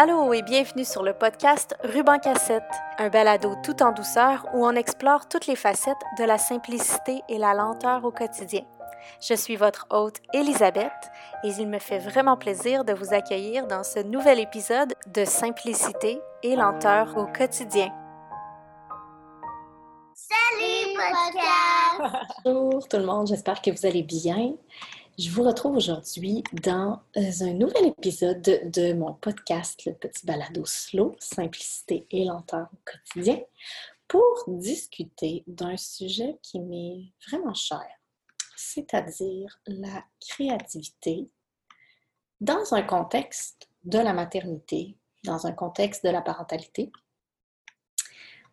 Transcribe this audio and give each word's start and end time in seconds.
Allô 0.00 0.32
et 0.32 0.42
bienvenue 0.42 0.84
sur 0.84 1.02
le 1.02 1.12
podcast 1.12 1.74
Ruban 1.82 2.20
Cassette, 2.20 2.62
un 2.98 3.08
balado 3.08 3.56
tout 3.64 3.82
en 3.82 3.90
douceur 3.90 4.46
où 4.54 4.64
on 4.64 4.76
explore 4.76 5.26
toutes 5.26 5.48
les 5.48 5.56
facettes 5.56 5.96
de 6.20 6.22
la 6.22 6.38
simplicité 6.38 7.20
et 7.28 7.36
la 7.36 7.52
lenteur 7.52 8.04
au 8.04 8.12
quotidien. 8.12 8.60
Je 9.20 9.34
suis 9.34 9.56
votre 9.56 9.88
hôte 9.90 10.18
Elisabeth 10.32 10.92
et 11.42 11.48
il 11.48 11.66
me 11.66 11.80
fait 11.80 11.98
vraiment 11.98 12.36
plaisir 12.36 12.84
de 12.84 12.92
vous 12.92 13.12
accueillir 13.12 13.66
dans 13.66 13.82
ce 13.82 13.98
nouvel 13.98 14.38
épisode 14.38 14.94
de 15.12 15.24
Simplicité 15.24 16.20
et 16.44 16.54
lenteur 16.54 17.16
au 17.16 17.26
quotidien. 17.26 17.92
Salut 20.14 20.94
podcast! 20.94 22.14
Bonjour 22.44 22.86
tout 22.86 22.98
le 22.98 23.04
monde, 23.04 23.26
j'espère 23.26 23.60
que 23.60 23.72
vous 23.72 23.84
allez 23.84 24.04
bien. 24.04 24.52
Je 25.18 25.30
vous 25.30 25.42
retrouve 25.42 25.74
aujourd'hui 25.74 26.44
dans 26.52 27.02
euh, 27.16 27.30
un 27.40 27.52
nouvel 27.52 27.86
épisode 27.86 28.40
de 28.40 28.92
mon 28.92 29.14
podcast, 29.14 29.84
le 29.84 29.92
petit 29.92 30.24
balado 30.24 30.64
slow, 30.64 31.16
simplicité 31.18 32.06
et 32.12 32.24
lenteur 32.24 32.68
au 32.72 32.76
quotidien, 32.88 33.40
pour 34.06 34.44
discuter 34.46 35.42
d'un 35.48 35.76
sujet 35.76 36.38
qui 36.40 36.60
m'est 36.60 37.12
vraiment 37.28 37.52
cher, 37.52 37.84
c'est-à-dire 38.56 39.58
la 39.66 40.04
créativité 40.20 41.28
dans 42.40 42.72
un 42.72 42.82
contexte 42.82 43.68
de 43.82 43.98
la 43.98 44.12
maternité, 44.12 44.96
dans 45.24 45.48
un 45.48 45.52
contexte 45.52 46.04
de 46.04 46.10
la 46.10 46.22
parentalité. 46.22 46.92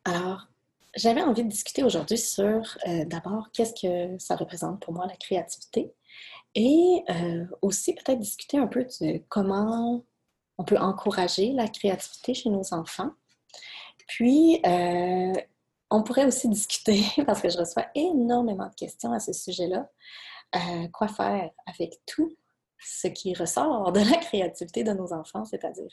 Alors, 0.04 0.48
j'avais 0.96 1.22
envie 1.22 1.44
de 1.44 1.50
discuter 1.50 1.84
aujourd'hui 1.84 2.18
sur 2.18 2.78
euh, 2.88 3.06
d'abord 3.06 3.52
qu'est-ce 3.54 3.74
que 3.80 4.18
ça 4.18 4.36
représente 4.36 4.82
pour 4.82 4.94
moi 4.94 5.06
la 5.06 5.16
créativité 5.16 5.94
et 6.56 7.04
euh, 7.10 7.46
aussi 7.62 7.94
peut-être 7.94 8.20
discuter 8.20 8.58
un 8.58 8.68
peu 8.68 8.86
de 8.86 9.22
comment 9.28 10.04
on 10.58 10.64
peut 10.64 10.78
encourager 10.78 11.52
la 11.52 11.68
créativité 11.68 12.34
chez 12.34 12.50
nos 12.50 12.74
enfants. 12.74 13.12
Puis, 14.08 14.62
euh, 14.66 15.34
on 15.92 16.04
pourrait 16.04 16.26
aussi 16.26 16.48
discuter, 16.48 17.04
parce 17.26 17.42
que 17.42 17.50
je 17.50 17.58
reçois 17.58 17.88
énormément 17.94 18.70
de 18.70 18.76
questions 18.76 19.12
à 19.12 19.20
ce 19.20 19.34
sujet-là, 19.34 19.90
euh, 20.56 20.88
quoi 20.94 21.10
faire 21.10 21.50
avec 21.66 22.00
tout 22.06 22.36
ce 22.80 23.08
qui 23.08 23.34
ressort 23.34 23.92
de 23.92 24.00
la 24.00 24.18
créativité 24.18 24.84
de 24.84 24.94
nos 24.94 25.12
enfants, 25.12 25.44
c'est-à-dire 25.44 25.90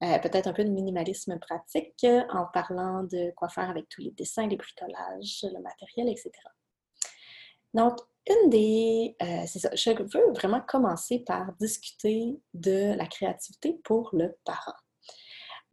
peut-être 0.00 0.48
un 0.48 0.52
peu 0.52 0.64
de 0.64 0.70
minimalisme 0.70 1.38
pratique 1.38 2.04
en 2.30 2.46
parlant 2.52 3.04
de 3.04 3.30
quoi 3.36 3.48
faire 3.48 3.70
avec 3.70 3.88
tous 3.88 4.00
les 4.00 4.10
dessins, 4.10 4.48
les 4.48 4.56
bricolages, 4.56 5.44
le 5.44 5.60
matériel, 5.60 6.08
etc. 6.08 6.32
Donc, 7.72 7.98
une 8.28 8.50
des... 8.50 9.16
Euh, 9.22 9.44
je 9.74 9.90
veux 9.90 10.32
vraiment 10.32 10.60
commencer 10.60 11.20
par 11.20 11.52
discuter 11.60 12.38
de 12.54 12.94
la 12.96 13.06
créativité 13.06 13.80
pour 13.84 14.10
le 14.12 14.36
parent. 14.44 14.76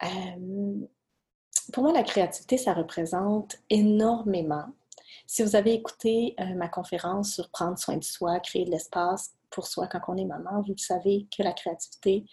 Euh, 0.02 0.86
pour 1.72 1.84
moi, 1.84 1.92
la 1.92 2.02
créativité, 2.02 2.56
ça 2.56 2.72
représente 2.72 3.56
énormément. 3.68 4.66
Si 5.26 5.42
vous 5.42 5.54
avez 5.54 5.74
écouté 5.74 6.34
euh, 6.40 6.54
ma 6.54 6.68
conférence 6.68 7.34
sur 7.34 7.50
prendre 7.50 7.78
soin 7.78 7.96
de 7.96 8.04
soi, 8.04 8.40
créer 8.40 8.64
de 8.64 8.70
l'espace 8.70 9.34
pour 9.50 9.66
soi 9.66 9.86
quand 9.86 10.00
on 10.08 10.16
est 10.16 10.24
maman, 10.24 10.62
vous 10.66 10.76
savez 10.76 11.28
que 11.36 11.42
la 11.42 11.52
créativité, 11.52 12.24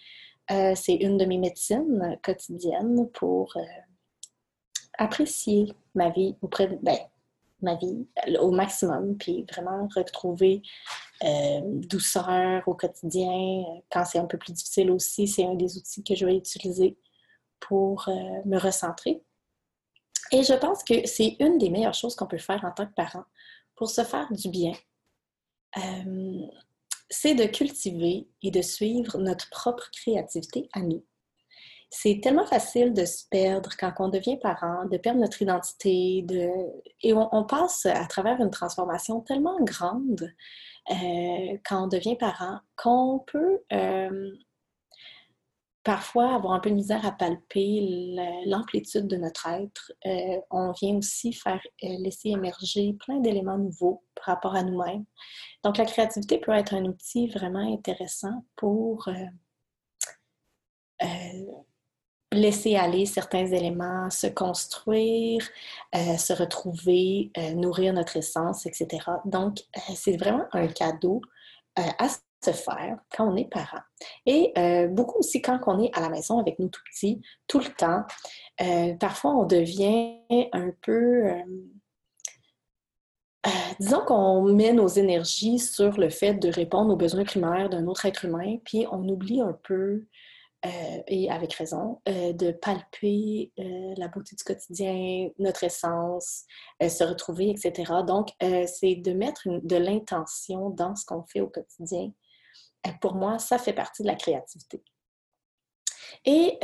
c'est 0.76 0.96
une 0.96 1.18
de 1.18 1.26
mes 1.26 1.38
médecines 1.38 2.18
quotidiennes 2.24 3.10
pour 3.12 3.54
apprécier 4.98 5.74
ma 5.94 6.10
vie 6.10 6.38
auprès 6.42 6.68
de, 6.68 6.78
ben, 6.82 6.98
ma 7.62 7.76
vie 7.76 8.08
au 8.40 8.52
maximum, 8.52 9.18
puis 9.18 9.46
vraiment 9.52 9.88
retrouver 9.96 10.62
euh, 11.24 11.62
douceur 11.64 12.64
au 12.68 12.76
quotidien. 12.76 13.64
Quand 13.92 14.06
c'est 14.06 14.20
un 14.20 14.26
peu 14.26 14.38
plus 14.38 14.54
difficile 14.54 14.92
aussi, 14.92 15.28
c'est 15.28 15.46
un 15.46 15.56
des 15.56 15.78
outils 15.78 16.04
que 16.04 16.16
je 16.16 16.26
vais 16.26 16.36
utiliser 16.36 16.98
pour 17.60 18.08
euh, 18.10 18.14
me 18.46 18.58
recentrer. 18.58 19.22
Et 20.32 20.44
je 20.44 20.54
pense 20.54 20.84
que 20.84 21.08
c'est 21.08 21.38
une 21.40 21.58
des 21.58 21.70
meilleures 21.70 21.94
choses 21.94 22.16
qu'on 22.16 22.28
peut 22.28 22.38
faire 22.38 22.64
en 22.66 22.72
tant 22.72 22.86
que 22.86 22.94
parent 22.94 23.24
pour 23.76 23.90
se 23.90 24.04
faire 24.04 24.32
du 24.32 24.50
bien. 24.50 24.74
Euh, 25.78 26.42
c'est 27.10 27.36
de 27.36 27.46
cultiver 27.46 28.28
et 28.42 28.52
de 28.52 28.62
suivre 28.62 29.18
notre 29.18 29.50
propre 29.50 29.90
créativité 29.92 30.70
à 30.74 30.82
nous 30.82 31.04
c'est 31.90 32.20
tellement 32.22 32.46
facile 32.46 32.94
de 32.94 33.06
se 33.06 33.24
perdre 33.30 33.70
quand 33.80 33.94
on 34.00 34.10
devient 34.10 34.38
parent, 34.38 34.86
de 34.86 34.98
perdre 34.98 35.22
notre 35.22 35.42
identité, 35.42 36.22
de... 36.24 36.50
et 37.02 37.14
on, 37.14 37.44
passe 37.46 37.86
à 37.86 38.06
travers 38.06 38.42
une 38.42 38.52
transformation 38.52 39.22
tellement 39.22 39.58
grande 39.64 40.34
euh, 40.92 41.58
quand 41.66 41.86
on 41.86 41.88
devient 41.88 42.18
parent 42.18 42.60
qu'on 42.76 43.24
peut 43.26 43.64
euh, 43.72 44.32
parfois 45.84 46.36
avoir 46.36 46.54
un 46.54 46.60
peu 46.60 46.70
de 46.70 46.76
misère 46.76 47.06
à 47.06 47.14
palper 47.14 48.14
l'amplitude 48.46 49.08
de 49.08 49.16
notre 49.16 49.48
être. 49.48 49.94
Euh, 50.06 50.42
on 50.52 50.74
vient 50.74 50.98
aussi 50.98 51.32
faire 51.32 51.62
laisser 51.82 52.30
émerger 52.30 52.98
plein 53.00 53.20
d'éléments 53.20 53.58
nouveaux 53.58 54.04
par 54.16 54.36
rapport 54.36 54.56
à 54.56 54.64
nous-mêmes. 54.64 55.06
Donc 55.64 55.78
la 55.78 55.86
créativité 55.86 56.38
peut 56.38 56.52
être 56.52 56.74
un 56.74 56.84
outil 56.84 57.28
vraiment 57.28 57.74
intéressant 57.74 58.44
pour 58.58 59.08
laisser 62.32 62.76
aller 62.76 63.06
certains 63.06 63.46
éléments, 63.46 64.10
se 64.10 64.28
construire, 64.28 65.48
euh, 65.96 66.18
se 66.18 66.34
retrouver, 66.34 67.32
euh, 67.38 67.54
nourrir 67.54 67.94
notre 67.94 68.18
essence, 68.18 68.66
etc. 68.66 68.88
Donc, 69.26 69.60
euh, 69.76 69.94
c'est 69.96 70.18
vraiment 70.18 70.46
un 70.52 70.68
cadeau 70.68 71.22
à 71.76 72.10
se 72.10 72.52
faire 72.52 72.98
quand 73.16 73.32
on 73.32 73.36
est 73.36 73.46
parent. 73.46 73.82
Et 74.26 74.52
beaucoup 74.90 75.20
aussi 75.20 75.44
quand 75.44 75.60
on 75.68 75.80
est 75.80 75.96
à 75.96 76.02
la 76.02 76.10
maison 76.10 76.40
avec 76.40 76.58
nous 76.58 76.70
tout 76.70 76.82
petits, 76.92 77.22
tout 77.46 77.60
le 77.60 77.68
temps. 77.68 78.04
parfois, 79.00 79.36
on 79.36 79.46
devient 79.46 80.18
un 80.54 80.72
peu... 80.82 81.30
disons 83.80 84.02
qu'on 84.08 84.42
met 84.42 84.74
nos 84.74 84.88
énergies 84.88 85.60
sur 85.60 86.00
le 86.00 86.10
fait 86.10 86.34
de 86.34 86.50
répondre 86.50 86.92
aux 86.92 86.98
besoins 86.98 87.26
primaires 87.26 87.70
d'un 87.70 87.86
autre 87.86 88.08
être 88.08 88.26
humain, 88.26 88.58
puis 88.66 88.88
on 88.92 89.08
oublie 89.08 89.42
un 89.42 89.56
peu 89.62 90.08
euh, 90.66 91.04
et 91.06 91.30
avec 91.30 91.54
raison, 91.54 92.02
euh, 92.10 92.34
de 92.34 92.52
palper 92.52 93.52
euh, 93.60 93.94
la 93.96 94.08
beauté 94.08 94.36
du 94.36 94.44
quotidien, 94.44 95.30
notre 95.38 95.64
essence, 95.64 96.46
se 96.82 97.04
retrouver, 97.04 97.52
etc. 97.52 97.94
Donc, 98.06 98.30
c'est 98.40 98.96
de 98.96 99.14
mettre 99.14 99.44
de 99.46 99.76
l'intention 99.76 100.72
dans 100.72 100.96
ce 100.96 101.06
qu'on 101.06 101.24
fait 101.24 101.42
au 101.42 101.48
quotidien. 101.48 102.12
pour 103.02 103.14
moi, 103.14 103.38
ça 103.38 103.60
fait 103.60 103.74
partie 103.74 104.02
de 104.02 104.08
la 104.08 104.16
créativité. 104.16 104.84
Et 106.26 106.58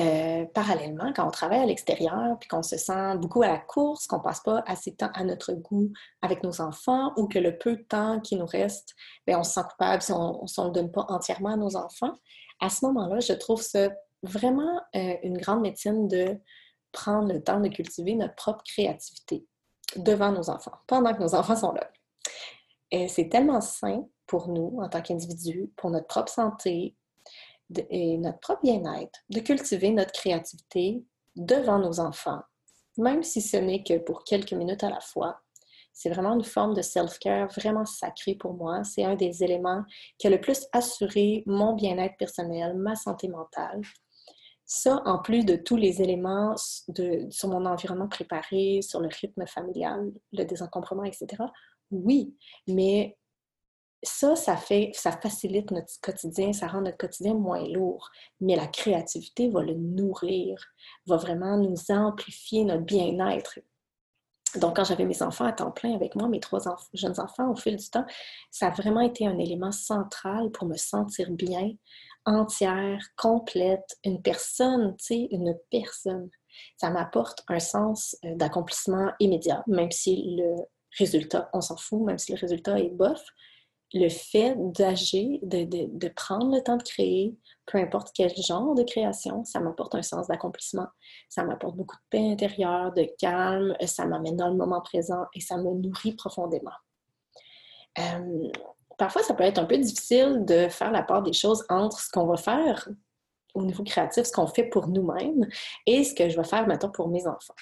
parallèlement, 0.53 1.13
quand 1.13 1.27
on 1.27 1.31
travaille 1.31 1.59
à 1.59 1.65
l'extérieur, 1.65 2.37
puis 2.39 2.49
qu'on 2.49 2.63
se 2.63 2.77
sent 2.77 3.17
beaucoup 3.17 3.43
à 3.43 3.47
la 3.47 3.59
course, 3.59 4.07
qu'on 4.07 4.19
passe 4.19 4.41
pas 4.41 4.63
assez 4.65 4.91
de 4.91 4.97
temps 4.97 5.11
à 5.13 5.23
notre 5.23 5.53
goût 5.53 5.91
avec 6.21 6.43
nos 6.43 6.61
enfants, 6.61 7.13
ou 7.17 7.27
que 7.27 7.39
le 7.39 7.57
peu 7.57 7.75
de 7.75 7.83
temps 7.83 8.19
qui 8.19 8.35
nous 8.35 8.45
reste, 8.45 8.95
bien, 9.27 9.39
on 9.39 9.43
se 9.43 9.53
sent 9.53 9.65
coupable 9.69 10.01
si 10.01 10.11
on 10.11 10.43
ne 10.43 10.65
le 10.65 10.71
donne 10.71 10.91
pas 10.91 11.05
entièrement 11.09 11.49
à 11.49 11.57
nos 11.57 11.75
enfants, 11.75 12.13
à 12.63 12.69
ce 12.69 12.85
moment-là, 12.85 13.19
je 13.19 13.34
trouve 13.34 13.62
ça 13.62 13.90
vraiment 14.22 14.81
euh, 14.96 15.16
une 15.22 15.38
grande 15.38 15.62
médecine 15.62 16.07
de 16.07 16.40
prendre 16.94 17.28
le 17.34 17.44
temps 17.44 17.59
de 17.59 17.68
cultiver 17.68 18.16
notre 18.16 18.35
propre 18.35 18.63
créativité 18.63 19.46
devant 19.97 20.31
nos 20.31 20.50
enfants, 20.50 20.78
pendant 20.88 21.13
que 21.13 21.19
nos 21.19 21.35
enfants 21.35 21.57
sont 21.57 21.74
là. 21.74 21.90
C'est 23.09 23.28
tellement 23.28 23.59
sain 23.59 24.06
pour 24.28 24.47
nous 24.47 24.78
en 24.79 24.88
tant 24.88 25.01
qu'individus, 25.01 25.72
pour 25.75 25.90
notre 25.90 26.07
propre 26.07 26.31
santé 26.31 26.96
et 27.90 28.18
notre 28.19 28.40
propre 28.40 28.62
bien-être, 28.62 29.19
de 29.30 29.40
cultiver 29.40 29.90
notre 29.90 30.12
créativité 30.12 31.03
devant 31.35 31.80
nos 31.80 32.00
enfants, 32.00 32.41
même 32.97 33.24
si 33.24 33.41
ce 33.41 33.57
n'est 33.57 33.84
que 33.84 33.97
pour 33.97 34.24
quelques 34.24 34.53
minutes 34.53 34.84
à 34.84 34.90
la 34.91 35.01
fois, 35.01 35.41
c'est 35.93 36.09
vraiment 36.09 36.33
une 36.33 36.43
forme 36.43 36.73
de 36.73 36.81
self-care 36.81 37.47
vraiment 37.49 37.85
sacrée 37.85 38.35
pour 38.35 38.53
moi. 38.55 38.83
C'est 38.83 39.03
un 39.03 39.15
des 39.15 39.43
éléments 39.43 39.83
qui 40.17 40.27
a 40.27 40.29
le 40.29 40.41
plus 40.41 40.65
assuré 40.71 41.43
mon 41.45 41.75
bien-être 41.75 42.17
personnel, 42.17 42.75
ma 42.75 42.95
santé 42.95 43.27
mentale. 43.27 43.81
Ça, 44.65 45.01
en 45.05 45.19
plus 45.19 45.45
de 45.45 45.56
tous 45.56 45.75
les 45.75 46.01
éléments 46.01 46.56
de, 46.88 47.27
sur 47.29 47.50
mon 47.50 47.65
environnement 47.65 48.07
préparé, 48.07 48.81
sur 48.81 49.01
le 49.01 49.09
rythme 49.21 49.45
familial, 49.45 50.12
le 50.31 50.44
désencombrement, 50.45 51.03
etc. 51.03 51.27
Oui, 51.91 52.35
mais 52.68 53.15
ça, 54.01 54.35
ça 54.35 54.57
fait, 54.57 54.91
ça 54.94 55.12
facilite 55.12 55.71
notre 55.71 55.94
quotidien, 56.01 56.53
ça 56.53 56.68
rend 56.68 56.81
notre 56.81 56.97
quotidien 56.97 57.35
moins 57.35 57.68
lourd. 57.68 58.09
Mais 58.41 58.56
la 58.56 58.68
créativité 58.68 59.50
va 59.50 59.62
le 59.62 59.75
nourrir, 59.75 60.57
va 61.06 61.18
vraiment 61.18 61.57
nous 61.57 61.75
amplifier 61.89 62.65
notre 62.65 62.83
bien-être. 62.83 63.59
Donc, 64.55 64.75
quand 64.75 64.83
j'avais 64.83 65.05
mes 65.05 65.21
enfants 65.21 65.45
à 65.45 65.51
temps 65.51 65.71
plein 65.71 65.95
avec 65.95 66.15
moi, 66.15 66.27
mes 66.27 66.39
trois 66.39 66.59
jeunes 66.94 67.19
enfants, 67.19 67.50
au 67.51 67.55
fil 67.55 67.75
du 67.75 67.89
temps, 67.89 68.05
ça 68.51 68.67
a 68.67 68.69
vraiment 68.71 69.01
été 69.01 69.25
un 69.25 69.38
élément 69.39 69.71
central 69.71 70.51
pour 70.51 70.67
me 70.67 70.75
sentir 70.75 71.31
bien, 71.31 71.71
entière, 72.25 73.00
complète, 73.17 73.97
une 74.03 74.21
personne, 74.21 74.95
tu 74.97 75.05
sais, 75.05 75.27
une 75.31 75.57
personne. 75.71 76.29
Ça 76.77 76.89
m'apporte 76.89 77.44
un 77.47 77.59
sens 77.59 78.15
euh, 78.25 78.35
d'accomplissement 78.35 79.11
immédiat, 79.19 79.63
même 79.67 79.91
si 79.91 80.35
le 80.38 80.56
résultat, 80.97 81.49
on 81.53 81.61
s'en 81.61 81.77
fout, 81.77 82.01
même 82.01 82.19
si 82.19 82.31
le 82.31 82.39
résultat 82.39 82.79
est 82.79 82.89
bof. 82.89 83.23
le 83.94 84.09
fait 84.09 84.56
d'agir, 84.57 85.39
de, 85.44 85.65
de, 85.65 86.07
prendre 86.09 86.56
le 86.56 86.61
temps 86.61 86.77
de 86.77 86.83
créer, 86.83 87.35
peu 87.65 87.77
importe 87.77 88.12
quel 88.13 88.31
genre 88.36 88.75
de 88.75 88.83
création, 88.83 89.44
ça 89.45 89.60
m'apporte 89.60 89.95
un 89.95 90.01
sens 90.01 90.27
d'accomplissement, 90.27 90.88
ça 91.30 91.44
m'apporte 91.44 91.75
beaucoup 91.75 91.95
de 91.95 92.01
paix 92.10 92.31
intérieure, 92.31 92.94
de 92.94 93.07
calme, 93.18 93.75
ça 93.86 94.06
m'amène 94.06 94.36
dans 94.36 94.50
le 94.50 94.56
moment 94.56 94.81
présent 94.81 95.25
et 95.33 95.39
ça 95.39 95.57
me 95.57 95.63
nourrit 95.63 96.13
profondément. 96.13 96.71
Euh, 98.00 98.50
parfois, 98.98 99.24
ça 99.24 99.33
peut 99.33 99.44
être 99.44 99.60
un 99.60 99.65
peu 99.65 99.77
difficile 99.77 100.44
de 100.45 100.68
faire 100.68 100.92
la 100.92 101.04
part 101.04 101.24
des 101.24 101.33
choses 101.33 101.65
entre 101.69 102.00
ce 102.00 102.10
qu'on 102.10 102.25
va 102.25 102.38
faire 102.38 102.89
au 103.54 103.63
niveau 103.63 103.83
créatif, 103.83 104.25
ce 104.25 104.31
qu'on 104.31 104.48
fait 104.48 104.66
pour 104.66 104.88
nous-mêmes 104.88 105.48
et 105.86 106.04
ce 106.04 106.13
que 106.13 106.27
je 106.27 106.36
vais 106.36 106.44
faire 106.44 106.68
maintenant 106.68 106.89
pour 106.89 107.07
mes 107.07 107.27
enfants 107.27 107.56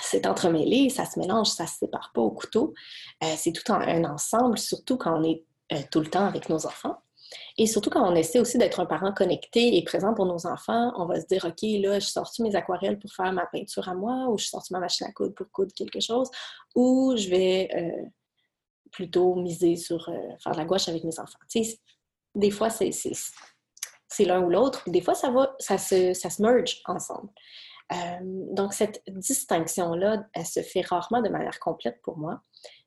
c'est 0.00 0.26
entremêlé, 0.26 0.90
ça 0.90 1.04
se 1.04 1.18
mélange, 1.18 1.48
ça 1.48 1.64
ne 1.64 1.68
se 1.68 1.76
sépare 1.76 2.10
pas 2.12 2.20
au 2.20 2.30
couteau. 2.30 2.74
Euh, 3.22 3.34
c'est 3.36 3.52
tout 3.52 3.72
un 3.72 4.04
ensemble, 4.04 4.58
surtout 4.58 4.96
quand 4.96 5.20
on 5.20 5.24
est 5.24 5.44
euh, 5.72 5.80
tout 5.90 6.00
le 6.00 6.06
temps 6.06 6.26
avec 6.26 6.48
nos 6.48 6.66
enfants. 6.66 7.02
Et 7.58 7.66
surtout 7.66 7.90
quand 7.90 8.06
on 8.06 8.14
essaie 8.14 8.38
aussi 8.38 8.58
d'être 8.58 8.80
un 8.80 8.86
parent 8.86 9.12
connecté 9.12 9.76
et 9.76 9.84
présent 9.84 10.14
pour 10.14 10.26
nos 10.26 10.46
enfants, 10.46 10.92
on 10.96 11.06
va 11.06 11.20
se 11.20 11.26
dire, 11.26 11.44
OK, 11.44 11.62
là, 11.62 11.98
je 11.98 12.06
sors 12.06 12.30
mes 12.40 12.54
aquarelles 12.54 12.98
pour 12.98 13.12
faire 13.12 13.32
ma 13.32 13.46
peinture 13.46 13.88
à 13.88 13.94
moi, 13.94 14.28
ou 14.28 14.38
je 14.38 14.46
sors 14.46 14.64
ma 14.70 14.80
machine 14.80 15.06
à 15.06 15.12
coudre 15.12 15.34
pour 15.34 15.50
coudre 15.50 15.72
quelque 15.74 16.00
chose, 16.00 16.30
ou 16.74 17.14
je 17.16 17.28
vais 17.28 17.68
euh, 17.74 18.08
plutôt 18.92 19.34
miser 19.34 19.76
sur 19.76 20.04
faire 20.42 20.52
de 20.52 20.58
la 20.58 20.64
gouache 20.64 20.88
avec 20.88 21.04
mes 21.04 21.18
enfants. 21.18 21.38
des 22.34 22.50
fois, 22.50 22.70
c'est 22.70 24.24
l'un 24.24 24.42
ou 24.42 24.50
l'autre, 24.50 24.82
des 24.88 25.00
fois, 25.00 25.14
ça 25.14 25.30
va, 25.30 25.54
ça 25.58 25.78
se, 25.78 26.14
ça 26.14 26.30
se 26.30 26.42
merge 26.42 26.80
ensemble. 26.86 27.30
Euh, 27.92 28.18
donc, 28.22 28.72
cette 28.72 29.02
distinction-là, 29.08 30.24
elle 30.32 30.46
se 30.46 30.60
fait 30.60 30.82
rarement 30.82 31.20
de 31.20 31.28
manière 31.28 31.58
complète 31.60 32.00
pour 32.02 32.16
moi. 32.16 32.40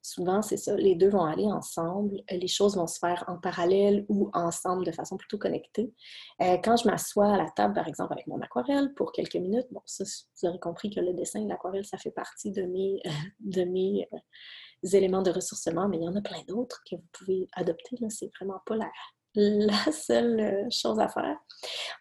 Souvent, 0.08 0.42
c'est 0.42 0.56
ça, 0.56 0.74
les 0.78 0.96
deux 0.96 1.10
vont 1.10 1.26
aller 1.26 1.48
ensemble, 1.48 2.22
les 2.32 2.48
choses 2.48 2.78
vont 2.78 2.88
se 2.88 2.98
faire 2.98 3.26
en 3.28 3.38
parallèle 3.38 4.06
ou 4.08 4.30
ensemble 4.34 4.86
de 4.86 4.92
façon 4.94 5.18
plutôt 5.18 5.38
connectée. 5.38 5.92
Euh, 6.42 6.56
quand 6.64 6.78
je 6.78 6.88
m'assois 6.88 7.34
à 7.34 7.38
la 7.38 7.50
table, 7.50 7.74
par 7.74 7.90
exemple, 7.90 8.14
avec 8.14 8.26
mon 8.26 8.40
aquarelle 8.40 8.94
pour 8.94 9.12
quelques 9.12 9.36
minutes, 9.36 9.68
bon, 9.70 9.82
ça, 9.86 10.06
vous 10.06 10.48
aurez 10.48 10.60
compris 10.60 10.92
que 10.92 11.02
le 11.02 11.12
dessin 11.12 11.42
et 11.42 11.46
l'aquarelle, 11.46 11.86
ça 11.86 11.98
fait 11.98 12.12
partie 12.12 12.52
de 12.54 12.62
mes, 12.62 13.02
de 13.42 13.64
euh, 13.64 14.88
éléments 14.94 15.24
de 15.24 15.32
ressourcement, 15.32 15.90
mais 15.90 15.98
il 15.98 16.04
y 16.04 16.08
en 16.08 16.16
a 16.16 16.22
plein 16.22 16.42
d'autres 16.48 16.82
que 16.90 16.96
vous 16.96 17.08
pouvez 17.12 17.50
adopter. 17.52 17.98
C'est 18.08 18.32
vraiment 18.40 18.62
pas 18.66 18.78
la, 18.78 18.90
la 19.38 19.92
seule 19.92 20.40
euh, 20.40 20.70
chose 20.70 21.00
à 21.00 21.08
faire. 21.08 21.38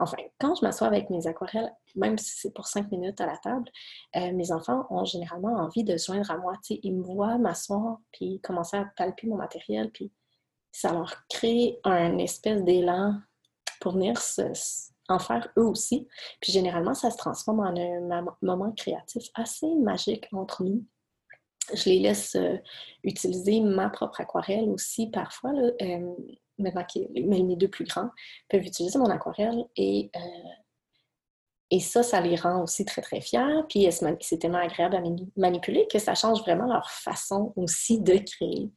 Enfin, 0.00 0.16
quand 0.40 0.54
je 0.54 0.62
m'assois 0.62 0.86
avec 0.86 1.10
mes 1.10 1.26
aquarelles, 1.26 1.72
même 1.94 2.18
si 2.18 2.40
c'est 2.40 2.54
pour 2.54 2.66
cinq 2.66 2.90
minutes 2.90 3.20
à 3.20 3.26
la 3.26 3.36
table, 3.36 3.70
euh, 4.16 4.32
mes 4.32 4.52
enfants 4.52 4.86
ont 4.90 5.04
généralement 5.04 5.54
envie 5.56 5.84
de 5.84 5.96
se 5.96 6.06
joindre 6.06 6.30
à 6.30 6.38
moi. 6.38 6.54
ils 6.70 6.94
me 6.94 7.02
voient 7.02 7.38
m'asseoir, 7.38 7.98
puis 8.12 8.40
commencer 8.40 8.76
à 8.76 8.86
palper 8.96 9.26
mon 9.26 9.36
matériel, 9.36 9.90
puis 9.92 10.10
ça 10.72 10.92
leur 10.92 11.14
crée 11.28 11.78
un 11.84 12.18
espèce 12.18 12.62
d'élan 12.64 13.14
pour 13.80 13.92
venir 13.92 14.14
en 15.08 15.18
faire 15.18 15.48
eux 15.58 15.64
aussi. 15.64 16.08
Puis 16.40 16.52
généralement, 16.52 16.94
ça 16.94 17.10
se 17.10 17.16
transforme 17.16 17.60
en 17.60 17.74
un 17.76 18.24
moment 18.42 18.72
créatif 18.72 19.28
assez 19.34 19.74
magique 19.76 20.26
entre 20.32 20.64
nous. 20.64 20.84
Je 21.74 21.90
les 21.90 21.98
laisse 21.98 22.36
euh, 22.36 22.56
utiliser 23.02 23.60
ma 23.60 23.90
propre 23.90 24.20
aquarelle 24.20 24.68
aussi 24.70 25.10
parfois. 25.10 25.52
Là, 25.52 25.72
mais 26.58 27.42
mes 27.42 27.56
deux 27.56 27.68
plus 27.68 27.84
grands, 27.84 28.10
peuvent 28.48 28.64
utiliser 28.64 28.98
mon 28.98 29.10
aquarelle 29.10 29.64
et, 29.76 30.10
euh, 30.16 30.50
et 31.70 31.80
ça, 31.80 32.02
ça 32.02 32.20
les 32.20 32.36
rend 32.36 32.62
aussi 32.62 32.84
très, 32.84 33.02
très 33.02 33.20
fiers. 33.20 33.62
Puis 33.68 33.88
c'est 34.20 34.38
tellement 34.38 34.58
agréable 34.58 34.96
à 34.96 35.02
manipuler 35.36 35.86
que 35.90 35.98
ça 35.98 36.14
change 36.14 36.40
vraiment 36.42 36.72
leur 36.72 36.90
façon 36.90 37.52
aussi 37.56 38.00
de 38.00 38.18
créer. 38.18 38.70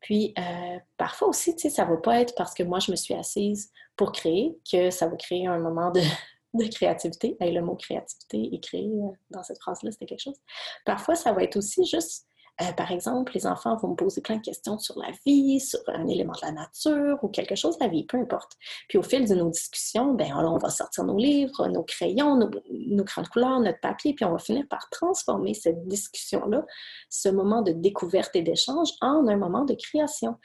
Puis 0.00 0.34
euh, 0.36 0.78
parfois 0.96 1.28
aussi, 1.28 1.54
tu 1.54 1.62
sais, 1.62 1.70
ça 1.70 1.84
ne 1.84 1.90
va 1.90 1.96
pas 1.98 2.20
être 2.20 2.34
parce 2.34 2.54
que 2.54 2.64
moi, 2.64 2.80
je 2.80 2.90
me 2.90 2.96
suis 2.96 3.14
assise 3.14 3.70
pour 3.96 4.10
créer 4.10 4.58
que 4.70 4.90
ça 4.90 5.06
va 5.06 5.16
créer 5.16 5.46
un 5.46 5.58
moment 5.58 5.92
de, 5.92 6.00
de 6.54 6.64
créativité. 6.66 7.36
Et 7.40 7.52
le 7.52 7.62
mot 7.62 7.76
créativité 7.76 8.48
et 8.52 8.60
créer 8.60 8.88
euh, 8.88 9.12
dans 9.30 9.44
cette 9.44 9.60
phrase-là, 9.60 9.92
c'était 9.92 10.06
quelque 10.06 10.22
chose. 10.22 10.40
Parfois, 10.84 11.14
ça 11.14 11.32
va 11.32 11.44
être 11.44 11.56
aussi 11.56 11.84
juste 11.84 12.26
euh, 12.60 12.72
par 12.72 12.92
exemple, 12.92 13.32
les 13.34 13.46
enfants 13.46 13.76
vont 13.76 13.88
me 13.88 13.94
poser 13.94 14.20
plein 14.20 14.36
de 14.36 14.42
questions 14.42 14.78
sur 14.78 14.98
la 14.98 15.08
vie, 15.24 15.58
sur 15.58 15.80
un 15.88 16.06
élément 16.06 16.34
de 16.34 16.46
la 16.46 16.52
nature 16.52 17.18
ou 17.22 17.28
quelque 17.28 17.54
chose 17.54 17.78
de 17.78 17.84
la 17.84 17.90
vie, 17.90 18.04
peu 18.04 18.18
importe. 18.18 18.52
Puis 18.88 18.98
au 18.98 19.02
fil 19.02 19.26
de 19.26 19.34
nos 19.34 19.50
discussions, 19.50 20.12
ben, 20.12 20.32
on 20.36 20.58
va 20.58 20.68
sortir 20.68 21.04
nos 21.04 21.16
livres, 21.16 21.66
nos 21.68 21.82
crayons, 21.82 22.36
nos, 22.36 22.50
nos 22.70 23.04
crayons 23.04 23.24
de 23.24 23.32
couleur, 23.32 23.60
notre 23.60 23.80
papier, 23.80 24.14
puis 24.14 24.24
on 24.26 24.32
va 24.32 24.38
finir 24.38 24.66
par 24.68 24.88
transformer 24.90 25.54
cette 25.54 25.88
discussion-là, 25.88 26.64
ce 27.08 27.30
moment 27.30 27.62
de 27.62 27.72
découverte 27.72 28.36
et 28.36 28.42
d'échange, 28.42 28.90
en 29.00 29.26
un 29.28 29.36
moment 29.36 29.64
de 29.64 29.74
création. 29.74 30.36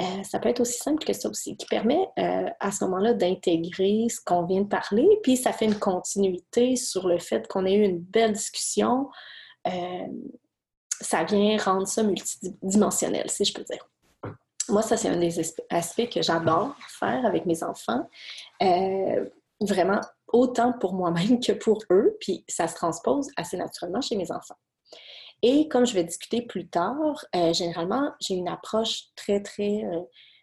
Euh, 0.00 0.22
ça 0.24 0.40
peut 0.40 0.50
être 0.50 0.60
aussi 0.60 0.78
simple 0.78 1.04
que 1.04 1.14
ça 1.14 1.28
aussi, 1.30 1.56
qui 1.56 1.64
permet 1.66 2.06
euh, 2.18 2.50
à 2.60 2.70
ce 2.70 2.84
moment-là 2.84 3.14
d'intégrer 3.14 4.08
ce 4.10 4.20
qu'on 4.20 4.44
vient 4.44 4.62
de 4.62 4.68
parler, 4.68 5.08
puis 5.22 5.36
ça 5.38 5.52
fait 5.52 5.64
une 5.64 5.78
continuité 5.78 6.76
sur 6.76 7.06
le 7.06 7.18
fait 7.18 7.48
qu'on 7.48 7.64
ait 7.64 7.76
eu 7.76 7.84
une 7.84 8.00
belle 8.00 8.32
discussion, 8.32 9.08
ça 11.00 11.24
vient 11.24 11.56
rendre 11.58 11.86
ça 11.86 12.02
multidimensionnel, 12.02 13.28
si 13.30 13.44
je 13.44 13.52
peux 13.52 13.64
dire. 13.64 13.86
Moi, 14.68 14.82
ça, 14.82 14.96
c'est 14.96 15.08
un 15.08 15.18
des 15.18 15.38
aspects 15.70 16.08
que 16.08 16.22
j'adore 16.22 16.74
faire 16.88 17.24
avec 17.24 17.46
mes 17.46 17.62
enfants. 17.62 18.08
Euh, 18.62 19.24
vraiment, 19.60 20.00
autant 20.28 20.72
pour 20.72 20.92
moi-même 20.94 21.40
que 21.40 21.52
pour 21.52 21.82
eux, 21.90 22.16
puis 22.20 22.44
ça 22.48 22.66
se 22.66 22.74
transpose 22.74 23.28
assez 23.36 23.56
naturellement 23.56 24.00
chez 24.00 24.16
mes 24.16 24.32
enfants. 24.32 24.56
Et 25.42 25.68
comme 25.68 25.86
je 25.86 25.94
vais 25.94 26.02
discuter 26.02 26.42
plus 26.42 26.68
tard, 26.68 27.24
euh, 27.34 27.52
généralement, 27.52 28.12
j'ai 28.20 28.34
une 28.34 28.48
approche 28.48 29.04
très, 29.14 29.40
très 29.42 29.84
euh, 29.84 30.00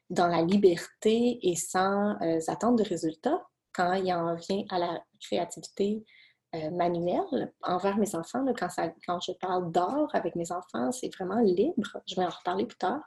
dans 0.09 0.27
la 0.27 0.41
liberté 0.41 1.39
et 1.41 1.55
sans 1.55 2.15
attendre 2.47 2.77
de 2.77 2.87
résultats 2.87 3.41
quand 3.73 3.93
il 3.93 4.13
en 4.13 4.35
vient 4.35 4.63
à 4.69 4.77
la 4.77 5.03
créativité, 5.19 6.05
euh, 6.55 6.69
manuel 6.71 7.51
envers 7.63 7.97
mes 7.97 8.15
enfants. 8.15 8.45
quand, 8.57 9.19
je 9.21 9.31
parle 9.33 9.71
d'art 9.71 10.09
avec 10.13 10.35
mes 10.35 10.51
enfants, 10.51 10.91
c'est 10.91 11.13
vraiment 11.13 11.39
libre. 11.39 11.97
Je 12.05 12.15
vais 12.15 12.25
en 12.25 12.29
reparler 12.29 12.65
plus 12.65 12.77
tard. 12.77 13.01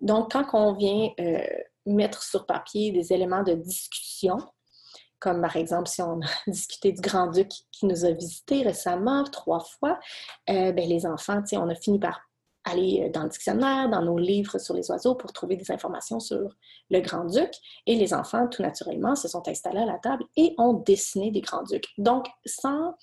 Donc, 0.00 0.32
quand 0.32 0.46
on 0.54 0.74
vient 0.74 1.10
euh, 1.20 1.38
mettre 1.84 2.22
sur 2.22 2.46
papier 2.46 2.92
des 2.92 3.12
éléments 3.12 3.42
de 3.42 3.54
discussion, 3.54 4.38
comme 5.18 5.40
par 5.40 5.56
exemple 5.56 5.88
si 5.88 6.02
on 6.02 6.20
a 6.20 6.26
discuté 6.46 6.92
du 6.92 7.00
grand-duc 7.00 7.50
qui 7.72 7.86
nous 7.86 8.04
a 8.04 8.12
visités 8.12 8.62
récemment 8.62 9.24
trois 9.24 9.60
fois, 9.60 9.98
euh, 10.50 10.72
ben, 10.72 10.88
les 10.88 11.06
enfants, 11.06 11.42
on 11.52 11.68
a 11.68 11.74
fini 11.74 11.98
par 11.98 12.20
aller 12.66 13.04
euh, 13.04 13.08
dans 13.10 13.22
le 13.22 13.30
dictionnaire, 13.30 13.88
dans 13.88 14.02
nos 14.02 14.18
livres 14.18 14.58
sur 14.58 14.74
les 14.74 14.90
oiseaux 14.90 15.14
pour 15.14 15.32
trouver 15.32 15.56
des 15.56 15.70
informations 15.70 16.20
sur 16.20 16.54
le 16.90 17.00
grand-duc. 17.00 17.50
Et 17.86 17.94
les 17.94 18.12
enfants, 18.12 18.48
tout 18.48 18.62
naturellement, 18.62 19.16
se 19.16 19.28
sont 19.28 19.48
installés 19.48 19.80
à 19.80 19.86
la 19.86 19.98
table 19.98 20.24
et 20.36 20.54
ont 20.58 20.74
dessiné 20.74 21.30
des 21.30 21.40
grands-ducs. 21.40 21.88
Donc, 21.96 22.26
sans 22.44 22.94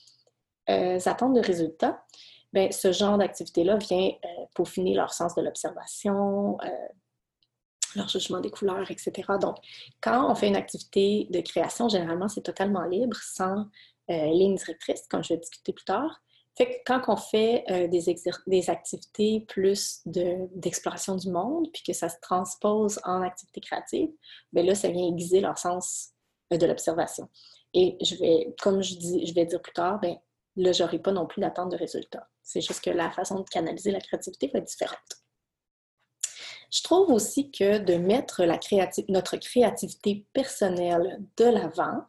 euh, 0.69 0.99
attendre 1.05 1.33
de 1.33 1.45
résultats, 1.45 2.03
ben, 2.51 2.71
ce 2.71 2.91
genre 2.91 3.17
d'activité-là 3.17 3.77
vient 3.77 4.09
euh, 4.09 4.45
peaufiner 4.53 4.93
leur 4.93 5.13
sens 5.13 5.33
de 5.33 5.41
l'observation, 5.41 6.57
leur 7.95 8.07
jugement 8.07 8.41
des 8.41 8.51
couleurs, 8.51 8.91
etc. 8.91 9.11
Donc, 9.41 9.57
quand 10.01 10.29
on 10.29 10.35
fait 10.35 10.47
une 10.47 10.55
activité 10.55 11.27
de 11.31 11.39
création, 11.41 11.89
généralement, 11.89 12.27
c'est 12.27 12.41
totalement 12.41 12.83
libre, 12.83 13.17
sans 13.17 13.65
ligne 14.09 14.55
directrice, 14.55 15.07
comme 15.09 15.23
je 15.23 15.33
vais 15.33 15.39
discuter 15.39 15.73
plus 15.73 15.85
tard. 15.85 16.21
Fait 16.55 16.67
que 16.67 16.75
quand 16.85 17.01
on 17.07 17.17
fait 17.17 17.63
euh, 17.71 17.87
des, 17.87 18.69
activités 18.69 19.45
plus 19.47 20.01
d'exploration 20.05 21.15
du 21.15 21.29
monde, 21.29 21.67
puis 21.73 21.81
que 21.81 21.93
ça 21.93 22.09
se 22.09 22.17
transpose 22.21 22.99
en 23.05 23.23
activité 23.23 23.59
créative, 23.59 24.09
bien 24.51 24.63
là, 24.63 24.75
ça 24.75 24.89
vient 24.89 25.07
aiguiser 25.07 25.39
leur 25.39 25.57
sens 25.57 26.09
euh, 26.51 26.57
de 26.57 26.65
l'observation. 26.67 27.27
Et 27.73 27.97
je 28.01 28.15
vais, 28.15 28.53
comme 28.61 28.83
je, 28.83 28.95
dis, 28.95 29.25
je 29.25 29.33
vais 29.33 29.45
dire 29.45 29.61
plus 29.61 29.73
tard, 29.73 29.99
bien 29.99 30.17
là, 30.55 30.71
j'aurai 30.71 30.99
pas 30.99 31.11
non 31.11 31.25
plus 31.25 31.41
d'attente 31.41 31.71
de 31.71 31.77
résultats. 31.77 32.29
C'est 32.43 32.61
juste 32.61 32.83
que 32.83 32.91
la 32.91 33.09
façon 33.09 33.39
de 33.39 33.49
canaliser 33.49 33.89
la 33.89 33.99
créativité 33.99 34.51
va 34.53 34.59
être 34.59 34.67
différente. 34.67 34.99
Je 36.71 36.83
trouve 36.83 37.11
aussi 37.11 37.49
que 37.49 37.79
de 37.79 37.95
mettre 37.95 38.43
notre 39.09 39.37
créativité 39.37 40.25
personnelle 40.33 41.19
de 41.37 41.45
l'avant, 41.45 42.05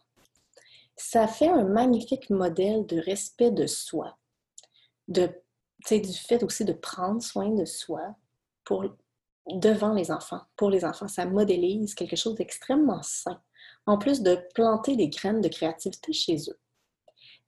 ça 0.96 1.26
fait 1.26 1.48
un 1.48 1.64
magnifique 1.64 2.28
modèle 2.28 2.84
de 2.86 2.98
respect 2.98 3.50
de 3.50 3.66
soi 3.66 4.18
du 5.08 5.28
fait 6.26 6.42
aussi 6.42 6.64
de 6.64 6.72
prendre 6.72 7.22
soin 7.22 7.50
de 7.50 7.64
soi 7.64 8.14
pour, 8.64 8.84
devant 9.50 9.92
les 9.92 10.10
enfants, 10.10 10.42
pour 10.56 10.70
les 10.70 10.84
enfants. 10.84 11.08
Ça 11.08 11.26
modélise 11.26 11.94
quelque 11.94 12.16
chose 12.16 12.34
d'extrêmement 12.34 13.02
sain, 13.02 13.40
en 13.86 13.98
plus 13.98 14.22
de 14.22 14.38
planter 14.54 14.96
des 14.96 15.08
graines 15.08 15.40
de 15.40 15.48
créativité 15.48 16.12
chez 16.12 16.36
eux. 16.48 16.58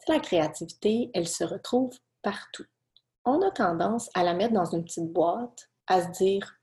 la 0.09 0.21
créativité, 0.21 1.11
elle 1.15 1.27
se 1.27 1.43
retrouve 1.43 1.93
partout. 2.23 2.67
On 3.25 3.43
a 3.43 3.51
tendance 3.51 4.09
à 4.15 4.23
la 4.23 4.35
mettre 4.35 4.55
dans 4.55 4.65
une 4.65 4.85
petite 4.85 5.13
boîte, 5.13 5.69
à 5.89 6.03
se 6.03 6.23
dire 6.23 6.57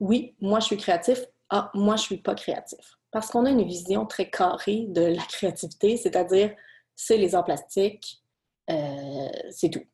oui, 0.00 0.34
moi 0.40 0.58
je 0.60 0.66
suis 0.66 0.76
créatif, 0.76 1.24
ah, 1.50 1.70
moi 1.74 1.96
je 1.96 2.02
suis 2.02 2.16
pas 2.16 2.34
créatif. 2.34 2.96
Parce 3.10 3.28
qu'on 3.28 3.44
a 3.44 3.50
une 3.50 3.64
vision 3.64 4.06
très 4.06 4.30
carrée 4.30 4.86
de 4.88 5.02
la 5.02 5.22
créativité, 5.22 5.98
c'est-à-dire 5.98 6.54
c'est 6.96 7.18
les 7.18 7.34
arts 7.34 7.44
plastiques, 7.44 8.22
euh, 8.70 9.28
c'est 9.50 9.70
tout. 9.70 9.84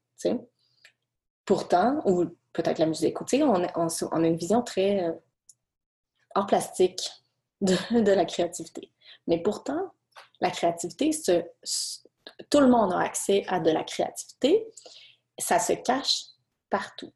Pourtant, 1.44 2.02
ou 2.04 2.26
peut-être 2.52 2.78
la 2.78 2.86
musique, 2.86 3.20
on, 3.20 3.66
on, 3.74 4.22
a 4.22 4.26
une 4.26 4.36
vision 4.36 4.62
très, 4.62 5.04
euh, 5.04 5.12
hors 6.34 6.46
plastique 6.46 7.10
de, 7.60 8.12
la 8.12 8.24
créativité. 8.24 8.92
Mais 9.26 9.38
pourtant, 9.38 9.92
la 10.40 10.50
créativité, 10.50 11.10
tout 12.50 12.60
le 12.60 12.68
monde 12.68 12.92
a 12.92 13.00
accès 13.00 13.44
à 13.48 13.60
de 13.60 13.70
la 13.70 13.84
créativité. 13.84 14.66
Ça 15.38 15.58
se 15.58 15.72
cache 15.72 16.24
partout. 16.70 17.12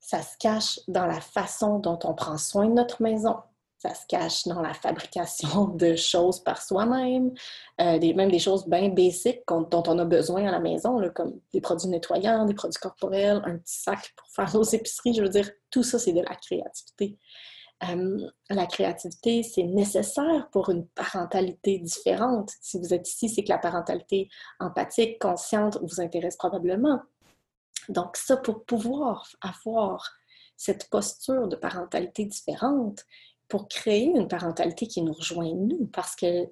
Ça 0.00 0.22
se 0.22 0.36
cache 0.38 0.80
dans 0.88 1.06
la 1.06 1.20
façon 1.20 1.78
dont 1.78 1.98
on 2.04 2.14
prend 2.14 2.38
soin 2.38 2.66
de 2.66 2.72
notre 2.72 3.02
maison. 3.02 3.36
Ça 3.86 3.94
se 3.94 4.06
cache 4.06 4.48
dans 4.48 4.60
la 4.60 4.74
fabrication 4.74 5.66
de 5.74 5.94
choses 5.94 6.40
par 6.40 6.60
soi-même, 6.60 7.32
euh, 7.80 8.14
même 8.14 8.30
des 8.30 8.38
choses 8.38 8.66
bien 8.66 8.88
basiques 8.88 9.42
dont 9.48 9.82
on 9.86 9.98
a 9.98 10.04
besoin 10.04 10.46
à 10.48 10.50
la 10.50 10.58
maison, 10.58 11.00
comme 11.14 11.40
des 11.52 11.60
produits 11.60 11.88
nettoyants, 11.88 12.44
des 12.46 12.54
produits 12.54 12.80
corporels, 12.80 13.42
un 13.44 13.58
petit 13.58 13.80
sac 13.80 14.12
pour 14.16 14.28
faire 14.28 14.52
nos 14.54 14.64
épiceries. 14.64 15.14
Je 15.14 15.22
veux 15.22 15.28
dire, 15.28 15.50
tout 15.70 15.82
ça, 15.82 15.98
c'est 15.98 16.12
de 16.12 16.20
la 16.20 16.34
créativité. 16.34 17.16
Euh, 17.88 18.28
la 18.50 18.66
créativité, 18.66 19.42
c'est 19.42 19.62
nécessaire 19.62 20.48
pour 20.50 20.70
une 20.70 20.86
parentalité 20.88 21.78
différente. 21.78 22.50
Si 22.60 22.78
vous 22.78 22.92
êtes 22.92 23.08
ici, 23.08 23.28
c'est 23.28 23.44
que 23.44 23.50
la 23.50 23.58
parentalité 23.58 24.28
empathique, 24.58 25.20
consciente, 25.20 25.78
vous 25.82 26.00
intéresse 26.00 26.36
probablement. 26.36 27.02
Donc 27.88 28.16
ça, 28.16 28.36
pour 28.36 28.64
pouvoir 28.64 29.28
avoir 29.42 30.10
cette 30.56 30.88
posture 30.88 31.48
de 31.48 31.56
parentalité 31.56 32.24
différente, 32.24 33.04
pour 33.48 33.68
créer 33.68 34.04
une 34.04 34.28
parentalité 34.28 34.86
qui 34.86 35.02
nous 35.02 35.12
rejoint 35.12 35.52
nous, 35.54 35.86
parce 35.92 36.16
que 36.16 36.48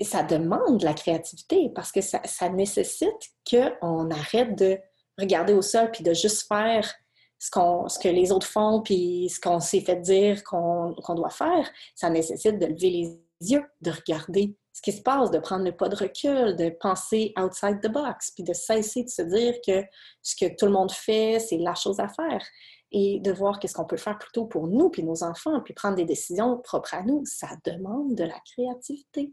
ça 0.00 0.22
demande 0.22 0.82
la 0.82 0.94
créativité, 0.94 1.70
parce 1.74 1.92
que 1.92 2.00
ça, 2.00 2.20
ça 2.24 2.48
nécessite 2.48 3.30
qu'on 3.48 4.10
arrête 4.10 4.56
de 4.58 4.78
regarder 5.18 5.52
au 5.52 5.62
sol 5.62 5.90
puis 5.92 6.02
de 6.02 6.12
juste 6.12 6.48
faire 6.48 6.92
ce, 7.38 7.50
ce 7.88 7.98
que 7.98 8.08
les 8.08 8.32
autres 8.32 8.46
font 8.46 8.82
puis 8.82 9.28
ce 9.28 9.40
qu'on 9.40 9.60
s'est 9.60 9.80
fait 9.80 9.96
dire 9.96 10.42
qu'on 10.44 11.14
doit 11.14 11.30
faire. 11.30 11.70
Ça 11.94 12.10
nécessite 12.10 12.58
de 12.58 12.66
lever 12.66 12.90
les 12.90 13.20
yeux, 13.52 13.64
de 13.80 13.90
regarder 13.90 14.56
ce 14.72 14.82
qui 14.82 14.92
se 14.92 15.02
passe, 15.02 15.30
de 15.30 15.38
prendre 15.38 15.64
le 15.64 15.76
pas 15.76 15.88
de 15.88 15.96
recul, 15.96 16.56
de 16.56 16.70
penser 16.80 17.32
outside 17.38 17.80
the 17.80 17.88
box, 17.88 18.30
puis 18.32 18.44
de 18.44 18.52
cesser 18.52 19.04
de 19.04 19.08
se 19.08 19.22
dire 19.22 19.54
que 19.66 19.84
ce 20.22 20.34
que 20.36 20.54
tout 20.56 20.66
le 20.66 20.72
monde 20.72 20.92
fait, 20.92 21.38
c'est 21.38 21.58
la 21.58 21.74
chose 21.74 22.00
à 22.00 22.08
faire 22.08 22.44
et 22.92 23.20
de 23.20 23.32
voir 23.32 23.58
qu'est-ce 23.58 23.74
qu'on 23.74 23.84
peut 23.84 23.96
faire 23.96 24.18
plutôt 24.18 24.46
pour 24.46 24.66
nous 24.66 24.90
puis 24.90 25.02
nos 25.02 25.22
enfants, 25.22 25.60
puis 25.60 25.74
prendre 25.74 25.96
des 25.96 26.04
décisions 26.04 26.58
propres 26.58 26.94
à 26.94 27.02
nous, 27.02 27.22
ça 27.24 27.48
demande 27.64 28.14
de 28.14 28.24
la 28.24 28.38
créativité. 28.52 29.32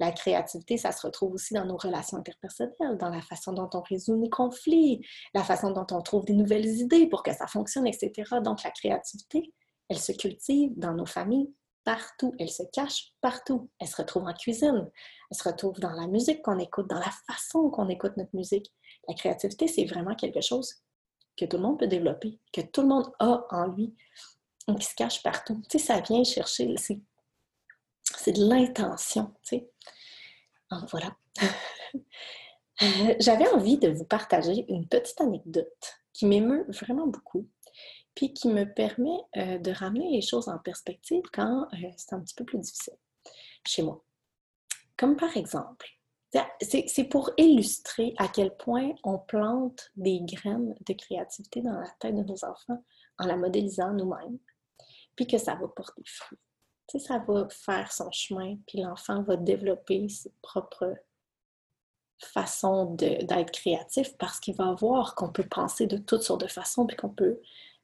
La 0.00 0.10
créativité, 0.10 0.78
ça 0.78 0.90
se 0.90 1.06
retrouve 1.06 1.34
aussi 1.34 1.54
dans 1.54 1.64
nos 1.64 1.76
relations 1.76 2.18
interpersonnelles, 2.18 2.98
dans 2.98 3.10
la 3.10 3.22
façon 3.22 3.52
dont 3.52 3.70
on 3.74 3.82
résout 3.82 4.20
les 4.20 4.30
conflits, 4.30 5.06
la 5.34 5.44
façon 5.44 5.70
dont 5.70 5.86
on 5.90 6.02
trouve 6.02 6.24
des 6.24 6.32
nouvelles 6.32 6.66
idées 6.66 7.06
pour 7.06 7.22
que 7.22 7.32
ça 7.32 7.46
fonctionne, 7.46 7.86
etc. 7.86 8.12
Donc 8.42 8.62
la 8.64 8.70
créativité, 8.70 9.52
elle 9.88 9.98
se 9.98 10.12
cultive 10.12 10.72
dans 10.76 10.94
nos 10.94 11.06
familles 11.06 11.52
partout, 11.84 12.34
elle 12.38 12.50
se 12.50 12.62
cache 12.72 13.12
partout. 13.20 13.70
Elle 13.78 13.88
se 13.88 13.96
retrouve 13.96 14.24
en 14.24 14.34
cuisine, 14.34 14.90
elle 15.30 15.36
se 15.36 15.48
retrouve 15.48 15.78
dans 15.80 15.92
la 15.92 16.06
musique 16.06 16.42
qu'on 16.42 16.58
écoute, 16.58 16.88
dans 16.88 16.98
la 16.98 17.12
façon 17.26 17.70
qu'on 17.70 17.88
écoute 17.88 18.16
notre 18.16 18.34
musique. 18.34 18.72
La 19.08 19.14
créativité, 19.14 19.66
c'est 19.68 19.84
vraiment 19.84 20.14
quelque 20.14 20.40
chose 20.40 20.82
que 21.36 21.44
tout 21.44 21.56
le 21.56 21.62
monde 21.62 21.78
peut 21.78 21.86
développer, 21.86 22.38
que 22.52 22.60
tout 22.60 22.82
le 22.82 22.88
monde 22.88 23.12
a 23.18 23.46
en 23.50 23.66
lui, 23.66 23.94
qui 24.78 24.84
se 24.84 24.94
cache 24.94 25.22
partout. 25.22 25.60
Tu 25.68 25.78
sais, 25.78 25.86
ça 25.86 26.00
vient 26.00 26.24
chercher, 26.24 26.74
c'est 26.76 28.32
de 28.32 28.48
l'intention, 28.48 29.32
tu 29.42 29.56
sais. 29.56 29.70
voilà. 30.90 31.16
Euh, 31.42 33.14
j'avais 33.20 33.48
envie 33.48 33.78
de 33.78 33.88
vous 33.88 34.04
partager 34.04 34.64
une 34.68 34.86
petite 34.86 35.20
anecdote 35.20 35.98
qui 36.12 36.26
m'émeut 36.26 36.66
vraiment 36.68 37.06
beaucoup, 37.06 37.48
puis 38.14 38.32
qui 38.32 38.48
me 38.48 38.64
permet 38.64 39.18
euh, 39.36 39.58
de 39.58 39.70
ramener 39.70 40.10
les 40.10 40.22
choses 40.22 40.48
en 40.48 40.58
perspective 40.58 41.22
quand 41.32 41.66
euh, 41.72 41.88
c'est 41.96 42.14
un 42.14 42.20
petit 42.20 42.34
peu 42.34 42.44
plus 42.44 42.58
difficile 42.58 42.96
chez 43.66 43.82
moi. 43.82 44.04
Comme 44.96 45.16
par 45.16 45.36
exemple, 45.36 45.88
c'est 46.60 47.04
pour 47.04 47.30
illustrer 47.36 48.14
à 48.16 48.28
quel 48.28 48.56
point 48.56 48.92
on 49.04 49.18
plante 49.18 49.90
des 49.96 50.20
graines 50.22 50.74
de 50.86 50.92
créativité 50.94 51.60
dans 51.60 51.78
la 51.78 51.88
tête 52.00 52.16
de 52.16 52.22
nos 52.22 52.44
enfants 52.44 52.82
en 53.18 53.26
la 53.26 53.36
modélisant 53.36 53.92
nous-mêmes, 53.92 54.38
puis 55.14 55.26
que 55.26 55.38
ça 55.38 55.54
va 55.54 55.68
porter 55.68 56.02
fruit. 56.06 56.38
Ça 56.98 57.18
va 57.18 57.48
faire 57.48 57.90
son 57.92 58.10
chemin, 58.10 58.56
puis 58.66 58.80
l'enfant 58.80 59.22
va 59.22 59.36
développer 59.36 60.08
ses 60.08 60.32
propres 60.42 60.94
façons 62.18 62.94
d'être 62.94 63.50
créatif 63.50 64.16
parce 64.18 64.40
qu'il 64.40 64.54
va 64.54 64.72
voir 64.74 65.14
qu'on 65.14 65.32
peut 65.32 65.46
penser 65.48 65.86
de 65.86 65.96
toutes 65.96 66.22
sortes 66.22 66.42
de 66.42 66.46
façons, 66.46 66.86
puis 66.86 66.96
qu'on 66.96 67.08
peut 67.08 67.40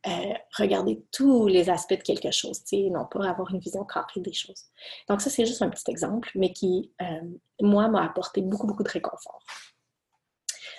euh, 0.07 0.35
regarder 0.57 1.03
tous 1.11 1.49
les 1.49 1.69
aspects 1.69 1.99
de 1.99 2.03
quelque 2.03 2.31
chose, 2.31 2.63
non 2.73 3.07
pas 3.07 3.29
avoir 3.29 3.53
une 3.53 3.59
vision 3.59 3.85
carrée 3.85 4.21
des 4.21 4.33
choses. 4.33 4.67
Donc 5.09 5.21
ça, 5.21 5.29
c'est 5.29 5.45
juste 5.45 5.61
un 5.61 5.69
petit 5.71 5.91
exemple, 5.91 6.31
mais 6.37 6.53
qui, 6.53 6.93
euh, 7.03 7.21
moi, 7.61 7.89
m'a 7.89 8.05
apporté 8.05 8.41
beaucoup, 8.41 8.69
beaucoup 8.69 8.85
de 8.85 8.91
réconfort. 8.91 9.43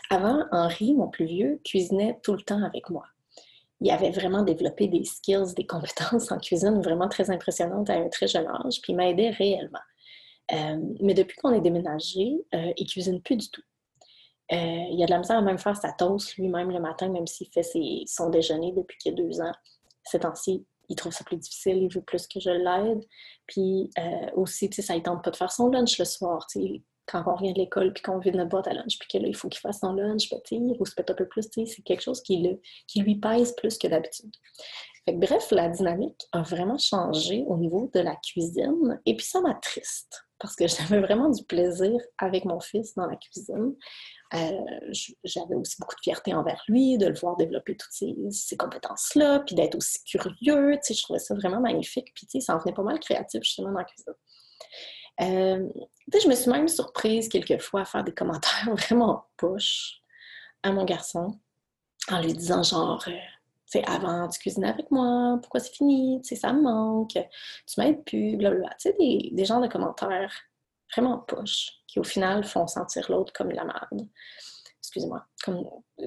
Avant, 0.09 0.45
Henri, 0.53 0.93
mon 0.95 1.09
plus 1.09 1.25
vieux, 1.25 1.59
cuisinait 1.65 2.17
tout 2.23 2.31
le 2.33 2.41
temps 2.41 2.63
avec 2.63 2.89
moi. 2.89 3.03
Il 3.81 3.91
avait 3.91 4.11
vraiment 4.11 4.41
développé 4.41 4.87
des 4.87 5.03
skills, 5.03 5.53
des 5.53 5.67
compétences 5.67 6.31
en 6.31 6.39
cuisine 6.39 6.81
vraiment 6.81 7.09
très 7.09 7.29
impressionnantes 7.29 7.89
à 7.89 7.95
un 7.95 8.07
très 8.07 8.27
jeune 8.27 8.47
âge, 8.47 8.79
puis 8.81 8.93
il 8.93 8.95
m'aidait 8.95 9.31
réellement. 9.31 9.79
Euh, 10.53 10.79
mais 11.01 11.13
depuis 11.13 11.35
qu'on 11.37 11.53
est 11.53 11.61
déménagé, 11.61 12.37
il 12.53 12.73
il 12.77 12.87
cuisine 12.87 13.21
plus 13.21 13.35
du 13.35 13.49
tout. 13.49 13.61
Euh, 14.51 14.85
il 14.91 15.01
a 15.03 15.05
de 15.05 15.11
la 15.11 15.19
misère 15.19 15.37
à 15.37 15.41
même 15.41 15.59
faire 15.59 15.77
sa 15.77 15.91
toast 15.91 16.35
lui-même 16.35 16.71
le 16.71 16.79
matin, 16.79 17.09
même 17.09 17.27
s'il 17.27 17.47
fait 17.47 17.63
son 18.07 18.29
déjeuner 18.29 18.71
depuis 18.71 18.97
qu'il 18.97 19.11
y 19.11 19.15
a 19.15 19.17
deux 19.17 19.41
ans. 19.41 19.51
Ces 20.03 20.19
temps-ci, 20.19 20.65
il 20.89 20.95
trouve 20.95 21.13
ça 21.13 21.23
plus 21.23 21.37
difficile, 21.37 21.77
il 21.77 21.93
veut 21.93 22.01
plus 22.01 22.27
que 22.27 22.39
je 22.39 22.49
l'aide. 22.49 23.05
Puis 23.45 23.91
euh, 23.99 24.31
aussi, 24.35 24.69
ça 24.71 24.95
ne 24.95 25.01
tente 25.01 25.23
pas 25.23 25.31
de 25.31 25.35
faire 25.35 25.51
son 25.51 25.69
lunch 25.69 25.99
le 25.99 26.05
soir. 26.05 26.47
Quand 27.05 27.23
on 27.25 27.35
revient 27.35 27.53
de 27.53 27.59
l'école 27.59 27.93
puis 27.93 28.03
qu'on 28.03 28.19
vide 28.19 28.35
notre 28.35 28.49
boîte 28.49 28.67
à 28.67 28.73
lunch, 28.73 28.97
puis 28.99 29.07
que 29.07 29.17
là, 29.17 29.27
il 29.27 29.35
faut 29.35 29.49
qu'il 29.49 29.59
fasse 29.59 29.79
son 29.79 29.93
lunch, 29.93 30.29
ben, 30.29 30.39
il 30.51 30.75
rouspète 30.77 31.09
un 31.11 31.15
peu 31.15 31.27
plus. 31.27 31.47
C'est 31.51 31.81
quelque 31.83 32.01
chose 32.01 32.21
qui, 32.21 32.59
qui 32.87 33.01
lui 33.01 33.15
pèse 33.15 33.53
plus 33.55 33.77
que 33.77 33.87
d'habitude. 33.87 34.31
Bref, 35.07 35.51
la 35.51 35.69
dynamique 35.69 36.27
a 36.31 36.41
vraiment 36.41 36.77
changé 36.77 37.43
au 37.47 37.57
niveau 37.57 37.89
de 37.93 37.99
la 37.99 38.15
cuisine. 38.15 38.99
Et 39.05 39.15
puis 39.15 39.25
ça 39.25 39.41
m'a 39.41 39.55
triste 39.55 40.25
parce 40.39 40.55
que 40.55 40.67
j'avais 40.67 40.99
vraiment 40.99 41.29
du 41.29 41.43
plaisir 41.43 41.99
avec 42.17 42.45
mon 42.45 42.59
fils 42.59 42.95
dans 42.95 43.05
la 43.05 43.15
cuisine. 43.15 43.75
Euh, 44.35 44.61
j'avais 45.23 45.55
aussi 45.55 45.75
beaucoup 45.79 45.95
de 45.95 46.01
fierté 46.01 46.33
envers 46.33 46.63
lui, 46.67 46.97
de 46.97 47.07
le 47.07 47.15
voir 47.15 47.35
développer 47.35 47.75
toutes 47.75 47.91
ces, 47.91 48.57
compétences-là, 48.57 49.39
puis 49.39 49.55
d'être 49.55 49.75
aussi 49.75 50.03
curieux. 50.03 50.73
Tu 50.73 50.79
sais, 50.81 50.93
je 50.93 51.03
trouvais 51.03 51.19
ça 51.19 51.33
vraiment 51.35 51.59
magnifique. 51.59 52.13
Puis, 52.13 52.27
tu 52.27 52.39
sais, 52.39 52.45
ça 52.45 52.55
en 52.55 52.59
venait 52.59 52.73
pas 52.73 52.83
mal 52.83 52.99
créatif, 52.99 53.41
justement, 53.43 53.71
dans 53.71 53.79
la 53.79 53.85
cuisine. 53.85 54.13
Euh, 55.21 55.67
je 56.13 56.27
me 56.29 56.35
suis 56.35 56.49
même 56.49 56.67
surprise 56.67 57.27
quelquefois 57.27 57.81
à 57.81 57.85
faire 57.85 58.03
des 58.03 58.13
commentaires 58.15 58.69
vraiment 58.75 59.25
poches 59.37 60.01
à 60.63 60.71
mon 60.71 60.85
garçon 60.85 61.39
en 62.09 62.21
lui 62.21 62.33
disant 62.33 62.63
genre, 62.63 63.03
euh, 63.07 63.11
tu 63.11 63.17
sais, 63.69 63.83
avant 63.85 64.27
tu 64.29 64.39
cuisines 64.39 64.65
avec 64.65 64.89
moi, 64.91 65.37
pourquoi 65.41 65.59
c'est 65.59 65.73
fini, 65.73 66.21
tu 66.23 66.29
sais, 66.29 66.35
ça 66.35 66.53
me 66.53 66.61
manque, 66.61 67.13
tu 67.13 67.79
m'aides 67.79 68.03
plus, 68.03 68.37
blablabla. 68.37 68.69
Tu 68.79 68.89
sais, 68.89 68.95
des, 68.99 69.29
des 69.33 69.45
genres 69.45 69.61
de 69.61 69.67
commentaires 69.67 70.33
vraiment 70.91 71.19
poches, 71.19 71.71
qui 71.87 71.99
au 71.99 72.03
final 72.03 72.43
font 72.43 72.67
sentir 72.67 73.09
l'autre 73.11 73.31
comme 73.33 73.51
la 73.51 73.63
merde. 73.63 74.07
Excusez-moi, 74.79 75.23
comme 75.43 75.63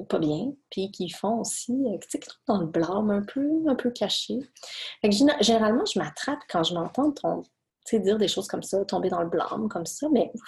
pas 0.09 0.19
bien, 0.19 0.52
puis 0.71 0.90
qui 0.90 1.09
font 1.09 1.40
aussi, 1.40 1.73
euh, 1.73 1.99
tu 2.00 2.09
sais, 2.11 2.19
qui 2.19 2.28
dans 2.49 2.59
le 2.59 2.66
blâme 2.66 3.11
un 3.11 3.23
peu, 3.23 3.49
un 3.69 3.76
peu 3.76 3.90
caché. 3.90 4.38
généralement, 5.04 5.85
je 5.85 5.99
m'attrape 5.99 6.40
quand 6.49 6.64
je 6.64 6.75
m'entends 6.75 7.12
dire 7.92 8.19
des 8.19 8.28
choses 8.28 8.49
comme 8.49 8.62
ça, 8.62 8.85
tomber 8.85 9.11
dans 9.11 9.23
le 9.23 9.28
blâme 9.28 9.69
comme 9.69 9.87
ça, 9.87 10.09
mais 10.11 10.31
tu 10.35 10.40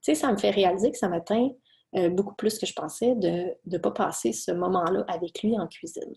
sais, 0.00 0.14
ça 0.14 0.30
me 0.30 0.36
fait 0.36 0.50
réaliser 0.50 0.90
que 0.90 0.98
ça 0.98 1.08
m'atteint 1.08 1.50
euh, 1.96 2.08
beaucoup 2.10 2.34
plus 2.34 2.58
que 2.58 2.66
je 2.66 2.72
pensais 2.72 3.14
de 3.14 3.54
ne 3.66 3.78
pas 3.78 3.90
passer 3.90 4.32
ce 4.32 4.52
moment-là 4.52 5.04
avec 5.08 5.42
lui 5.42 5.58
en 5.58 5.66
cuisine. 5.66 6.14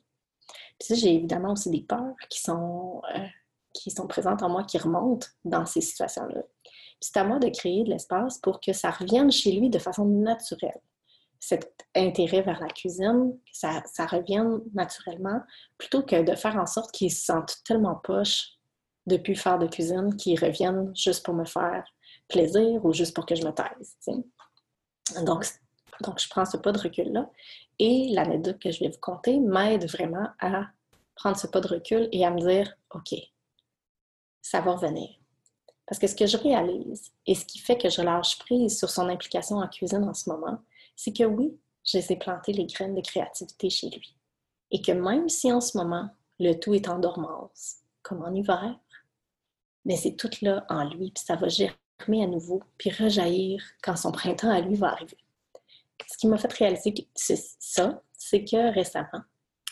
J'ai 0.89 1.15
évidemment 1.15 1.53
aussi 1.53 1.69
des 1.69 1.81
peurs 1.81 2.15
qui 2.29 2.39
sont, 2.39 3.01
euh, 3.15 3.25
qui 3.73 3.91
sont 3.91 4.07
présentes 4.07 4.43
en 4.43 4.49
moi, 4.49 4.63
qui 4.63 4.77
remontent 4.77 5.27
dans 5.43 5.65
ces 5.65 5.81
situations-là 5.81 6.41
c'est 7.01 7.17
à 7.17 7.23
moi 7.23 7.39
de 7.39 7.49
créer 7.49 7.83
de 7.83 7.89
l'espace 7.89 8.37
pour 8.39 8.59
que 8.59 8.73
ça 8.73 8.91
revienne 8.91 9.31
chez 9.31 9.51
lui 9.51 9.69
de 9.69 9.79
façon 9.79 10.05
naturelle. 10.05 10.81
Cet 11.39 11.85
intérêt 11.95 12.41
vers 12.41 12.59
la 12.59 12.67
cuisine, 12.67 13.37
que 13.45 13.57
ça, 13.57 14.05
revienne 14.05 14.59
naturellement, 14.73 15.41
plutôt 15.77 16.03
que 16.03 16.21
de 16.21 16.35
faire 16.35 16.57
en 16.57 16.65
sorte 16.65 16.91
qu'il 16.91 17.11
se 17.11 17.25
sente 17.25 17.57
tellement 17.63 17.95
poche 17.95 18.49
depuis 19.05 19.35
faire 19.35 19.57
de 19.57 19.67
cuisine 19.67 20.15
qu'il 20.17 20.37
revienne 20.37 20.93
juste 20.95 21.25
pour 21.25 21.33
me 21.33 21.45
faire 21.45 21.85
plaisir 22.27 22.83
ou 22.83 22.93
juste 22.93 23.15
pour 23.15 23.25
que 23.25 23.35
je 23.35 23.45
me 23.45 23.51
taise. 23.51 23.95
Donc, 25.25 25.45
donc, 26.01 26.19
je 26.19 26.29
prends 26.29 26.45
ce 26.45 26.57
pas 26.57 26.71
de 26.71 26.79
recul-là. 26.79 27.29
Et 27.79 28.09
l'anecdote 28.09 28.59
que 28.59 28.71
je 28.71 28.81
vais 28.81 28.89
vous 28.89 28.99
conter 28.99 29.39
m'aide 29.39 29.89
vraiment 29.89 30.27
à 30.39 30.67
prendre 31.15 31.37
ce 31.37 31.47
pas 31.47 31.61
de 31.61 31.67
recul 31.67 32.09
et 32.11 32.25
à 32.25 32.31
me 32.31 32.39
dire, 32.39 32.73
OK, 32.93 33.15
ça 34.41 34.61
va 34.61 34.73
revenir. 34.73 35.09
Parce 35.85 35.99
que 35.99 36.07
ce 36.07 36.15
que 36.15 36.27
je 36.27 36.37
réalise 36.37 37.11
et 37.25 37.35
ce 37.35 37.45
qui 37.45 37.57
fait 37.57 37.77
que 37.77 37.89
je 37.89 38.01
lâche 38.01 38.37
prise 38.39 38.77
sur 38.77 38.89
son 38.89 39.09
implication 39.09 39.57
en 39.57 39.67
cuisine 39.67 40.03
en 40.03 40.13
ce 40.13 40.29
moment, 40.29 40.59
c'est 40.95 41.13
que 41.13 41.23
oui, 41.23 41.57
je 41.83 41.97
les 41.97 42.11
ai 42.11 42.15
planté 42.15 42.53
les 42.53 42.65
graines 42.65 42.95
de 42.95 43.01
créativité 43.01 43.69
chez 43.69 43.89
lui. 43.89 44.15
Et 44.71 44.81
que 44.81 44.91
même 44.91 45.29
si 45.29 45.51
en 45.51 45.61
ce 45.61 45.77
moment, 45.77 46.09
le 46.39 46.53
tout 46.53 46.73
est 46.73 46.87
en 46.87 46.99
dormance, 46.99 47.77
comme 48.03 48.23
en 48.23 48.33
hiver, 48.33 48.79
mais 49.85 49.95
c'est 49.95 50.15
tout 50.15 50.29
là 50.41 50.65
en 50.69 50.87
lui, 50.89 51.11
puis 51.11 51.23
ça 51.23 51.35
va 51.35 51.47
germer 51.47 52.23
à 52.23 52.27
nouveau, 52.27 52.61
puis 52.77 52.91
rejaillir 52.91 53.63
quand 53.81 53.95
son 53.95 54.11
printemps 54.11 54.51
à 54.51 54.61
lui 54.61 54.75
va 54.75 54.91
arriver. 54.91 55.17
Ce 56.07 56.17
qui 56.17 56.27
m'a 56.27 56.37
fait 56.37 56.51
réaliser 56.53 56.93
que 56.93 57.01
ça, 57.15 58.01
c'est 58.17 58.43
que 58.43 58.73
récemment, 58.73 59.23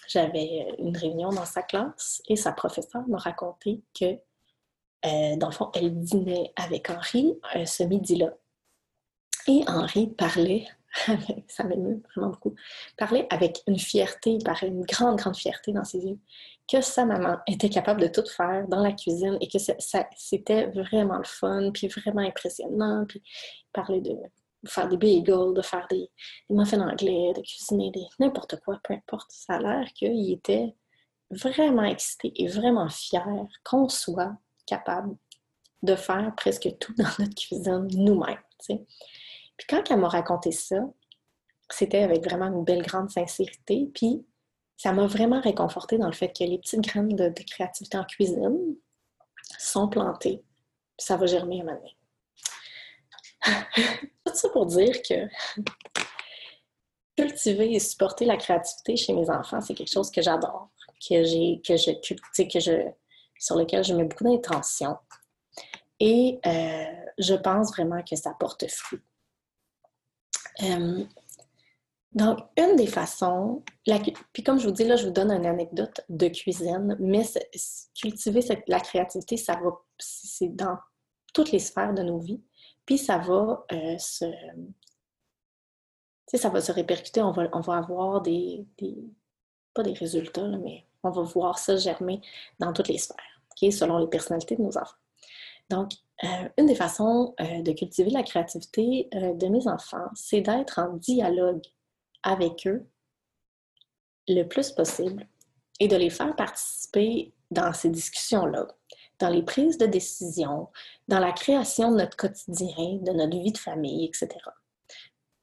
j'avais 0.07 0.75
une 0.79 0.95
réunion 0.95 1.29
dans 1.29 1.45
sa 1.45 1.61
classe 1.61 2.21
et 2.27 2.35
sa 2.35 2.51
professeure 2.51 3.07
m'a 3.07 3.17
raconté 3.17 3.81
que, 3.99 4.05
euh, 5.05 5.35
dans 5.37 5.47
le 5.47 5.53
fond, 5.53 5.69
elle 5.75 5.99
dînait 5.99 6.53
avec 6.55 6.89
Henri 6.89 7.33
euh, 7.55 7.65
ce 7.65 7.83
midi-là. 7.83 8.33
Et 9.47 9.63
Henri 9.67 10.07
parlait, 10.07 10.67
ça 11.47 11.63
m'émeut 11.63 12.01
vraiment 12.15 12.31
beaucoup, 12.31 12.55
parlait 12.97 13.27
avec 13.29 13.61
une 13.67 13.79
fierté, 13.79 14.37
paraît 14.43 14.67
une 14.67 14.83
grande, 14.83 15.17
grande 15.17 15.37
fierté 15.37 15.71
dans 15.71 15.83
ses 15.83 15.99
yeux, 16.05 16.19
que 16.67 16.81
sa 16.81 17.05
maman 17.05 17.37
était 17.47 17.69
capable 17.69 18.01
de 18.01 18.07
tout 18.07 18.25
faire 18.25 18.67
dans 18.67 18.81
la 18.81 18.91
cuisine 18.91 19.37
et 19.39 19.47
que 19.47 19.57
c'était 20.15 20.67
vraiment 20.67 21.17
le 21.17 21.23
fun, 21.23 21.71
puis 21.73 21.87
vraiment 21.87 22.21
impressionnant. 22.21 23.05
Puis 23.07 23.21
il 23.23 23.71
parlait 23.71 24.01
de 24.01 24.11
faire 24.67 24.87
des 24.87 24.97
bagels, 24.97 25.53
de 25.53 25.61
faire 25.61 25.87
des, 25.89 26.09
muffins 26.49 26.81
anglais, 26.81 27.33
de 27.35 27.41
cuisiner 27.41 27.91
des 27.91 28.05
n'importe 28.19 28.59
quoi, 28.61 28.79
peu 28.83 28.93
importe. 28.93 29.31
Ça 29.31 29.55
a 29.55 29.59
l'air 29.59 29.87
qu'il 29.93 30.31
était 30.31 30.75
vraiment 31.29 31.83
excité 31.83 32.31
et 32.35 32.47
vraiment 32.47 32.89
fier 32.89 33.25
qu'on 33.63 33.89
soit 33.89 34.35
capable 34.65 35.15
de 35.83 35.95
faire 35.95 36.33
presque 36.35 36.69
tout 36.79 36.93
dans 36.97 37.09
notre 37.19 37.35
cuisine 37.35 37.87
nous-mêmes. 37.91 38.37
Puis 38.67 39.67
quand 39.67 39.83
elle 39.89 39.99
m'a 39.99 40.09
raconté 40.09 40.51
ça, 40.51 40.77
c'était 41.69 42.03
avec 42.03 42.23
vraiment 42.23 42.47
une 42.47 42.63
belle 42.63 42.83
grande 42.83 43.09
sincérité. 43.09 43.89
Puis 43.93 44.25
ça 44.77 44.93
m'a 44.93 45.07
vraiment 45.07 45.41
réconforté 45.41 45.97
dans 45.97 46.07
le 46.07 46.13
fait 46.13 46.31
que 46.31 46.43
les 46.43 46.59
petites 46.59 46.81
graines 46.81 47.15
de, 47.15 47.29
créativité 47.43 47.97
en 47.97 48.03
cuisine 48.03 48.75
sont 49.57 49.87
plantées. 49.87 50.43
ça 50.97 51.17
va 51.17 51.25
germer 51.25 51.61
à 51.61 51.63
ma 51.63 51.73
main. 51.73 51.79
Tout 54.25 54.35
ça 54.35 54.49
pour 54.49 54.65
dire 54.65 55.01
que 55.01 55.27
cultiver 57.17 57.73
et 57.73 57.79
supporter 57.79 58.25
la 58.25 58.37
créativité 58.37 58.95
chez 58.95 59.13
mes 59.13 59.29
enfants, 59.29 59.61
c'est 59.61 59.73
quelque 59.73 59.91
chose 59.91 60.11
que 60.11 60.21
j'adore, 60.21 60.69
que 61.01 61.23
j'ai, 61.23 61.61
que 61.65 61.75
je, 61.75 61.91
que 61.91 62.59
je, 62.59 62.91
sur 63.39 63.55
lequel 63.55 63.83
je 63.83 63.93
mets 63.93 64.03
beaucoup 64.03 64.25
d'intention. 64.25 64.97
Et 65.99 66.39
euh, 66.45 66.85
je 67.17 67.33
pense 67.33 67.69
vraiment 67.69 68.03
que 68.03 68.15
ça 68.15 68.35
porte 68.39 68.69
fruit. 68.69 69.01
Euh, 70.63 71.03
donc, 72.13 72.39
une 72.57 72.75
des 72.75 72.87
façons, 72.87 73.63
puis 74.33 74.43
comme 74.43 74.59
je 74.59 74.67
vous 74.67 74.73
dis, 74.73 74.85
là, 74.85 74.95
je 74.95 75.05
vous 75.05 75.11
donne 75.11 75.31
une 75.31 75.45
anecdote 75.45 76.01
de 76.09 76.27
cuisine, 76.27 76.95
mais 76.99 77.23
cultiver 77.93 78.41
la 78.67 78.79
créativité, 78.79 79.37
ça 79.37 79.53
va, 79.53 79.71
c'est 79.99 80.55
dans 80.55 80.77
toutes 81.33 81.51
les 81.51 81.59
sphères 81.59 81.93
de 81.93 82.01
nos 82.01 82.17
vies. 82.19 82.41
Puis 82.87 82.97
ça 82.97 83.17
va 83.19 83.65
euh, 83.71 83.97
se. 83.99 84.25
ça 86.33 86.49
va 86.49 86.61
se 86.61 86.71
répercuter, 86.71 87.21
on 87.21 87.31
va, 87.31 87.47
on 87.51 87.59
va 87.59 87.77
avoir 87.77 88.21
des, 88.21 88.65
pas 89.75 89.83
des 89.83 89.93
résultats, 89.93 90.47
mais 90.47 90.87
on 91.03 91.11
va 91.11 91.21
voir 91.21 91.59
ça 91.59 91.75
germer 91.75 92.21
dans 92.59 92.73
toutes 92.73 92.87
les 92.87 92.97
sphères, 92.97 93.71
selon 93.71 93.99
les 93.99 94.07
personnalités 94.07 94.55
de 94.55 94.63
nos 94.63 94.75
enfants. 94.77 94.95
Donc, 95.69 95.91
euh, 96.23 96.49
une 96.57 96.65
des 96.65 96.75
façons 96.75 97.35
euh, 97.41 97.61
de 97.61 97.73
cultiver 97.73 98.09
la 98.09 98.23
créativité 98.23 99.09
de 99.11 99.47
mes 99.47 99.67
enfants, 99.67 100.07
c'est 100.15 100.41
d'être 100.41 100.79
en 100.79 100.93
dialogue 100.93 101.61
avec 102.23 102.65
eux 102.67 102.87
le 104.29 104.43
plus 104.43 104.71
possible 104.71 105.27
et 105.81 105.89
de 105.89 105.97
les 105.97 106.09
faire 106.09 106.35
participer 106.37 107.33
dans 107.51 107.73
ces 107.73 107.89
discussions-là 107.89 108.67
dans 109.19 109.29
les 109.29 109.43
prises 109.43 109.77
de 109.77 109.85
décision, 109.85 110.67
dans 111.07 111.19
la 111.19 111.31
création 111.31 111.91
de 111.91 111.97
notre 111.97 112.17
quotidien, 112.17 112.99
de 113.01 113.11
notre 113.11 113.37
vie 113.37 113.51
de 113.51 113.57
famille, 113.57 114.05
etc. 114.05 114.27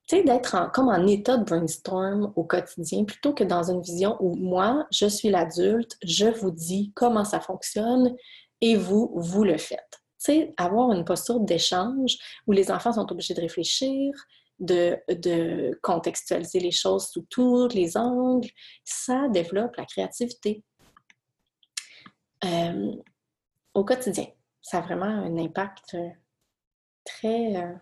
Tu 0.07 0.17
sais, 0.17 0.23
d'être 0.23 0.71
comme 0.73 0.89
en 0.89 1.07
état 1.07 1.39
de 1.39 1.45
brainstorm 1.45 2.33
au 2.37 2.45
quotidien 2.45 3.05
plutôt 3.05 3.33
que 3.33 3.45
dans 3.45 3.71
une 3.71 3.81
vision 3.81 4.17
où 4.21 4.35
moi, 4.37 4.87
je 4.91 5.07
suis 5.07 5.31
l'adulte, 5.31 5.97
je 6.05 6.27
vous 6.27 6.51
dis 6.51 6.93
comment 6.95 7.25
ça 7.25 7.41
fonctionne 7.41 8.15
et 8.61 8.77
vous, 8.77 9.13
vous 9.17 9.45
le 9.45 9.57
faites. 9.57 10.03
Tu 10.23 10.33
sais, 10.33 10.55
avoir 10.59 10.93
une 10.93 11.05
posture 11.05 11.41
d'échange 11.41 12.19
où 12.47 12.53
les 12.53 12.71
enfants 12.71 12.93
sont 12.93 13.11
obligés 13.11 13.35
de 13.35 13.41
réfléchir, 13.41 14.15
de, 14.59 14.97
de, 15.09 15.79
contextualiser 15.83 16.61
les 16.61 16.71
choses 16.71 17.09
sous 17.09 17.27
tous 17.29 17.69
les 17.69 17.97
angles, 17.97 18.49
ça 18.85 19.29
développe 19.29 19.77
la 19.77 19.85
créativité. 19.85 20.63
Euh, 22.45 22.93
au 23.75 23.85
quotidien. 23.85 24.27
Ça 24.63 24.79
a 24.79 24.81
vraiment 24.81 25.05
un 25.05 25.37
impact 25.37 25.95
euh, 25.95 26.09
très 27.05 27.57
euh, 27.57 27.75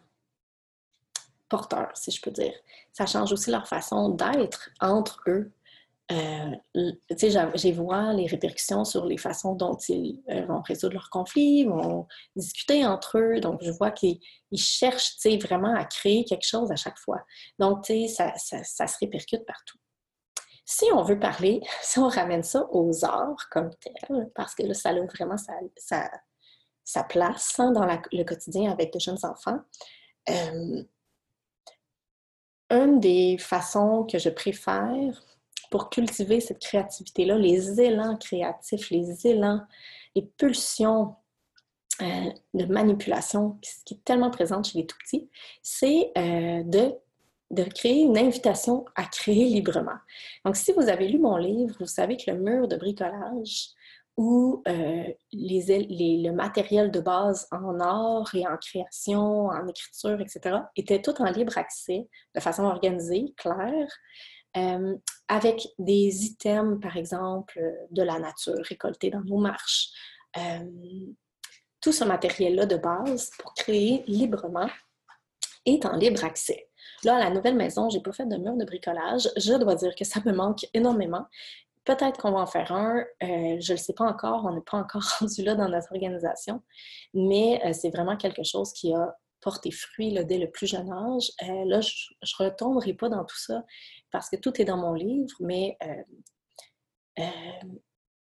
porteur, 1.49 1.91
si 1.95 2.11
je 2.11 2.21
peux 2.21 2.31
dire. 2.31 2.55
Ça 2.93 3.07
change 3.07 3.33
aussi 3.33 3.51
leur 3.51 3.69
façon 3.69 4.09
d'être 4.09 4.71
entre 4.81 5.23
eux. 5.29 5.53
Euh, 6.11 6.51
j'ai 7.55 7.73
vois 7.73 8.13
les 8.13 8.27
répercussions 8.27 8.85
sur 8.85 9.07
les 9.07 9.17
façons 9.17 9.55
dont 9.55 9.77
ils 9.89 10.21
vont 10.47 10.61
résoudre 10.61 10.95
leurs 10.95 11.09
conflits, 11.09 11.65
vont 11.65 12.07
discuter 12.37 12.85
entre 12.85 13.19
eux. 13.19 13.41
Donc, 13.41 13.63
je 13.63 13.71
vois 13.71 13.93
qu'ils 13.93 14.19
cherchent, 14.55 15.17
vraiment 15.41 15.75
à 15.75 15.85
créer 15.85 16.25
quelque 16.25 16.47
chose 16.47 16.71
à 16.71 16.77
chaque 16.77 16.99
fois. 16.99 17.25
Donc, 17.59 17.87
sais, 17.87 18.09
ça, 18.09 18.35
ça, 18.37 18.87
se 18.87 18.99
répercute 18.99 19.47
partout. 19.47 19.79
Si 20.75 20.87
on 20.95 21.03
veut 21.03 21.19
parler, 21.19 21.61
si 21.83 21.99
on 21.99 22.09
ramène 22.09 22.43
ça 22.43 22.67
aux 22.71 23.05
arts 23.05 23.49
comme 23.51 23.71
tel, 23.75 24.31
parce 24.35 24.55
que 24.55 24.63
là, 24.63 24.73
ça 24.73 24.89
a 24.89 25.01
vraiment 25.05 25.37
sa, 25.37 27.05
place 27.05 27.61
hein, 27.61 27.73
dans 27.73 27.85
le 27.85 28.25
quotidien 28.25 28.73
avec 28.73 28.93
de 28.93 28.99
jeunes 28.99 29.19
enfants, 29.23 29.61
euh, 30.31 30.83
une 32.71 33.01
des 33.01 33.37
façons 33.39 34.05
que 34.05 34.19
je 34.19 34.31
préfère 34.31 35.23
pour 35.71 35.91
cultiver 35.91 36.41
cette 36.41 36.61
créativité-là, 36.61 37.37
les 37.37 37.81
élans 37.81 38.17
créatifs, 38.17 38.91
les 38.91 39.27
élans, 39.27 39.61
les 40.15 40.23
pulsions 40.23 41.17
euh, 42.01 42.31
de 42.55 42.65
manipulation 42.65 43.59
qui 43.85 43.95
est 43.95 44.05
tellement 44.05 44.31
présente 44.31 44.69
chez 44.69 44.79
les 44.79 44.87
tout-petits, 44.87 45.29
c'est 45.63 46.13
euh, 46.17 46.63
de 46.65 46.95
de 47.53 47.65
créer 47.65 48.03
une 48.03 48.19
invitation 48.19 48.85
à 48.97 49.05
créer 49.05 49.45
librement. 49.45 49.99
Donc, 50.45 50.57
si 50.57 50.73
vous 50.73 50.89
avez 50.89 51.07
lu 51.07 51.19
mon 51.19 51.37
livre, 51.37 51.77
vous 51.79 51.87
savez 51.87 52.17
que 52.17 52.31
le 52.31 52.39
mur 52.39 52.67
de 52.67 52.77
bricolage 52.77 53.69
ou 54.17 54.63
euh, 54.69 55.05
les, 55.33 56.23
le 56.23 56.33
matériel 56.33 56.91
de 56.91 57.01
base 57.01 57.47
en 57.51 57.79
art 57.81 58.35
et 58.35 58.47
en 58.47 58.57
création, 58.57 59.47
en 59.47 59.67
écriture, 59.69 60.21
etc., 60.21 60.59
était 60.77 61.01
tout 61.01 61.21
en 61.23 61.31
libre 61.31 61.57
accès, 61.57 62.09
de 62.35 62.41
façon 62.41 62.65
organisée, 62.65 63.33
claire, 63.37 63.89
euh, 64.57 64.97
avec 65.29 65.67
des 65.79 66.25
items, 66.27 66.79
par 66.81 66.97
exemple, 66.97 67.59
de 67.91 68.03
la 68.03 68.19
nature 68.19 68.63
récoltés 68.65 69.11
dans 69.11 69.23
nos 69.25 69.39
marches. 69.39 69.89
Euh, 70.37 70.67
tout 71.81 71.93
ce 71.93 72.05
matériel-là 72.05 72.67
de 72.67 72.77
base 72.77 73.31
pour 73.39 73.55
créer 73.55 74.05
librement 74.07 74.69
est 75.65 75.85
en 75.87 75.97
libre 75.97 76.25
accès. 76.25 76.69
Là, 77.05 77.17
à 77.17 77.19
la 77.19 77.31
nouvelle 77.31 77.57
maison, 77.57 77.89
j'ai 77.91 78.01
pas 78.01 78.13
fait 78.13 78.27
de 78.27 78.37
mur 78.37 78.57
de 78.57 78.65
bricolage. 78.65 79.29
Je 79.37 79.55
dois 79.55 79.75
dire 79.75 79.95
que 79.95 80.05
ça 80.05 80.21
me 80.25 80.33
manque 80.33 80.67
énormément. 80.73 81.27
Peut-être 81.85 82.21
qu'on 82.21 82.31
va 82.31 82.41
en 82.41 82.47
faire 82.47 82.71
un. 82.71 83.01
Euh, 83.23 83.57
je 83.61 83.73
ne 83.73 83.77
le 83.77 83.83
sais 83.83 83.93
pas 83.93 84.05
encore. 84.05 84.45
On 84.45 84.55
n'est 84.55 84.61
pas 84.61 84.79
encore 84.79 85.03
rendu 85.21 85.43
là 85.43 85.55
dans 85.55 85.69
notre 85.69 85.91
organisation. 85.93 86.63
Mais 87.13 87.61
euh, 87.65 87.73
c'est 87.73 87.91
vraiment 87.91 88.17
quelque 88.17 88.45
chose 88.45 88.73
qui 88.73 88.95
a 88.95 89.17
porté 89.41 89.73
fruit 89.73 90.25
dès 90.25 90.39
le 90.39 90.49
plus 90.51 90.69
jeune 90.69 90.93
âge. 90.93 91.33
Euh, 91.43 91.65
là, 91.67 91.81
je 91.81 91.91
ne 92.23 92.45
retomberai 92.45 92.95
pas 92.95 93.09
dans 93.09 93.25
tout 93.25 93.39
ça 93.39 93.65
parce 94.13 94.31
que 94.31 94.37
tout 94.37 94.61
est 94.61 94.65
dans 94.65 94.77
mon 94.77 94.95
livre, 94.95 95.35
mais 95.41 95.77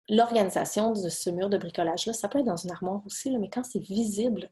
l'organisation 0.10 0.92
de 0.92 1.10
ce 1.10 1.30
mur 1.30 1.50
de 1.50 1.58
bricolage-là, 1.58 2.12
ça 2.12 2.28
peut 2.28 2.40
être 2.40 2.46
dans 2.46 2.58
une 2.58 2.72
armoire 2.72 3.02
aussi, 3.06 3.36
mais 3.38 3.50
quand 3.50 3.64
c'est 3.64 3.80
visible, 3.80 4.50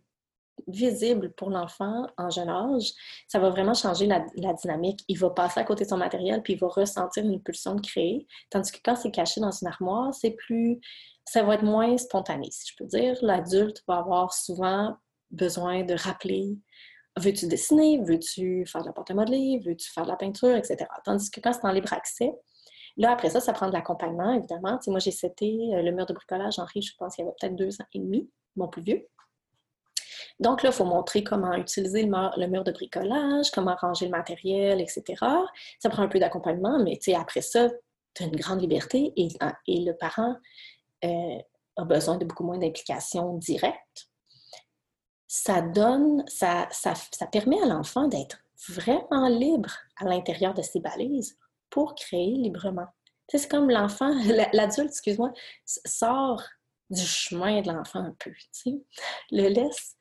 visible 0.68 1.32
pour 1.34 1.50
l'enfant 1.50 2.08
en 2.18 2.30
jeune 2.30 2.50
âge, 2.50 2.92
ça 3.28 3.40
va 3.40 3.50
vraiment 3.50 3.74
changer 3.74 4.08
la, 4.08 4.24
dynamique. 4.54 5.04
Il 5.08 5.18
va 5.18 5.30
passer 5.30 5.60
à 5.60 5.64
côté 5.64 5.84
de 5.84 5.90
son 5.90 5.98
matériel, 5.98 6.42
puis 6.42 6.54
il 6.54 6.60
va 6.60 6.68
ressentir 6.68 7.24
une 7.24 7.42
pulsion 7.42 7.76
de 7.76 7.82
créer. 7.82 8.28
Tandis 8.50 8.72
que 8.72 8.80
quand 8.84 8.96
c'est 8.96 9.12
caché 9.12 9.42
dans 9.42 9.52
une 9.52 9.68
armoire, 9.68 10.14
c'est 10.14 10.32
plus. 10.32 10.80
ça 11.26 11.44
va 11.44 11.56
être 11.56 11.64
moins 11.64 11.98
spontané, 11.98 12.50
si 12.52 12.72
je 12.72 12.76
peux 12.78 12.86
dire. 12.86 13.18
L'adulte 13.22 13.84
va 13.88 13.98
avoir 13.98 14.34
souvent 14.34 14.98
besoin 15.32 15.84
de 15.84 15.96
rappeler 15.96 16.58
veux-tu 17.20 17.48
dessiner, 17.48 18.00
veux-tu 18.02 18.66
faire 18.66 18.82
de 18.82 18.88
la 18.88 18.92
porte 18.92 19.12
à 19.12 19.14
modeler, 19.14 19.62
veux-tu 19.64 19.88
faire 19.92 20.04
de 20.04 20.10
la 20.10 20.16
peinture, 20.16 20.56
etc. 20.56 20.78
Tandis 21.06 21.30
que 21.30 21.40
quand 21.42 21.54
c'est 21.54 21.64
en 21.64 21.72
libre 21.72 21.94
accès, 21.94 22.34
Là, 22.98 23.12
après 23.12 23.30
ça, 23.30 23.40
ça 23.40 23.54
prend 23.54 23.68
de 23.68 23.74
l'accompagnement, 23.74 24.34
évidemment. 24.34 24.80
moi, 24.88 25.00
j'ai 25.00 25.12
cité 25.12 25.58
euh, 25.74 25.82
le 25.82 25.92
mur 25.92 26.06
de 26.06 26.14
bricolage, 26.14 26.60
Henri, 26.60 26.82
je 26.82 26.94
pense 26.98 27.16
qu'il 27.16 27.26
y 27.26 27.28
avait 27.28 27.36
peut-être 27.40 27.56
deux 27.56 27.82
ans 27.82 27.86
et 27.94 28.00
demi, 28.00 28.30
mon 28.56 28.68
plus 28.68 28.84
vieux. 28.84 29.08
Donc 30.40 30.64
là, 30.64 30.70
il 30.70 30.74
faut 30.74 30.86
montrer 30.86 31.24
comment 31.24 31.54
utiliser 31.54 32.04
le 32.04 32.48
mur, 32.48 32.64
de 32.64 32.72
bricolage, 32.72 33.52
comment 33.52 33.76
ranger 33.76 34.06
le 34.06 34.12
matériel, 34.12 34.82
etc. 34.82 35.04
Ça 35.80 35.90
prend 35.90 36.04
un 36.04 36.08
peu 36.08 36.20
d'accompagnement, 36.20 36.80
mais 36.84 37.00
après 37.16 37.42
ça, 37.42 37.70
tu 38.14 38.24
as 38.24 38.26
une 38.26 38.36
grande 38.36 38.62
liberté 38.62 39.14
et, 39.16 39.30
le 39.68 39.94
parent, 39.94 40.36
euh, 41.06 41.38
a 41.78 41.86
besoin 41.86 42.18
de 42.18 42.26
beaucoup 42.26 42.44
moins 42.44 42.58
d'implication 42.58 43.38
directe, 43.38 44.10
ça 45.28 45.62
donne, 45.62 46.24
ça, 46.28 46.68
ça, 46.72 46.94
ça 47.12 47.26
permet 47.26 47.60
à 47.62 47.66
l'enfant 47.66 48.08
d'être 48.08 48.38
vraiment 48.70 49.28
libre 49.28 49.72
à 49.98 50.06
l'intérieur 50.06 50.54
de 50.54 50.62
ses 50.62 50.80
balises 50.80 51.38
pour 51.70 51.96
créer 51.96 52.36
librement. 52.36 52.88
C'est 53.28 53.50
comme 53.50 53.70
l'enfant, 53.70 54.14
l'adulte, 54.54 54.92
excuse-moi, 54.92 55.32
sort 55.66 56.44
du 56.90 57.02
chemin 57.02 57.62
de 57.62 57.72
l'enfant 57.72 58.00
un 58.00 58.16
peu, 58.20 58.32
le 59.32 59.48
laisse 59.48 59.96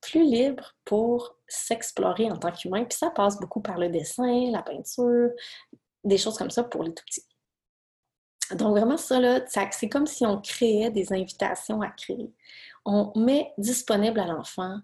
plus 0.00 0.24
libre 0.24 0.74
pour 0.84 1.36
s'explorer 1.46 2.30
en 2.30 2.36
tant 2.36 2.52
qu'humain. 2.52 2.84
Puis 2.84 2.98
ça 2.98 3.10
passe 3.10 3.38
beaucoup 3.38 3.60
par 3.60 3.78
le 3.78 3.88
dessin, 3.88 4.50
la 4.50 4.62
peinture, 4.62 5.30
des 6.04 6.18
choses 6.18 6.38
comme 6.38 6.50
ça 6.50 6.64
pour 6.64 6.82
les 6.82 6.94
tout 6.94 7.04
petits. 7.04 7.26
Donc 8.54 8.76
vraiment 8.76 8.96
ça, 8.96 9.20
là, 9.20 9.40
c'est 9.46 9.88
comme 9.88 10.06
si 10.06 10.26
on 10.26 10.40
créait 10.40 10.90
des 10.90 11.12
invitations 11.12 11.80
à 11.82 11.88
créer. 11.88 12.32
On 12.84 13.12
met 13.16 13.52
disponible 13.58 14.18
à 14.18 14.26
l'enfant 14.26 14.78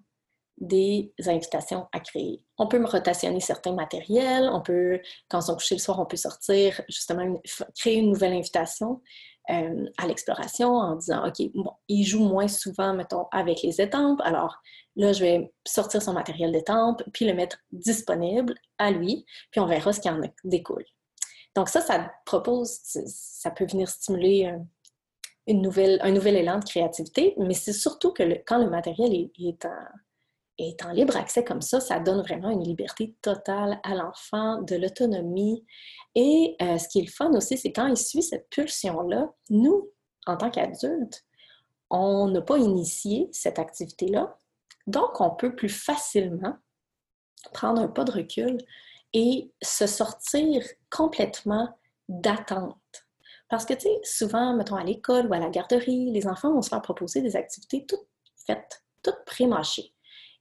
des 0.58 1.12
invitations 1.26 1.86
à 1.92 2.00
créer. 2.00 2.42
On 2.56 2.66
peut 2.66 2.78
me 2.78 2.86
rotationner 2.86 3.40
certains 3.40 3.74
matériels, 3.74 4.48
on 4.52 4.62
peut, 4.62 5.00
quand 5.28 5.40
on 5.50 5.54
couché 5.54 5.74
le 5.74 5.80
soir, 5.80 6.00
on 6.00 6.06
peut 6.06 6.16
sortir, 6.16 6.80
justement, 6.88 7.40
créer 7.74 7.96
une 7.96 8.10
nouvelle 8.10 8.32
invitation 8.32 9.02
euh, 9.50 9.86
à 9.98 10.06
l'exploration 10.06 10.74
en 10.74 10.96
disant, 10.96 11.26
OK, 11.26 11.46
il 11.88 12.04
joue 12.04 12.24
moins 12.24 12.48
souvent, 12.48 12.94
mettons, 12.94 13.26
avec 13.32 13.62
les 13.62 13.80
étampes, 13.80 14.20
alors 14.24 14.60
là, 14.96 15.12
je 15.12 15.20
vais 15.20 15.52
sortir 15.66 16.02
son 16.02 16.12
matériel 16.12 16.52
d'étampes, 16.52 17.02
puis 17.12 17.24
le 17.24 17.34
mettre 17.34 17.58
disponible 17.72 18.54
à 18.78 18.90
lui, 18.90 19.24
puis 19.50 19.60
on 19.60 19.66
verra 19.66 19.92
ce 19.92 20.00
qui 20.00 20.10
en 20.10 20.20
découle. 20.44 20.84
Donc 21.54 21.68
ça, 21.68 21.80
ça 21.80 22.12
propose, 22.24 22.80
ça 22.82 23.50
peut 23.50 23.66
venir 23.66 23.88
stimuler 23.88 24.52
une 25.46 25.62
nouvelle, 25.62 25.98
un 26.02 26.10
nouvel 26.10 26.36
élan 26.36 26.58
de 26.58 26.64
créativité, 26.64 27.34
mais 27.38 27.54
c'est 27.54 27.72
surtout 27.72 28.12
que 28.12 28.22
quand 28.46 28.58
le 28.58 28.68
matériel 28.68 29.14
est, 29.14 29.30
est 29.38 29.64
en 29.64 29.70
et 30.58 30.76
en 30.84 30.92
libre 30.92 31.16
accès 31.16 31.44
comme 31.44 31.60
ça, 31.60 31.80
ça 31.80 32.00
donne 32.00 32.22
vraiment 32.22 32.50
une 32.50 32.64
liberté 32.64 33.14
totale 33.20 33.78
à 33.82 33.94
l'enfant, 33.94 34.62
de 34.62 34.76
l'autonomie. 34.76 35.66
Et 36.14 36.56
euh, 36.62 36.78
ce 36.78 36.88
qui 36.88 37.00
est 37.00 37.04
le 37.06 37.10
fun 37.10 37.30
aussi, 37.34 37.58
c'est 37.58 37.72
quand 37.72 37.86
il 37.86 37.96
suit 37.96 38.22
cette 38.22 38.48
pulsion-là, 38.48 39.32
nous, 39.50 39.90
en 40.26 40.36
tant 40.36 40.50
qu'adultes, 40.50 41.24
on 41.90 42.28
n'a 42.28 42.40
pas 42.40 42.56
initié 42.56 43.28
cette 43.32 43.58
activité-là. 43.58 44.36
Donc, 44.86 45.20
on 45.20 45.30
peut 45.30 45.54
plus 45.54 45.68
facilement 45.68 46.56
prendre 47.52 47.82
un 47.82 47.88
pas 47.88 48.04
de 48.04 48.12
recul 48.12 48.58
et 49.12 49.52
se 49.62 49.86
sortir 49.86 50.62
complètement 50.90 51.78
d'attente. 52.08 52.76
Parce 53.48 53.66
que, 53.66 53.74
tu 53.74 53.82
sais, 53.82 54.00
souvent, 54.04 54.54
mettons 54.54 54.76
à 54.76 54.84
l'école 54.84 55.26
ou 55.26 55.34
à 55.34 55.38
la 55.38 55.50
garderie, 55.50 56.10
les 56.10 56.26
enfants 56.26 56.52
vont 56.52 56.62
se 56.62 56.70
faire 56.70 56.82
proposer 56.82 57.20
des 57.20 57.36
activités 57.36 57.84
toutes 57.86 58.08
faites, 58.46 58.82
toutes 59.02 59.24
pré-mâchées 59.26 59.95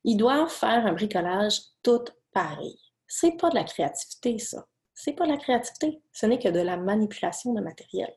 ils 0.05 0.17
doivent 0.17 0.51
faire 0.51 0.85
un 0.85 0.93
bricolage 0.93 1.59
tout 1.81 2.05
pareil. 2.31 2.79
C'est 3.07 3.37
pas 3.37 3.49
de 3.49 3.55
la 3.55 3.63
créativité, 3.63 4.37
ça. 4.37 4.65
C'est 4.93 5.13
pas 5.13 5.25
de 5.25 5.31
la 5.31 5.37
créativité. 5.37 6.01
Ce 6.13 6.27
n'est 6.27 6.39
que 6.39 6.47
de 6.47 6.59
la 6.59 6.77
manipulation 6.77 7.53
de 7.53 7.61
matériel. 7.61 8.15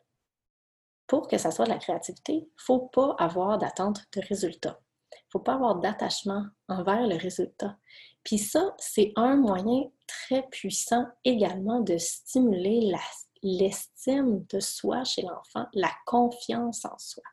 Pour 1.06 1.28
que 1.28 1.38
ça 1.38 1.50
soit 1.50 1.64
de 1.64 1.70
la 1.70 1.78
créativité, 1.78 2.32
il 2.34 2.42
ne 2.42 2.62
faut 2.62 2.80
pas 2.80 3.16
avoir 3.18 3.56
d'attente 3.56 4.02
de 4.14 4.20
résultat. 4.20 4.78
Il 5.12 5.16
ne 5.16 5.30
faut 5.32 5.40
pas 5.40 5.54
avoir 5.54 5.76
d'attachement 5.76 6.44
envers 6.68 7.06
le 7.06 7.16
résultat. 7.16 7.78
Puis 8.22 8.36
ça, 8.36 8.74
c'est 8.76 9.12
un 9.16 9.36
moyen 9.36 9.84
très 10.06 10.42
puissant 10.48 11.06
également 11.24 11.80
de 11.80 11.96
stimuler 11.96 12.92
l'estime 13.42 14.44
de 14.50 14.60
soi 14.60 15.04
chez 15.04 15.22
l'enfant, 15.22 15.66
la 15.72 15.90
confiance 16.04 16.84
en 16.84 16.98
soi. 16.98 17.24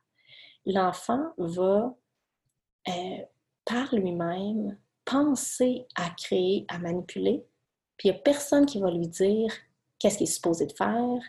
L'enfant 0.65 1.33
va 1.37 1.93
euh, 2.87 3.25
par 3.65 3.93
lui-même, 3.93 4.77
penser 5.03 5.85
à 5.95 6.09
créer, 6.11 6.65
à 6.67 6.77
manipuler, 6.79 7.45
puis 7.97 8.09
il 8.09 8.11
n'y 8.11 8.17
a 8.17 8.21
personne 8.21 8.65
qui 8.65 8.79
va 8.79 8.91
lui 8.91 9.07
dire 9.07 9.51
qu'est-ce 9.99 10.17
qu'il 10.17 10.27
est 10.27 10.31
supposé 10.31 10.65
de 10.65 10.73
faire, 10.73 11.21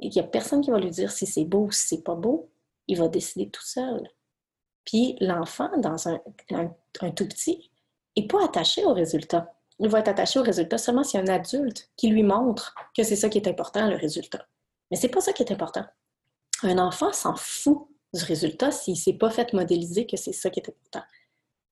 et 0.00 0.06
il 0.06 0.12
n'y 0.12 0.20
a 0.20 0.24
personne 0.24 0.60
qui 0.60 0.70
va 0.70 0.78
lui 0.78 0.90
dire 0.90 1.10
si 1.10 1.26
c'est 1.26 1.44
beau 1.44 1.66
ou 1.66 1.72
si 1.72 1.86
c'est 1.86 2.02
pas 2.02 2.14
beau, 2.14 2.50
il 2.86 2.98
va 2.98 3.08
décider 3.08 3.50
tout 3.50 3.64
seul. 3.64 4.08
Puis 4.84 5.16
l'enfant, 5.20 5.70
dans 5.78 6.08
un, 6.08 6.18
tout 7.10 7.28
petit, 7.28 7.70
n'est 8.16 8.26
pas 8.26 8.44
attaché 8.44 8.84
au 8.84 8.94
résultat. 8.94 9.54
Il 9.80 9.88
va 9.88 10.00
être 10.00 10.08
attaché 10.08 10.38
au 10.38 10.42
résultat 10.42 10.78
seulement 10.78 11.04
s'il 11.04 11.20
y 11.20 11.28
a 11.28 11.30
un 11.30 11.34
adulte 11.34 11.90
qui 11.96 12.08
lui 12.08 12.22
montre 12.22 12.74
que 12.96 13.02
c'est 13.02 13.16
ça 13.16 13.28
qui 13.28 13.38
est 13.38 13.48
important, 13.48 13.88
le 13.88 13.96
résultat. 13.96 14.46
Mais 14.90 14.96
c'est 14.96 15.08
pas 15.08 15.20
ça 15.20 15.32
qui 15.32 15.42
est 15.42 15.52
important. 15.52 15.84
Un 16.62 16.78
enfant 16.78 17.12
s'en 17.12 17.36
fout 17.36 17.86
du 18.14 18.24
résultat 18.24 18.70
s'il 18.70 18.94
ne 18.94 18.98
s'est 18.98 19.12
pas 19.12 19.30
fait 19.30 19.52
modéliser 19.52 20.06
que 20.06 20.16
c'est 20.16 20.32
ça 20.32 20.50
qui 20.50 20.60
est 20.60 20.68
important. 20.68 21.02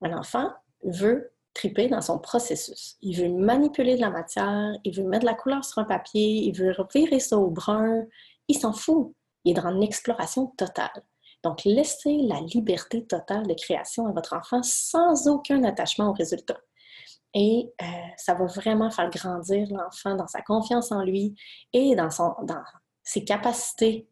Un 0.03 0.17
enfant 0.17 0.51
veut 0.85 1.33
triper 1.55 1.89
dans 1.89 2.03
son 2.03 2.19
processus. 2.19 2.97
Il 3.01 3.17
veut 3.17 3.29
manipuler 3.29 3.97
de 3.97 4.01
la 4.01 4.11
matière, 4.11 4.73
il 4.85 4.95
veut 4.95 5.05
mettre 5.05 5.23
de 5.23 5.31
la 5.31 5.35
couleur 5.35 5.65
sur 5.65 5.79
un 5.79 5.85
papier, 5.85 6.45
il 6.45 6.55
veut 6.55 6.75
virer 6.95 7.19
ça 7.19 7.39
au 7.39 7.51
brun. 7.51 8.05
Il 8.49 8.59
s'en 8.59 8.73
fout. 8.73 9.15
Il 9.45 9.53
est 9.53 9.61
dans 9.61 9.69
une 9.71 9.83
exploration 9.83 10.49
totale. 10.59 11.03
Donc, 11.43 11.65
laissez 11.65 12.17
la 12.23 12.41
liberté 12.41 13.07
totale 13.07 13.47
de 13.47 13.55
création 13.55 14.07
à 14.07 14.13
votre 14.13 14.35
enfant 14.35 14.63
sans 14.63 15.29
aucun 15.29 15.63
attachement 15.65 16.11
au 16.11 16.13
résultat. 16.13 16.59
Et 17.35 17.71
euh, 17.83 17.85
ça 18.17 18.35
va 18.35 18.47
vraiment 18.47 18.91
faire 18.91 19.11
grandir 19.11 19.69
l'enfant 19.71 20.15
dans 20.15 20.27
sa 20.27 20.43
confiance 20.43 20.91
en 20.91 21.03
lui 21.03 21.35
et 21.73 21.95
dans, 21.95 22.11
son, 22.11 22.35
dans 22.43 22.63
ses 23.03 23.25
capacités 23.25 24.09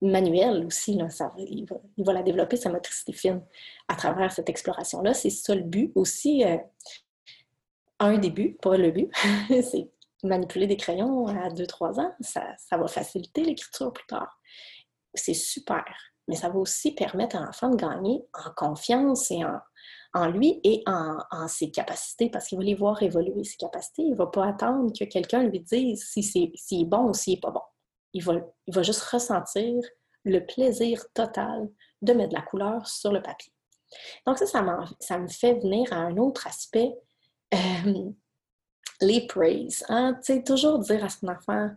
manuel 0.00 0.64
aussi. 0.66 0.98
Il, 1.38 1.66
va, 2.04 2.12
la 2.12 2.22
développer, 2.22 2.56
sa 2.56 2.70
motricité 2.70 3.12
fine, 3.12 3.42
à 3.88 3.96
travers 3.96 4.32
cette 4.32 4.48
exploration-là. 4.48 5.14
C'est 5.14 5.30
ça 5.30 5.54
le 5.54 5.62
but 5.62 5.92
aussi. 5.94 6.44
Euh, 6.44 6.58
un 8.00 8.18
des 8.18 8.30
buts, 8.30 8.56
pas 8.62 8.76
le 8.76 8.90
but, 8.90 9.10
c'est 9.48 9.90
manipuler 10.22 10.66
des 10.66 10.76
crayons 10.76 11.26
à 11.26 11.48
2-3 11.48 12.00
ans. 12.00 12.14
Ça, 12.20 12.54
va 12.70 12.86
faciliter 12.86 13.42
l'écriture 13.42 13.92
plus 13.92 14.06
tard. 14.06 14.40
C'est 15.14 15.34
super. 15.34 15.84
Mais 16.28 16.36
ça 16.36 16.48
va 16.48 16.58
aussi 16.58 16.92
permettre 16.94 17.36
à 17.36 17.40
l'enfant 17.40 17.70
de 17.70 17.76
gagner 17.76 18.24
en 18.34 18.50
confiance 18.54 19.30
et 19.30 19.44
en, 19.44 19.58
en 20.14 20.26
lui 20.28 20.60
et 20.62 20.82
en, 20.86 21.48
ses 21.48 21.70
capacités, 21.70 22.30
parce 22.30 22.46
qu'il 22.46 22.58
va 22.58 22.64
les 22.64 22.74
voir 22.74 23.02
évoluer, 23.02 23.44
ses 23.44 23.56
capacités. 23.56 24.02
Il 24.02 24.12
ne 24.12 24.16
va 24.16 24.26
pas 24.26 24.46
attendre 24.46 24.92
que 24.96 25.04
quelqu'un 25.04 25.42
lui 25.44 25.60
dise 25.60 26.04
si 26.04 26.22
c'est 26.22 26.52
si 26.54 26.82
est 26.82 26.84
bon 26.84 27.08
ou 27.08 27.14
s'il 27.14 27.34
n'est 27.34 27.40
pas 27.40 27.50
bon 27.50 27.62
il 28.12 28.24
va, 28.24 28.82
juste 28.82 29.02
ressentir 29.02 29.82
le 30.24 30.40
plaisir 30.40 31.04
total 31.14 31.68
de 32.02 32.12
mettre 32.12 32.30
de 32.30 32.34
la 32.34 32.42
couleur 32.42 32.86
sur 32.86 33.12
le 33.12 33.22
papier. 33.22 33.52
Donc 34.26 34.38
ça, 34.38 34.46
ça, 34.46 35.18
me 35.18 35.28
fait 35.28 35.54
venir 35.54 35.92
à 35.92 35.96
un 35.96 36.16
autre 36.16 36.46
aspect, 36.46 36.94
euh, 37.54 38.10
les 39.00 39.26
praise. 39.26 39.84
Hein? 39.88 40.14
Tu 40.24 40.34
sais, 40.34 40.42
toujours 40.42 40.78
dire 40.78 41.04
à 41.04 41.08
son 41.08 41.28
enfant, 41.28 41.70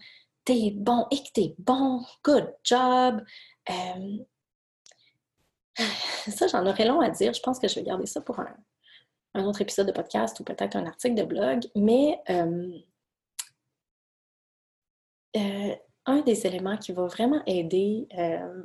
t'es 0.44 0.72
bon 0.76 1.08
et 1.12 1.18
que 1.18 1.32
t'es 1.34 1.56
bon, 1.58 2.04
good 2.24 2.54
job. 2.64 3.24
Euh, 3.70 4.18
ça, 6.28 6.48
j'en 6.48 6.66
aurais 6.66 6.86
long 6.86 7.00
à 7.00 7.10
dire. 7.10 7.34
Je 7.34 7.42
pense 7.42 7.60
que 7.60 7.68
je 7.68 7.76
vais 7.76 7.84
garder 7.84 8.06
ça 8.06 8.22
pour 8.22 8.40
un, 8.40 9.46
autre 9.46 9.62
épisode 9.62 9.88
de 9.88 9.94
podcast 9.94 10.40
ou 10.40 10.44
peut-être 10.44 10.76
un 10.76 10.86
article 10.86 11.16
de 11.16 11.24
blog. 11.24 11.70
Mais 11.76 12.22
euh, 12.30 12.82
un 16.06 16.22
des 16.22 16.48
éléments 16.48 16.78
qui 16.78 16.92
va 16.92 17.06
vraiment 17.06 17.42
aider 17.46 18.08
euh, 18.18 18.64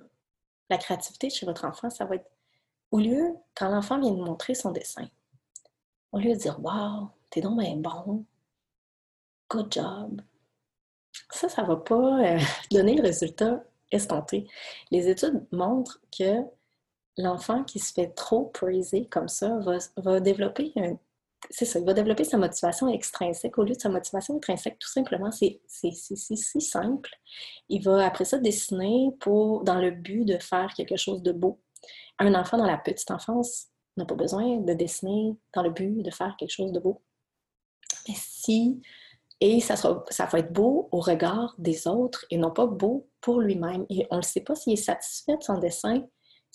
la 0.70 0.79
créativité 0.79 1.31
chez 1.31 1.46
votre 1.46 1.64
enfant, 1.64 1.90
ça 1.90 2.05
va 2.05 2.16
être 2.16 2.31
au 2.90 2.99
lieu, 2.99 3.35
quand 3.55 3.68
l'enfant 3.68 3.99
vient 3.99 4.12
de 4.12 4.22
montrer 4.22 4.55
son 4.55 4.70
dessin, 4.70 5.09
au 6.12 6.18
lieu 6.18 6.33
de 6.33 6.38
dire 6.38 6.59
Wow, 6.62 7.11
t'es 7.31 7.40
donc 7.40 7.59
bien 7.59 7.77
bon, 7.77 8.25
good 9.51 9.72
job, 9.72 10.22
ça, 11.31 11.49
ça 11.49 11.62
ne 11.62 11.68
va 11.68 11.77
pas 11.77 12.35
euh, 12.35 12.38
donner 12.70 12.94
le 12.94 13.03
résultat 13.03 13.62
escompté. 13.90 14.46
Les 14.90 15.09
études 15.09 15.46
montrent 15.53 16.01
que 16.16 16.42
l'enfant 17.18 17.64
qui 17.64 17.79
se 17.79 17.92
fait 17.92 18.09
trop 18.09 18.46
praiser 18.46 19.07
comme 19.07 19.29
ça 19.29 19.59
va, 19.59 19.79
va 19.96 20.20
développer 20.20 20.72
un 20.77 20.96
c'est 21.50 21.64
ça, 21.64 21.78
il 21.78 21.85
va 21.85 21.94
développer 21.94 22.24
sa 22.24 22.38
motivation 22.38 22.88
extrinsèque 22.88 23.59
au 23.59 23.64
lieu 23.64 23.74
de 23.74 23.80
sa 23.80 23.88
motivation 23.88 24.37
intrinsèque. 24.37 24.78
Tout 24.78 24.88
simplement, 24.88 25.30
c'est 25.30 25.61
si 25.66 26.61
simple. 26.61 27.11
Il 27.68 27.82
va 27.82 28.04
après 28.06 28.24
ça 28.24 28.38
dessiner 28.38 29.11
pour, 29.20 29.64
dans 29.64 29.80
le 29.80 29.90
but 29.90 30.24
de 30.24 30.38
faire 30.38 30.72
quelque 30.74 30.96
chose 30.96 31.22
de 31.22 31.32
beau. 31.32 31.61
Un 32.18 32.35
enfant 32.35 32.59
dans 32.59 32.66
la 32.66 32.78
petite 32.78 33.11
enfance 33.11 33.66
n'a 33.96 34.04
pas 34.04 34.14
besoin 34.14 34.59
de 34.59 34.72
dessiner 34.74 35.37
dans 35.54 35.62
le 35.62 35.70
but 35.70 36.02
de 36.02 36.11
faire 36.11 36.37
quelque 36.38 36.52
chose 36.52 36.72
de 36.72 36.80
beau. 36.80 37.02
Mais 38.09 38.14
si, 38.16 38.80
et 39.40 39.61
ça, 39.61 39.76
ça 39.76 40.26
va 40.26 40.38
être 40.38 40.52
beau 40.52 40.88
au 40.92 41.00
regard 41.00 41.54
des 41.59 41.87
autres 41.87 42.24
et 42.30 42.38
non 42.38 42.50
pas 42.50 42.66
beau 42.66 43.09
pour 43.20 43.40
lui-même. 43.40 43.85
Et 43.90 44.06
on 44.11 44.18
ne 44.18 44.22
sait 44.22 44.40
pas 44.40 44.54
s'il 44.54 44.72
est 44.72 44.76
satisfait 44.76 45.37
de 45.37 45.42
son 45.42 45.59
dessin 45.59 46.02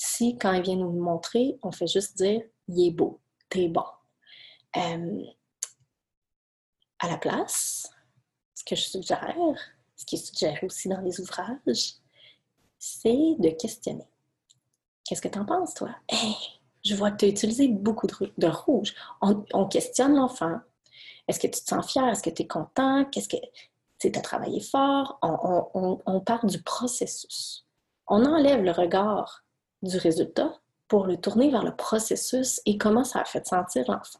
si, 0.04 0.36
quand 0.40 0.52
il 0.54 0.64
vient 0.64 0.78
nous 0.78 0.92
le 0.92 1.00
montrer, 1.00 1.60
on 1.62 1.72
fait 1.72 1.86
juste 1.86 2.18
dire 2.18 2.42
il 2.68 2.88
est 2.88 2.92
beau, 2.92 3.22
t'es 3.50 3.68
bon. 3.68 3.84
Euh, 4.78 5.24
à 7.00 7.08
la 7.10 7.18
place, 7.18 7.90
ce 8.54 8.64
que 8.64 8.76
je 8.76 8.84
suggère, 8.84 9.36
ce 9.96 10.06
qui 10.06 10.16
est 10.16 10.26
suggéré 10.26 10.66
aussi 10.66 10.88
dans 10.88 11.02
les 11.02 11.20
ouvrages, 11.20 11.96
c'est 12.78 13.36
de 13.40 13.50
questionner. 13.50 14.08
Qu'est-ce 15.04 15.22
que 15.22 15.28
tu 15.28 15.40
en 15.40 15.46
penses, 15.46 15.74
toi? 15.74 15.96
Hey, 16.08 16.36
je 16.86 16.96
vois 16.96 17.12
que 17.12 17.18
tu 17.18 17.26
as 17.26 17.30
utilisé 17.30 17.68
beaucoup 17.68 18.08
de, 18.08 18.48
rouge. 18.48 18.94
On, 19.22 19.68
questionne 19.68 20.16
l'enfant. 20.16 20.60
Est-ce 21.28 21.40
que 21.40 21.48
tu 21.48 21.62
te 21.62 21.70
sens 21.70 21.92
fier? 21.92 22.08
Est-ce 22.08 22.24
que 22.24 22.30
tu 22.30 22.44
es 22.44 22.48
content? 22.48 23.06
Qu'est-ce 23.06 23.30
que 23.30 23.38
tu 24.00 24.08
as 24.08 24.22
travaillé 24.22 24.62
fort? 24.62 25.20
On, 25.22 26.00
on, 26.06 26.20
parle 26.22 26.50
du 26.50 26.62
processus. 26.62 27.68
On 28.08 28.26
enlève 28.26 28.64
le 28.64 28.72
regard 28.72 29.44
du 29.82 29.98
résultat 29.98 30.54
pour 30.88 31.06
le 31.06 31.18
tourner 31.18 31.50
vers 31.50 31.64
le 31.64 31.76
processus 31.76 32.62
et 32.66 32.78
comment 32.78 33.04
ça 33.04 33.22
a 33.22 33.26
fait 33.26 33.46
sentir 33.46 33.86
l'enfant 33.88 34.20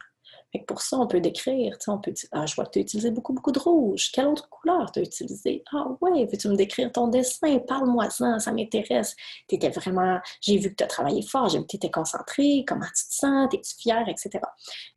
pour 0.60 0.82
ça, 0.82 0.98
on 0.98 1.08
peut 1.08 1.22
décrire, 1.22 1.78
on 1.88 1.98
peut 1.98 2.12
dire, 2.12 2.30
ah, 2.32 2.46
je 2.46 2.56
vois 2.56 2.66
que 2.66 2.72
tu 2.72 2.80
as 2.80 2.82
utilisé 2.82 3.12
beaucoup, 3.12 3.34
beaucoup 3.34 3.52
de 3.52 3.60
rouge. 3.60 4.12
Quelle 4.12 4.28
autre 4.28 4.50
couleur 4.50 4.92
tu 4.92 5.00
as 5.00 5.04
utilisé? 5.04 5.64
Ah 5.74 5.88
ouais, 6.02 6.26
veux-tu 6.26 6.50
me 6.50 6.56
décrire 6.56 6.92
ton 6.92 7.08
dessin? 7.08 7.60
Parle-moi 7.60 8.10
ça, 8.10 8.38
m'intéresse. 8.52 9.16
Tu 9.48 9.58
vraiment, 9.58 10.20
j'ai 10.42 10.58
vu 10.58 10.72
que 10.72 10.76
tu 10.76 10.84
as 10.84 10.88
travaillé 10.88 11.22
fort, 11.22 11.50
j'ai 11.50 11.60
vu 11.60 11.64
que 11.64 11.70
tu 11.70 11.76
étais 11.78 11.92
concentré, 11.92 12.66
comment 12.68 12.86
tu 12.86 13.06
te 13.08 13.14
sens, 13.14 13.54
es-tu 13.54 13.76
fier, 13.78 14.08
etc. 14.08 14.40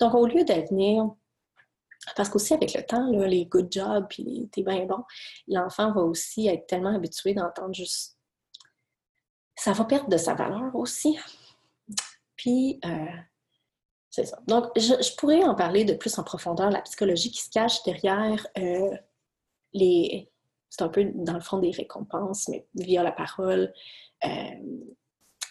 Donc, 0.01 0.15
au 0.15 0.27
lieu 0.27 0.45
de 0.45 0.55
venir 0.69 1.11
parce 2.17 2.29
qu'aussi, 2.29 2.55
avec 2.55 2.75
le 2.75 2.83
temps, 2.85 3.11
les 3.11 3.47
good 3.47 3.69
jobs, 3.71 4.07
puis 4.09 4.49
t'es 4.53 4.63
bien 4.63 4.85
bon, 4.85 5.05
l'enfant 5.49 5.93
va 5.93 6.03
aussi 6.03 6.49
être 6.49 6.67
tellement 6.67 6.95
habitué 6.95 7.35
d'entendre 7.35 7.75
juste. 7.75 8.19
Ça 9.57 9.73
va 9.73 9.85
perdre 9.85 10.09
de 10.09 10.17
sa 10.17 10.35
valeur 10.35 10.75
aussi. 10.75 11.19
Puis, 12.37 12.81
euh, 12.85 13.07
c'est 14.15 14.27
ça. 14.27 14.39
Donc, 14.47 14.67
je, 14.77 15.17
pourrais 15.17 15.43
en 15.43 15.57
parler 15.57 15.85
de 15.85 15.93
plus 15.95 16.17
en 16.21 16.23
profondeur, 16.23 16.71
la 16.71 16.83
psychologie 16.83 17.33
qui 17.33 17.43
se 17.43 17.51
cache 17.51 17.83
derrière 17.83 18.47
euh, 18.59 18.97
les... 19.73 20.31
C'est 20.71 20.83
un 20.83 20.89
peu 20.89 21.11
dans 21.15 21.35
le 21.35 21.41
fond 21.41 21.59
des 21.59 21.73
récompenses, 21.73 22.49
mais 22.49 22.65
via 22.77 23.03
la 23.03 23.11
parole, 23.11 23.73
euh, 24.25 24.89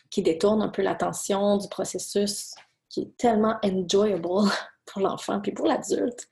qui 0.09 0.21
détourne 0.21 0.61
un 0.61 0.69
peu 0.69 0.81
l'attention 0.81 1.57
du 1.57 1.67
processus 1.67 2.55
qui 2.87 3.01
est 3.01 3.17
tellement 3.17 3.57
enjoyable 3.63 4.21
pour 4.85 5.01
l'enfant 5.01 5.41
puis 5.41 5.51
pour 5.51 5.67
l'adulte. 5.67 6.29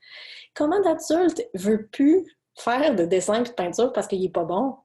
Comment 0.53 0.79
l'adulte 0.79 1.41
veut 1.53 1.87
plus 1.87 2.25
faire 2.57 2.95
de 2.95 3.03
dessin 3.03 3.43
et 3.43 3.43
de 3.43 3.49
peinture 3.49 3.91
parce 3.91 4.07
qu'il 4.07 4.23
est 4.23 4.29
pas 4.29 4.45
bon, 4.45 4.77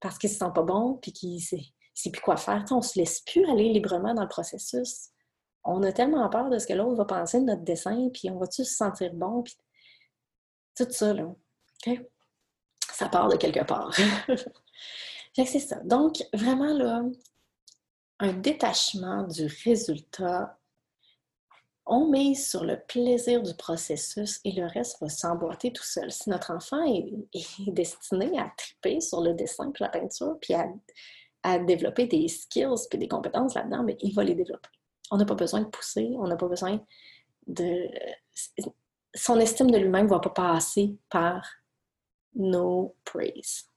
parce 0.00 0.18
qu'il 0.18 0.30
se 0.30 0.38
sent 0.38 0.50
pas 0.52 0.62
bon, 0.62 0.98
puis 1.00 1.12
qu'il 1.12 1.36
ne 1.36 1.40
sait, 1.40 2.10
plus 2.10 2.22
quoi 2.22 2.36
faire. 2.36 2.64
on 2.72 2.82
se 2.82 2.98
laisse 2.98 3.20
plus 3.20 3.44
aller 3.48 3.72
librement 3.72 4.14
dans 4.14 4.22
le 4.22 4.28
processus 4.28 5.10
on 5.64 5.82
a 5.82 5.92
tellement 5.92 6.28
peur 6.28 6.48
de 6.50 6.58
ce 6.58 6.66
que 6.66 6.72
l'autre 6.72 6.96
va 6.96 7.04
penser 7.04 7.40
de 7.40 7.46
notre 7.46 7.62
dessin, 7.62 8.08
puis 8.12 8.30
on 8.30 8.38
va-tu 8.38 8.64
se 8.64 8.74
sentir 8.74 9.12
bon, 9.14 9.42
puis 9.42 9.56
tout 10.76 10.86
ça, 10.90 11.12
là. 11.12 11.26
Ça 12.92 13.08
part 13.08 13.28
de 13.28 13.36
quelque 13.36 13.64
part. 13.64 13.94
fait 15.34 15.44
c'est 15.44 15.58
ça. 15.58 15.76
Donc, 15.84 16.24
vraiment, 16.32 16.72
là, 16.72 17.02
un 18.20 18.32
détachement 18.32 19.22
du 19.24 19.46
résultat. 19.64 20.58
On 21.86 22.08
met 22.08 22.34
sur 22.34 22.64
le 22.64 22.78
plaisir 22.80 23.42
du 23.42 23.54
processus 23.54 24.40
et 24.44 24.52
le 24.52 24.66
reste 24.66 25.00
va 25.00 25.08
s'emboîter 25.08 25.72
tout 25.72 25.84
seul. 25.84 26.10
Si 26.12 26.28
notre 26.28 26.52
enfant 26.52 26.84
est, 26.84 27.10
destiné 27.68 28.38
à 28.38 28.52
triper 28.56 29.00
sur 29.00 29.22
le 29.22 29.32
dessin 29.32 29.70
puis 29.70 29.84
la 29.84 29.88
peinture, 29.88 30.36
puis 30.40 30.54
à, 30.54 31.58
développer 31.60 32.06
des 32.06 32.28
skills 32.28 32.88
puis 32.90 32.98
des 32.98 33.08
compétences 33.08 33.54
là-dedans, 33.54 33.82
mais 33.82 33.96
il 34.00 34.12
va 34.14 34.22
les 34.22 34.34
développer. 34.34 34.68
On 35.10 35.16
n'a 35.16 35.24
pas 35.24 35.34
besoin 35.34 35.60
de 35.60 35.66
pousser, 35.66 36.10
on 36.18 36.26
n'a 36.26 36.36
pas 36.36 36.48
besoin 36.48 36.80
de... 37.46 37.88
Son 39.14 39.38
estime 39.40 39.70
de 39.70 39.78
lui-même 39.78 40.04
ne 40.04 40.10
va 40.10 40.20
pas 40.20 40.30
passer 40.30 40.96
par 41.08 41.44
nos 42.34 42.94
praise. 43.04 43.68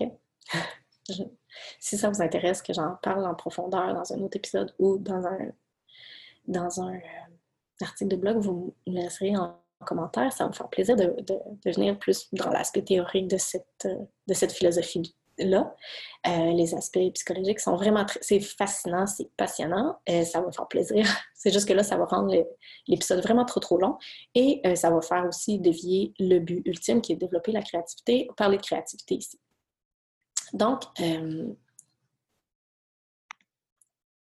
OK? 0.00 0.08
si 1.78 1.98
ça 1.98 2.10
vous 2.10 2.22
intéresse 2.22 2.62
que 2.62 2.72
j'en 2.72 2.96
parle 3.02 3.26
en 3.26 3.34
profondeur 3.34 3.94
dans 3.94 4.12
un 4.12 4.20
autre 4.20 4.36
épisode 4.36 4.74
ou 4.78 4.98
dans 4.98 5.26
un, 5.26 5.52
dans 6.46 6.80
un 6.80 6.94
euh, 6.94 7.00
article 7.82 8.10
de 8.10 8.16
blog, 8.16 8.38
vous 8.38 8.74
me 8.86 8.94
laisserez 8.94 9.36
en 9.36 9.60
commentaire. 9.84 10.32
Ça 10.32 10.44
va 10.44 10.50
me 10.50 10.54
faire 10.54 10.68
plaisir 10.68 10.96
de, 10.96 11.14
de, 11.22 11.70
venir 11.70 11.98
plus 11.98 12.28
dans 12.32 12.50
l'aspect 12.50 12.82
théorique 12.82 13.28
de 13.28 13.36
cette, 13.36 13.88
de 14.26 14.34
cette 14.34 14.52
philosophie 14.52 15.14
là. 15.44 15.74
Euh, 16.26 16.52
les 16.52 16.74
aspects 16.74 16.98
psychologiques 17.14 17.60
sont 17.60 17.76
vraiment 17.76 18.04
très... 18.04 18.20
C'est 18.22 18.40
fascinant, 18.40 19.06
c'est 19.06 19.30
passionnant. 19.36 19.98
euh, 20.08 20.24
ça 20.24 20.40
va 20.40 20.52
faire 20.52 20.68
plaisir. 20.68 21.06
c'est 21.34 21.52
juste 21.52 21.66
que 21.66 21.72
là, 21.72 21.82
ça 21.82 21.96
va 21.96 22.04
rendre 22.04 22.34
l'épisode 22.86 23.22
vraiment 23.22 23.44
trop, 23.44 23.60
trop 23.60 23.78
long. 23.78 23.98
Et 24.34 24.60
euh, 24.66 24.74
ça 24.74 24.90
va 24.90 25.00
faire 25.00 25.24
aussi 25.26 25.58
dévier 25.58 26.12
le 26.18 26.38
but 26.38 26.62
ultime 26.66 27.00
qui 27.00 27.12
est 27.12 27.16
de 27.16 27.20
développer 27.20 27.52
la 27.52 27.62
créativité, 27.62 28.28
parler 28.36 28.58
de 28.58 28.62
créativité 28.62 29.16
ici. 29.16 29.40
Donc, 30.52 30.82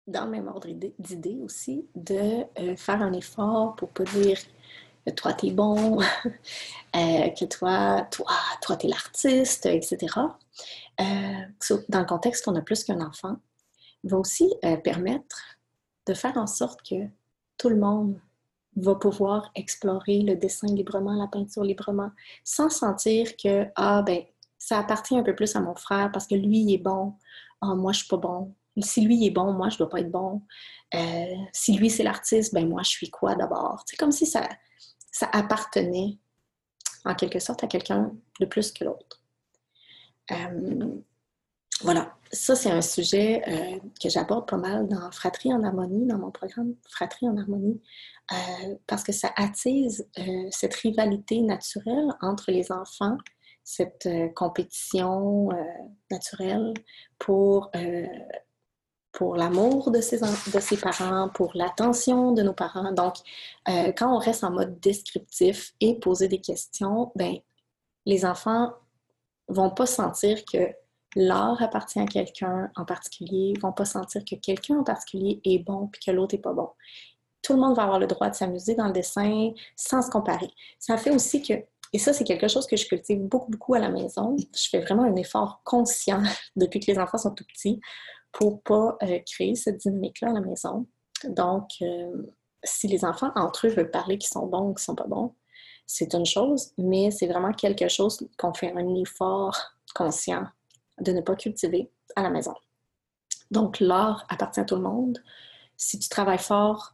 dans 0.08 0.26
le 0.26 0.32
même 0.32 0.48
ordre 0.48 0.68
d'idée 1.00 1.40
aussi, 1.42 1.88
de 1.96 2.44
faire 2.76 3.02
un 3.02 3.14
effort 3.14 3.76
pour 3.78 3.90
pas 3.90 4.04
dire 4.04 4.38
toi, 5.16 5.34
t'es 5.34 5.52
bon, 5.52 5.98
que 6.94 7.46
toi, 7.46 8.08
toi, 8.12 8.32
toi, 8.62 8.76
t'es 8.76 8.88
l'artiste, 8.88 9.66
etc. 9.66 10.08
Euh, 11.00 11.04
dans 11.90 12.00
le 12.00 12.06
contexte 12.06 12.46
qu'on 12.46 12.56
a 12.56 12.62
plus 12.62 12.84
qu'un 12.84 13.02
enfant, 13.02 13.38
va 14.04 14.18
aussi 14.18 14.54
euh, 14.66 14.78
permettre 14.78 15.58
de 16.08 16.14
faire 16.14 16.38
en 16.38 16.48
sorte 16.48 16.82
que 16.88 16.96
tout 17.58 17.70
le 17.70 17.78
monde 17.78 18.20
va 18.76 18.96
pouvoir 18.96 19.52
explorer 19.56 20.22
le 20.22 20.36
dessin 20.36 20.68
librement, 20.68 21.14
la 21.14 21.28
peinture 21.28 21.64
librement, 21.64 22.12
sans 22.44 22.70
sentir 22.70 23.36
que, 23.36 23.68
ah, 23.76 24.02
ben, 24.02 24.24
ça 24.58 24.80
appartient 24.80 25.18
un 25.18 25.24
peu 25.24 25.36
plus 25.36 25.56
à 25.56 25.62
mon 25.62 25.76
frère 25.76 26.12
parce 26.12 26.28
que 26.28 26.36
lui, 26.36 26.60
il 26.60 26.74
est 26.74 26.78
bon, 26.78 27.16
ah, 27.62 27.76
moi, 27.76 27.92
je 27.92 28.00
suis 28.00 28.08
pas 28.08 28.18
bon. 28.18 28.54
Si 28.78 29.02
lui, 29.02 29.26
est 29.26 29.32
bon, 29.32 29.54
moi, 29.54 29.70
je 29.70 29.78
dois 29.78 29.90
pas 29.90 30.00
être 30.00 30.12
bon. 30.12 30.42
Euh, 30.94 31.36
si 31.54 31.74
lui, 31.74 31.90
c'est 31.90 32.04
l'artiste, 32.04 32.54
ben, 32.54 32.68
moi, 32.68 32.82
je 32.84 32.90
suis 32.90 33.10
quoi 33.10 33.36
d'abord? 33.36 33.84
C'est 33.86 33.98
comme 33.98 34.12
si 34.12 34.26
ça, 34.26 34.48
ça 35.12 35.28
appartenait 35.32 36.18
en 37.06 37.16
quelque 37.16 37.40
sorte 37.40 37.64
à 37.64 37.68
quelqu'un 37.68 38.12
de 38.40 38.46
plus 38.46 38.72
que 38.72 38.84
l'autre. 38.84 39.22
Euh, 40.32 41.02
voilà, 41.82 42.16
ça 42.32 42.56
c'est 42.56 42.70
un 42.70 42.82
sujet 42.82 43.42
euh, 43.48 43.80
que 44.02 44.10
j'aborde 44.10 44.48
pas 44.48 44.58
mal 44.58 44.88
dans 44.88 45.10
Fratrie 45.12 45.54
en 45.54 45.64
harmonie, 45.64 46.06
dans 46.06 46.18
mon 46.18 46.30
programme 46.30 46.76
Fratrie 46.88 47.28
en 47.28 47.38
harmonie, 47.38 47.82
parce 48.86 49.04
que 49.04 49.12
ça 49.12 49.32
attise 49.38 50.08
cette 50.52 50.76
rivalité 50.76 51.42
naturelle 51.42 52.10
entre 52.22 52.52
les 52.52 52.72
enfants, 52.72 53.18
cette 53.64 54.08
compétition 54.36 55.50
naturelle 56.12 56.74
pour, 57.18 57.72
pour 59.20 59.36
l'amour 59.36 59.92
de 59.92 60.00
ses, 60.00 60.20
de 60.22 60.60
ses 60.62 60.78
parents, 60.78 61.28
pour 61.28 61.52
l'attention 61.54 62.32
de 62.32 62.42
nos 62.42 62.54
parents. 62.54 62.94
Donc, 62.94 63.16
quand 63.68 64.16
on 64.16 64.18
reste 64.18 64.46
en 64.46 64.52
mode 64.52 64.80
descriptif 64.80 65.74
et 65.82 66.00
poser 66.00 66.30
des 66.30 66.40
questions, 66.40 67.12
ben, 67.18 67.36
les 68.06 68.24
enfants 68.24 68.72
vont 69.50 69.72
pas 69.72 69.88
sentir 69.88 70.46
que 70.46 70.70
l'art 71.18 71.62
appartient 71.62 72.00
à 72.00 72.06
quelqu'un 72.06 72.72
en 72.78 72.86
particulier, 72.86 73.56
vont 73.62 73.74
pas 73.74 73.84
sentir 73.84 74.24
que 74.24 74.36
quelqu'un 74.36 74.78
en 74.78 74.84
particulier 74.86 75.42
est 75.44 75.60
bon 75.60 75.88
puis 75.88 76.00
que 76.06 76.12
l'autre 76.12 76.36
est 76.36 76.42
pas 76.42 76.54
bon. 76.54 76.70
Tout 77.42 77.52
le 77.52 77.60
monde 77.60 77.76
va 77.76 77.84
avoir 77.84 78.00
le 78.00 78.08
droit 78.08 78.30
de 78.30 78.36
s'amuser 78.36 78.76
dans 78.76 78.88
le 78.88 78.94
dessin 78.94 79.52
sans 79.76 80.02
se 80.02 80.10
comparer. 80.10 80.50
Ça 80.80 80.96
fait 80.96 81.12
aussi 81.12 81.42
que, 81.42 81.56
et 81.92 82.00
ça 82.00 82.14
c'est 82.14 82.24
quelque 82.24 82.48
chose 82.48 82.68
que 82.68 82.78
je 82.78 82.88
cultive 82.88 83.20
beaucoup, 83.20 83.52
beaucoup 83.52 83.74
à 83.74 83.80
la 83.80 83.90
maison, 83.90 84.38
je 84.38 84.70
fais 84.70 84.80
vraiment 84.80 85.04
un 85.04 85.18
effort 85.18 85.60
conscient 85.66 86.24
depuis 86.56 86.80
que 86.80 86.90
les 86.90 87.00
enfants 87.00 87.18
sont 87.18 87.32
tout 87.32 87.44
petits 87.44 87.82
pour 88.32 88.62
pas 88.62 88.98
euh, 89.04 89.20
créer 89.26 89.56
cette 89.56 89.78
dynamique-là 89.78 90.30
à 90.30 90.34
la 90.34 90.42
maison. 90.42 90.86
Donc, 91.26 91.70
euh, 91.82 92.32
si 92.64 92.88
les 92.88 93.06
enfants 93.06 93.32
entre 93.36 93.68
eux 93.68 93.72
veulent 93.72 93.92
parler 93.92 94.18
qu'ils 94.18 94.30
sont 94.30 94.46
bons 94.46 94.70
ou 94.70 94.74
qu'ils 94.74 94.84
sont 94.84 94.96
pas 94.96 95.08
bons, 95.08 95.34
c'est 95.86 96.14
une 96.14 96.26
chose, 96.26 96.72
mais 96.78 97.10
c'est 97.12 97.28
vraiment 97.28 97.52
quelque 97.52 97.88
chose 97.88 98.28
qu'on 98.38 98.54
fait 98.54 98.72
un 98.76 98.96
effort 98.96 99.58
conscient 99.96 100.46
de 101.02 101.12
ne 101.12 101.22
pas 101.22 101.36
cultiver 101.36 101.92
à 102.16 102.22
la 102.22 102.30
maison. 102.30 102.54
Donc, 103.50 103.80
l'art 103.80 104.26
appartient 104.30 104.60
à 104.60 104.66
tout 104.66 104.76
le 104.76 104.84
monde. 104.84 105.24
Si 105.78 105.98
tu 105.98 106.08
travailles 106.10 106.38
fort, 106.38 106.94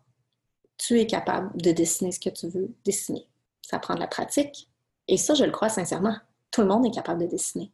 tu 0.78 1.00
es 1.00 1.08
capable 1.08 1.56
de 1.62 1.71
dessiner 1.71 2.12
ce 2.12 2.19
que 2.19 2.30
tu 2.30 2.48
veux 2.48 2.74
dessiner. 2.86 3.28
Ça 3.62 3.80
prend 3.80 3.95
de 3.95 4.00
la 4.00 4.08
pratique. 4.08 4.69
Et 5.08 5.17
ça, 5.17 5.34
je 5.34 5.43
le 5.43 5.52
crois 5.52 5.69
sincèrement. 5.69 6.15
Tout 6.52 6.62
le 6.62 6.67
monde 6.67 6.86
est 6.86 6.91
capable 6.91 7.21
de 7.21 7.28
dessiner. 7.28 7.71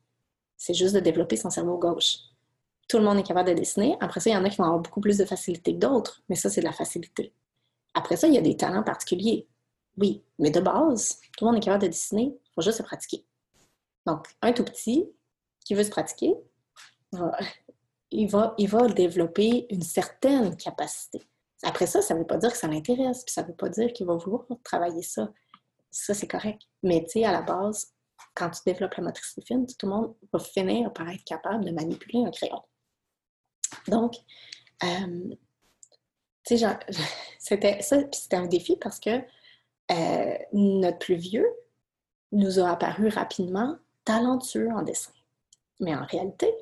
C'est 0.58 0.74
juste 0.74 0.95
de 0.95 1.00
développer 1.00 1.38
son 1.38 1.50
cerveau 1.50 1.78
gauche. 1.78 2.17
Tout 2.88 2.98
le 2.98 3.04
monde 3.04 3.20
est 3.20 3.24
capable 3.24 3.50
de 3.50 3.54
dessiner. 3.54 3.96
Après 4.00 4.20
ça, 4.20 4.30
il 4.30 4.34
y 4.34 4.38
en 4.38 4.44
a 4.44 4.50
qui 4.50 4.58
vont 4.58 4.65
avoir 4.65 4.80
beaucoup 4.80 5.02
plus 5.02 5.17
de 5.17 5.26
facilité 5.26 5.74
que 5.74 5.80
d'autres, 5.80 6.22
mais 6.30 6.36
ça, 6.36 6.50
c'est 6.50 6.62
de 6.62 6.65
la 6.65 6.74
facilité. 6.74 7.34
Après 7.94 8.17
ça, 8.17 8.28
il 8.28 8.34
y 8.34 8.38
a 8.38 8.41
des 8.41 8.58
talents 8.58 8.84
particuliers. 8.84 9.48
Oui, 9.98 10.24
mais 10.39 10.52
de 10.52 10.60
base, 10.62 11.20
tout 11.38 11.46
le 11.46 11.52
monde 11.52 11.58
est 11.58 11.65
capable 11.65 11.84
de 11.84 11.88
dessiner, 11.88 12.34
il 12.34 12.52
faut 12.56 12.62
juste 12.62 12.78
se 12.78 12.84
pratiquer. 12.84 13.26
Donc, 14.06 14.28
un 14.41 14.54
tout 14.54 14.63
petit 14.63 15.06
qui 15.65 15.76
veut 15.76 15.84
se 15.84 15.89
pratiquer, 15.89 16.34
il, 18.12 18.30
va, 18.30 18.56
développer 18.96 19.67
une 19.70 19.82
certaine 19.82 20.56
capacité. 20.56 21.22
Après 21.63 21.86
ça, 21.86 22.02
ça 22.02 22.13
ne 22.13 22.20
veut 22.20 22.28
pas 22.28 22.38
dire 22.38 22.52
que 22.52 22.58
ça 22.58 22.67
l'intéresse, 22.67 23.24
puis 23.24 23.34
ça 23.34 23.44
ne 23.44 23.48
veut 23.48 23.56
pas 23.56 23.70
dire 23.70 23.91
qu'il 23.94 24.08
va 24.08 24.15
vouloir 24.15 24.46
travailler 24.63 25.04
ça. 25.04 25.32
Ça, 25.91 26.13
c'est 26.13 26.28
correct. 26.28 26.62
Mais 26.84 27.04
tu 27.04 27.12
sais, 27.20 27.26
à 27.26 27.32
la 27.32 27.41
base, 27.41 27.94
quand 28.34 28.50
tu 28.50 28.62
développes 28.65 28.96
la 28.96 29.04
motricité 29.04 29.41
fine, 29.46 29.65
tout 29.67 29.86
le 29.86 29.89
monde 29.89 30.15
va 30.32 30.39
finir 30.39 30.91
par 30.94 31.10
être 31.10 31.24
capable 31.26 31.65
de 31.65 31.72
manipuler 31.72 32.24
un 32.26 32.32
crayon. 32.32 32.62
Donc, 33.88 34.15
euh, 34.84 35.36
c'était 37.39 37.82
ça, 37.82 37.98
c'était 38.12 38.36
un 38.36 38.48
défi 38.48 38.76
parce 38.78 39.00
que 39.00 39.22
euh, 39.91 40.38
notre 40.54 41.00
plus 41.00 41.15
vieux 41.15 41.48
nous 42.32 42.60
a 42.60 42.70
apparu 42.70 43.10
rapidement 43.10 43.78
talentueux 44.06 44.70
en 44.72 44.82
dessin. 44.82 45.12
Mais 45.80 45.96
en 45.96 46.06
réalité, 46.06 46.54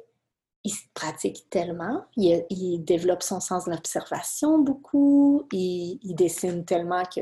il 0.63 0.73
pratique 0.93 1.49
tellement, 1.49 2.05
il, 2.17 2.83
développe 2.83 3.23
son 3.23 3.39
sens 3.39 3.65
de 3.65 3.71
l'observation 3.71 4.59
beaucoup, 4.59 5.47
il, 5.51 6.15
dessine 6.15 6.65
tellement 6.65 7.03
que, 7.03 7.21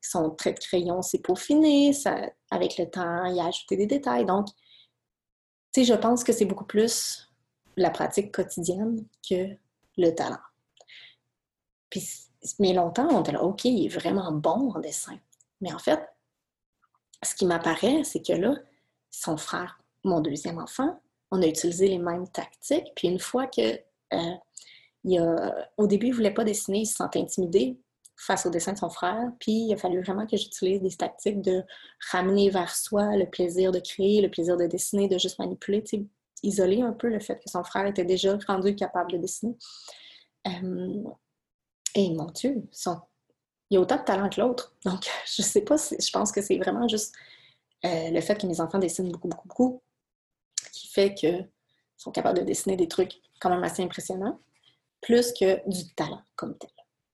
son 0.00 0.30
trait 0.30 0.52
de 0.52 0.60
crayon 0.60 1.02
s'est 1.02 1.18
peaufiné, 1.18 1.92
avec 2.50 2.78
le 2.78 2.88
temps, 2.88 3.24
il 3.24 3.40
a 3.40 3.46
ajouté 3.46 3.76
des 3.76 3.86
détails. 3.86 4.26
Donc, 4.26 4.46
je 5.76 5.94
pense 5.94 6.24
que 6.24 6.32
c'est 6.32 6.44
beaucoup 6.44 6.64
plus 6.64 7.25
la 7.76 7.90
pratique 7.90 8.32
quotidienne 8.32 9.04
que 9.28 9.56
le 9.96 10.10
talent. 10.10 10.40
Puis, 11.90 12.02
mais 12.58 12.72
longtemps, 12.72 13.08
on 13.10 13.20
était 13.20 13.32
là, 13.32 13.42
OK, 13.42 13.64
il 13.64 13.86
est 13.86 13.88
vraiment 13.88 14.32
bon 14.32 14.72
en 14.74 14.80
dessin. 14.80 15.18
Mais 15.60 15.72
en 15.72 15.78
fait, 15.78 16.00
ce 17.22 17.34
qui 17.34 17.46
m'apparaît, 17.46 18.04
c'est 18.04 18.22
que 18.22 18.32
là, 18.32 18.54
son 19.10 19.36
frère, 19.36 19.78
mon 20.04 20.20
deuxième 20.20 20.58
enfant, 20.58 21.00
on 21.30 21.42
a 21.42 21.46
utilisé 21.46 21.88
les 21.88 21.98
mêmes 21.98 22.28
tactiques. 22.28 22.92
Puis 22.94 23.08
une 23.08 23.18
fois 23.18 23.46
que 23.46 23.80
euh, 24.12 25.50
au 25.76 25.86
début, 25.86 26.06
il 26.06 26.10
ne 26.10 26.16
voulait 26.16 26.34
pas 26.34 26.44
dessiner, 26.44 26.80
il 26.80 26.86
se 26.86 26.96
sentait 26.96 27.20
intimidé 27.20 27.78
face 28.16 28.46
au 28.46 28.50
dessin 28.50 28.72
de 28.72 28.78
son 28.78 28.90
frère. 28.90 29.30
Puis 29.40 29.52
il 29.52 29.72
a 29.74 29.76
fallu 29.76 30.02
vraiment 30.02 30.26
que 30.26 30.36
j'utilise 30.36 30.80
des 30.80 30.90
tactiques 30.90 31.42
de 31.42 31.62
ramener 32.10 32.50
vers 32.50 32.74
soi 32.74 33.16
le 33.16 33.26
plaisir 33.26 33.72
de 33.72 33.78
créer, 33.78 34.20
le 34.20 34.30
plaisir 34.30 34.56
de 34.56 34.66
dessiner, 34.66 35.08
de 35.08 35.18
juste 35.18 35.38
manipuler, 35.38 35.82
isoler 36.42 36.82
un 36.82 36.92
peu 36.92 37.08
le 37.08 37.20
fait 37.20 37.36
que 37.36 37.50
son 37.50 37.64
frère 37.64 37.86
était 37.86 38.04
déjà 38.04 38.36
rendu 38.46 38.74
capable 38.74 39.12
de 39.12 39.18
dessiner. 39.18 39.56
Euh, 40.46 41.04
et 41.94 42.10
mon 42.10 42.26
Dieu, 42.26 42.62
il 43.70 43.74
y 43.74 43.76
a 43.76 43.80
autant 43.80 43.96
de 43.96 44.04
talent 44.04 44.28
que 44.28 44.40
l'autre. 44.40 44.74
Donc, 44.84 45.08
je 45.26 45.42
sais 45.42 45.62
pas, 45.62 45.76
je 45.76 46.10
pense 46.10 46.32
que 46.32 46.42
c'est 46.42 46.58
vraiment 46.58 46.88
juste 46.88 47.14
euh, 47.84 48.10
le 48.10 48.20
fait 48.20 48.40
que 48.40 48.46
mes 48.46 48.60
enfants 48.60 48.78
dessinent 48.78 49.10
beaucoup, 49.10 49.28
beaucoup, 49.28 49.48
beaucoup 49.48 49.82
qui 50.72 50.88
fait 50.88 51.14
qu'ils 51.14 51.48
sont 51.96 52.10
capables 52.10 52.38
de 52.38 52.44
dessiner 52.44 52.76
des 52.76 52.88
trucs 52.88 53.20
quand 53.40 53.50
même 53.50 53.64
assez 53.64 53.82
impressionnants, 53.82 54.40
plus 55.00 55.32
que 55.32 55.68
du 55.68 55.94
talent 55.94 56.22
comme 56.36 56.56
tel. 56.58 56.70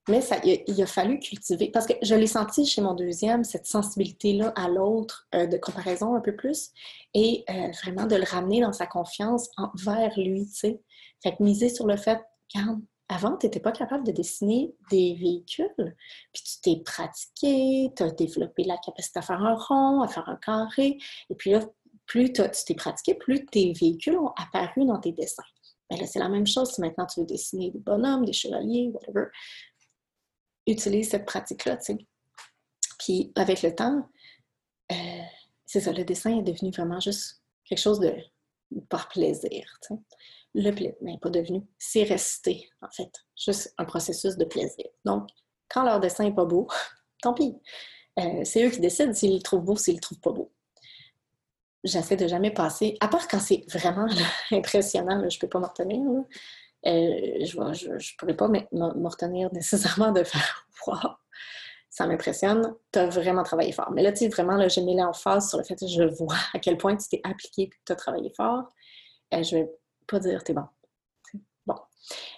Mais 0.09 0.21
il, 0.45 0.83
a, 0.83 0.87
fallu 0.87 1.21
cultiver, 1.21 1.71
parce 1.71 1.87
que 1.87 1.93
je 2.03 2.15
l'ai 2.17 2.27
senti 2.27 2.67
chez 2.67 2.81
mon 2.81 2.95
deuxième, 2.95 3.45
cette 3.45 3.67
sensibilité-là 3.67 4.53
à 4.57 4.69
l'autre, 4.69 5.29
euh, 5.35 5.47
de 5.47 5.57
comparaison 5.57 6.17
un 6.17 6.21
peu 6.21 6.35
plus, 6.35 6.71
et 7.15 7.45
euh, 7.49 7.69
vraiment 7.85 8.07
de 8.07 8.17
le 8.17 8.25
ramener 8.25 8.61
dans 8.61 8.73
sa 8.73 8.87
confiance 8.87 9.49
envers 9.57 10.19
lui, 10.19 10.47
tu 10.47 10.55
sais. 10.55 10.81
Fait 11.23 11.37
que 11.37 11.43
miser 11.45 11.69
sur 11.69 11.87
le 11.87 11.97
fait, 11.97 12.21
quand 12.53 12.81
avant, 13.09 13.37
tu 13.37 13.47
n'étais 13.47 13.61
pas 13.61 13.73
capable 13.73 14.05
de 14.05 14.13
dessiner 14.13 14.75
des 14.91 15.15
véhicules, 15.15 15.95
puis 16.33 16.43
tu 16.43 16.61
t'es 16.63 16.83
pratiqué, 16.83 17.93
tu 17.95 18.03
as 18.03 18.11
développé 18.11 18.65
la 18.65 18.79
capacité 18.79 19.19
à 19.19 19.23
faire 19.23 19.43
un 19.43 19.55
rond, 19.55 20.03
à 20.03 20.09
faire 20.09 20.29
un 20.29 20.37
carré, 20.37 20.99
et 21.31 21.35
puis 21.35 21.51
là, 21.51 21.61
plus 22.07 22.33
tu 22.33 22.43
t'es 22.67 22.75
pratiqué, 22.75 23.15
plus 23.15 23.45
tes 23.47 23.73
véhicules 23.73 24.19
ont 24.19 24.33
apparu 24.37 24.85
dans 24.85 24.99
tes 24.99 25.13
dessins. 25.13 25.43
Mais 25.91 25.99
là, 25.99 26.07
c'est 26.07 26.19
la 26.19 26.29
même 26.29 26.47
chose 26.47 26.73
si 26.73 26.81
maintenant 26.81 27.07
tu 27.07 27.21
veux 27.21 27.27
dessiner 27.27 27.71
des 27.71 27.79
bonhommes, 27.79 28.25
des 28.25 28.33
chevaliers, 28.33 28.91
whatever 28.93 29.27
utilise 30.67 31.11
cette 31.11 31.27
pratique-là, 31.27 31.77
tu. 31.77 31.97
Puis 32.99 33.33
avec 33.35 33.63
le 33.63 33.75
temps, 33.75 34.09
euh, 34.93 34.95
c'est 35.67 35.81
ça, 35.81 35.93
le 35.93 36.05
dessin 36.05 36.39
est 36.39 36.43
devenu 36.43 36.71
vraiment 36.71 37.01
juste 37.01 37.43
quelque 37.65 37.81
chose 37.81 38.01
de 38.01 38.15
par 38.89 39.09
plaisir. 39.09 39.65
Le 40.55 40.71
plaisir, 40.71 40.95
mais 41.01 41.19
pas 41.19 41.31
devenu, 41.31 41.63
c'est 41.79 42.05
resté, 42.05 42.69
en 42.81 42.91
fait, 42.91 43.11
juste 43.37 43.75
un 43.79 43.85
processus 43.85 44.37
de 44.37 44.45
plaisir. 44.45 44.87
Donc, 45.05 45.29
quand 45.69 45.85
leur 45.85 46.01
dessin 46.01 46.25
n'est 46.25 46.35
pas 46.35 46.45
beau, 46.45 46.69
tant 47.23 47.35
pis. 47.35 47.57
Euh, 48.19 48.45
c'est 48.45 48.67
eux 48.67 48.71
qui 48.71 48.81
décident 48.81 49.15
s'ils 49.15 49.35
le 49.35 49.41
trouvent 49.41 49.65
beau, 49.65 49.77
s'ils 49.77 49.95
le 49.95 50.01
trouvent 50.01 50.21
pas 50.21 50.33
beau. 50.33 50.53
J'essaie 51.83 52.17
de 52.17 52.29
jamais 52.29 52.53
passer, 52.53 52.97
à 53.01 53.09
part 53.09 53.27
quand 53.27 53.41
c'est 53.41 53.65
vraiment 53.73 54.07
impressionnant, 54.51 55.29
je 55.29 55.39
peux 55.39 55.49
pas 55.49 55.59
m'en 55.59 55.69
retenir, 55.69 56.01
euh, 56.87 57.45
je 57.45 57.59
ne 57.59 58.17
pourrais 58.19 58.37
pas 58.37 58.49
me 58.49 59.09
retenir 59.09 59.49
nécessairement 59.53 60.13
de 60.13 60.25
faire 60.25 60.67
wow, 60.87 60.95
ça 61.93 62.07
m'impressionne, 62.07 62.75
tu 62.91 62.99
as 62.99 63.07
vraiment 63.07 63.43
travaillé 63.43 63.71
fort. 63.71 63.91
Mais 63.93 64.03
là, 64.03 64.13
tu 64.13 64.21
sais, 64.21 64.29
vraiment, 64.29 64.57
là, 64.57 64.67
j'ai 64.69 64.81
mis 64.81 64.97
l'emphase 64.97 65.51
sur 65.51 65.59
le 65.59 65.65
fait 65.65 65.77
que 65.77 65.87
je 65.87 66.03
vois 66.03 66.39
à 66.55 66.59
quel 66.59 66.79
point 66.79 66.97
tu 66.97 67.07
t'es 67.09 67.21
appliqué 67.23 67.63
et 67.63 67.69
que 67.69 67.77
tu 67.85 67.93
as 67.93 67.97
travaillé 67.97 68.33
fort. 68.35 68.65
Euh, 69.35 69.43
je 69.43 69.57
vais 69.57 69.71
pas 70.07 70.19
dire 70.19 70.43
t'es 70.43 70.55
bon. 70.55 70.65
Bon. 71.67 71.77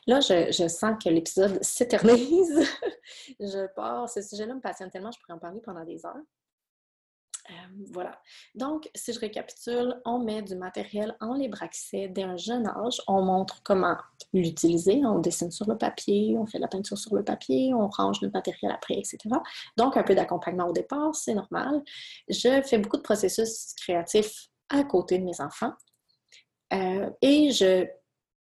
Là, 0.09 0.21
je, 0.21 0.51
je 0.51 0.69
sens 0.69 0.97
que 1.03 1.09
l'épisode 1.09 1.63
s'éternise. 1.63 2.69
je 3.41 3.73
pars. 3.75 4.09
Ce 4.09 4.23
sujet-là 4.23 4.55
me 4.55 4.61
passionne 4.61 4.91
tellement, 4.91 5.13
je 5.13 5.21
pourrais 5.21 5.35
en 5.35 5.39
parler 5.39 5.61
pendant 5.61 5.85
des 5.85 6.05
heures. 6.05 6.17
Euh, 7.51 7.53
voilà. 7.93 8.19
Donc, 8.55 8.91
si 8.95 9.13
je 9.13 9.21
récapitule, 9.21 10.01
on 10.05 10.19
met 10.19 10.43
du 10.43 10.57
matériel 10.57 11.15
en 11.21 11.35
libre 11.35 11.63
accès 11.63 12.09
dès 12.09 12.23
un 12.23 12.37
jeune 12.37 12.67
âge. 12.67 13.03
On 13.07 13.23
montre 13.23 13.63
comment 13.63 13.97
l'utiliser. 14.33 15.05
On 15.05 15.19
dessine 15.19 15.51
sur 15.51 15.69
le 15.69 15.77
papier, 15.77 16.37
on 16.39 16.47
fait 16.47 16.59
la 16.59 16.69
peinture 16.69 16.97
sur 16.97 17.15
le 17.15 17.23
papier, 17.23 17.75
on 17.75 17.89
range 17.89 18.23
le 18.23 18.31
matériel 18.31 18.73
après, 18.73 18.95
etc. 18.95 19.19
Donc, 19.77 19.97
un 19.97 20.03
peu 20.03 20.15
d'accompagnement 20.15 20.69
au 20.69 20.73
départ, 20.73 21.15
c'est 21.15 21.35
normal. 21.35 21.83
Je 22.29 22.63
fais 22.63 22.79
beaucoup 22.79 22.97
de 22.97 23.03
processus 23.03 23.75
créatifs 23.77 24.49
à 24.71 24.85
côté 24.85 25.19
de 25.19 25.25
mes 25.25 25.41
enfants. 25.41 25.73
Euh, 26.73 27.11
et 27.21 27.51
je 27.51 27.87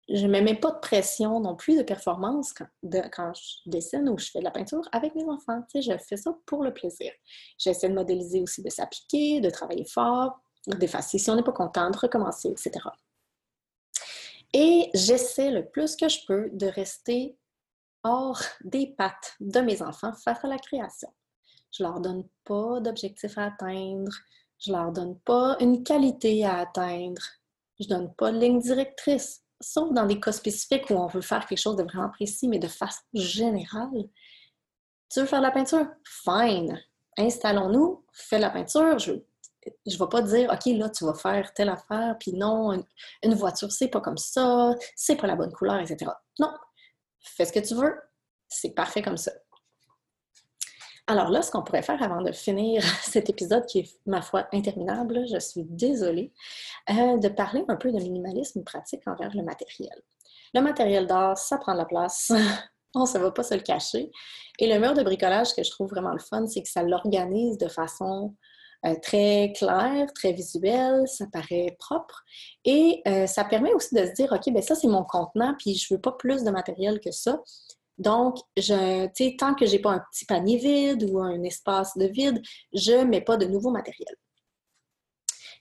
je 0.10 0.26
ne 0.26 0.32
me 0.32 0.42
mets 0.42 0.56
pas 0.56 0.72
de 0.72 0.80
pression 0.80 1.40
non 1.40 1.56
plus 1.56 1.78
de 1.78 1.84
performance 1.84 2.54
quand, 2.54 3.34
je 3.34 3.70
dessine 3.70 4.08
ou 4.10 4.18
je 4.18 4.32
fais 4.32 4.40
de 4.40 4.46
la 4.46 4.52
peinture 4.52 4.88
avec 4.94 5.14
mes 5.16 5.26
enfants. 5.26 5.62
Je 5.76 5.98
fais 5.98 6.16
ça 6.16 6.38
pour 6.46 6.64
le 6.64 6.74
plaisir. 6.74 7.12
J'essaie 7.58 7.90
de 7.90 7.94
modéliser 7.94 8.42
aussi, 8.42 8.64
de 8.64 8.70
s'appliquer, 8.70 9.42
de 9.42 9.50
travailler 9.50 9.84
fort, 9.86 10.40
d'effacer 10.66 11.18
si 11.18 11.30
on 11.30 11.36
n'est 11.36 11.44
pas 11.44 11.52
content, 11.52 11.90
de 11.90 11.98
recommencer, 11.98 12.50
etc. 12.50 12.72
Et 14.54 14.90
j'essaie 14.94 15.52
le 15.52 15.68
plus 15.68 15.98
que 15.98 16.08
je 16.08 16.20
peux 16.26 16.50
de 16.54 16.68
rester 16.68 17.38
hors 18.04 18.42
des 18.64 18.88
pattes 18.88 19.36
de 19.42 19.60
mes 19.60 19.82
enfants 19.82 20.14
face 20.14 20.44
à 20.44 20.48
la 20.48 20.58
création. 20.58 21.10
Je 21.72 21.84
ne 21.84 21.90
leur 21.90 22.00
donne 22.00 22.24
pas 22.46 22.80
d'objectif 22.80 23.38
à 23.38 23.48
atteindre, 23.48 24.12
je 24.60 24.72
ne 24.72 24.78
leur 24.78 24.94
donne 24.94 25.20
pas 25.20 25.58
une 25.60 25.84
qualité 25.84 26.46
à 26.46 26.60
atteindre, 26.60 27.22
je 27.78 27.86
ne 27.86 27.90
donne 27.90 28.16
pas 28.16 28.32
de 28.32 28.40
ligne 28.40 28.60
directrice 28.60 29.44
sauf 29.62 29.92
dans 29.94 30.06
des 30.06 30.20
cas 30.20 30.32
spécifiques 30.32 30.90
où 30.90 30.94
on 30.94 31.08
veut 31.08 31.22
faire 31.22 31.46
quelque 31.46 31.60
chose 31.60 31.76
de 31.76 31.84
vraiment 31.84 32.10
précis, 32.10 32.48
mais 32.48 32.60
de 32.60 32.68
façon 32.68 33.02
générale. 33.14 34.10
Tu 35.10 35.20
veux 35.20 35.26
faire 35.26 35.40
de 35.40 35.46
la 35.46 35.52
peinture? 35.52 35.88
Fine. 36.04 36.82
Installons-nous, 37.18 38.06
fais 38.12 38.40
la 38.40 38.50
peinture. 38.50 39.00
Je 39.00 39.14
ne 39.14 39.98
vais 39.98 40.10
pas 40.10 40.22
dire, 40.22 40.52
OK, 40.52 40.66
là, 40.78 40.90
tu 40.90 41.06
vas 41.06 41.14
faire 41.14 41.54
telle 41.54 41.70
affaire, 41.70 42.16
puis 42.20 42.34
non, 42.34 42.74
une, 42.74 42.84
une 43.24 43.34
voiture, 43.34 43.72
c'est 43.72 43.88
pas 43.88 44.02
comme 44.02 44.18
ça, 44.18 44.76
c'est 44.96 45.16
pas 45.16 45.28
la 45.28 45.36
bonne 45.36 45.52
couleur, 45.52 45.80
etc. 45.80 46.12
Non. 46.40 46.54
Fais 47.20 47.46
ce 47.46 47.54
que 47.54 47.60
tu 47.60 47.76
veux. 47.76 47.96
C'est 48.48 48.72
parfait 48.72 49.02
comme 49.02 49.18
ça. 49.18 49.32
Alors 51.10 51.30
là, 51.30 51.42
ce 51.42 51.52
qu'on 51.52 51.64
pourrait 51.64 51.82
faire 51.82 52.04
avant 52.04 52.22
de 52.22 52.34
finir 52.34 52.84
cet 53.02 53.30
épisode 53.30 53.66
qui 53.66 53.80
est, 53.80 54.00
ma 54.06 54.22
foi, 54.22 54.48
interminable, 54.54 55.26
je 55.32 55.40
suis 55.40 55.64
désolée, 55.64 56.34
euh, 56.90 57.18
de 57.18 57.30
parler 57.30 57.64
un 57.70 57.78
peu 57.78 57.92
de 57.92 57.98
minimalisme 57.98 58.64
pratique 58.64 59.02
envers 59.08 59.34
le 59.34 59.42
matériel. 59.42 60.02
Le 60.54 60.62
matériel 60.62 61.08
d'art, 61.08 61.38
ça 61.38 61.58
prend 61.58 61.74
de 61.74 61.80
la 61.80 61.86
place. 61.86 62.32
On 62.96 63.04
ne 63.04 63.20
va 63.20 63.32
pas 63.32 63.44
se 63.44 63.54
le 63.54 63.62
cacher. 63.62 64.12
Et 64.60 64.68
le 64.68 64.80
mur 64.80 64.94
de 64.94 65.04
bricolage, 65.04 65.54
que 65.54 65.64
je 65.64 65.70
trouve 65.70 65.90
vraiment 65.90 66.14
le 66.14 66.20
fun, 66.20 66.46
c'est 66.48 66.62
que 66.62 66.70
ça 66.70 66.84
l'organise 66.84 67.58
de 67.58 67.68
façon 67.68 68.34
euh, 68.86 68.96
très 69.02 69.54
claire, 69.56 70.12
très 70.14 70.34
visuelle, 70.34 71.08
ça 71.08 71.26
paraît 71.32 71.76
propre. 71.80 72.24
Et 72.66 73.02
euh, 73.08 73.28
ça 73.28 73.44
permet 73.44 73.74
aussi 73.74 73.96
de 73.96 74.06
se 74.06 74.12
dire, 74.12 74.32
OK, 74.32 74.52
ben 74.54 74.62
ça, 74.62 74.76
c'est 74.76 74.88
mon 74.88 75.04
contenant, 75.04 75.56
puis 75.58 75.76
je 75.76 75.94
ne 75.94 75.98
veux 75.98 76.02
pas 76.02 76.12
plus 76.14 76.44
de 76.44 76.52
matériel 76.52 77.00
que 77.00 77.12
ça. 77.12 77.40
Donc, 77.98 78.38
je, 78.56 79.08
tant 79.38 79.56
que 79.56 79.66
je 79.66 79.74
n'ai 79.74 79.80
pas 79.80 79.92
un 79.92 80.04
petit 80.12 80.26
panier 80.26 80.58
vide 80.58 81.10
ou 81.10 81.20
un 81.20 81.42
espace 81.44 81.98
de 81.98 82.06
vide, 82.06 82.42
je 82.74 82.92
ne 82.92 83.06
mets 83.06 83.22
pas 83.22 83.38
de 83.38 83.46
nouveau 83.46 83.72
matériel. 83.72 84.16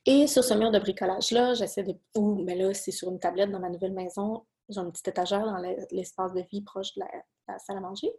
Et 0.04 0.26
sur 0.26 0.44
ce 0.44 0.54
mur 0.54 0.70
de 0.70 0.78
bricolage-là, 0.78 1.54
j'essaie 1.54 1.82
de. 1.82 1.94
Ou, 2.16 2.36
mais 2.44 2.54
là, 2.54 2.72
c'est 2.74 2.92
sur 2.92 3.10
une 3.10 3.18
tablette 3.18 3.50
dans 3.50 3.58
ma 3.58 3.70
nouvelle 3.70 3.92
maison. 3.92 4.46
J'ai 4.68 4.80
une 4.80 4.92
petite 4.92 5.08
étagère 5.08 5.44
dans 5.44 5.58
l'espace 5.90 6.32
de 6.32 6.42
vie 6.50 6.62
proche 6.62 6.94
de 6.94 7.02
la, 7.48 7.58
salle 7.58 7.78
à 7.78 7.80
manger. 7.80 8.12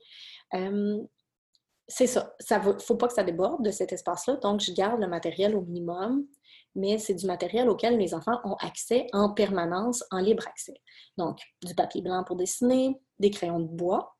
C'est 1.87 2.07
ça. 2.07 2.35
Il 2.49 2.67
ne 2.67 2.79
faut 2.79 2.95
pas 2.95 3.07
que 3.07 3.13
ça 3.13 3.23
déborde 3.23 3.63
de 3.63 3.71
cet 3.71 3.93
espace-là. 3.93 4.35
Donc, 4.37 4.59
je 4.59 4.73
garde 4.73 4.99
le 4.99 5.07
matériel 5.07 5.55
au 5.55 5.61
minimum, 5.61 6.27
mais 6.75 6.97
c'est 6.97 7.13
du 7.13 7.25
matériel 7.25 7.69
auquel 7.69 7.97
mes 7.97 8.13
enfants 8.13 8.39
ont 8.43 8.55
accès 8.55 9.07
en 9.13 9.33
permanence, 9.33 10.03
en 10.11 10.19
libre 10.19 10.45
accès. 10.47 10.75
Donc, 11.17 11.39
du 11.63 11.73
papier 11.73 12.01
blanc 12.01 12.25
pour 12.25 12.35
dessiner, 12.35 12.99
des 13.19 13.31
crayons 13.31 13.59
de 13.59 13.67
bois, 13.67 14.15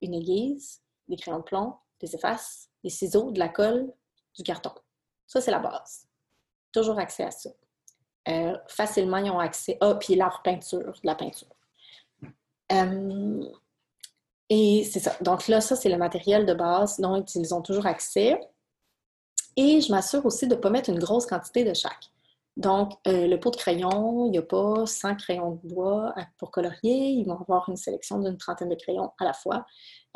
une 0.00 0.14
aiguise, 0.14 0.80
des 1.08 1.16
crayons 1.16 1.38
de 1.38 1.44
plomb, 1.44 1.74
des 2.00 2.14
effaces, 2.14 2.68
des 2.82 2.90
ciseaux, 2.90 3.30
de 3.30 3.38
la 3.38 3.48
colle, 3.48 3.92
du 4.36 4.42
carton. 4.42 4.72
Ça, 5.26 5.40
c'est 5.40 5.50
la 5.50 5.58
base. 5.58 6.08
Toujours 6.72 6.98
accès 6.98 7.24
à 7.24 7.30
ça. 7.30 7.50
Euh, 8.28 8.56
facilement, 8.68 9.18
ils 9.18 9.30
ont 9.30 9.38
accès. 9.38 9.78
Ah, 9.80 9.94
puis 9.94 10.14
leur 10.14 10.42
peinture, 10.42 10.92
de 10.92 11.06
la 11.06 11.14
peinture. 11.14 11.54
Euh, 12.72 13.44
et 14.48 14.84
c'est 14.84 15.00
ça. 15.00 15.16
Donc 15.20 15.48
là, 15.48 15.60
ça, 15.60 15.76
c'est 15.76 15.88
le 15.88 15.96
matériel 15.96 16.46
de 16.46 16.54
base 16.54 17.00
dont 17.00 17.22
ils 17.22 17.54
ont 17.54 17.62
toujours 17.62 17.86
accès. 17.86 18.38
Et 19.56 19.80
je 19.80 19.90
m'assure 19.90 20.24
aussi 20.24 20.46
de 20.46 20.54
ne 20.54 20.60
pas 20.60 20.70
mettre 20.70 20.90
une 20.90 20.98
grosse 20.98 21.26
quantité 21.26 21.64
de 21.64 21.74
chaque. 21.74 22.11
Donc, 22.56 22.92
euh, 23.06 23.26
le 23.26 23.40
pot 23.40 23.50
de 23.50 23.56
crayon, 23.56 24.26
il 24.26 24.32
n'y 24.32 24.38
a 24.38 24.42
pas 24.42 24.84
100 24.84 25.16
crayons 25.16 25.52
de 25.62 25.68
bois 25.68 26.14
pour 26.38 26.50
colorier. 26.50 27.08
Ils 27.08 27.24
vont 27.24 27.40
avoir 27.40 27.68
une 27.70 27.76
sélection 27.76 28.18
d'une 28.18 28.36
trentaine 28.36 28.68
de 28.68 28.74
crayons 28.74 29.10
à 29.18 29.24
la 29.24 29.32
fois. 29.32 29.64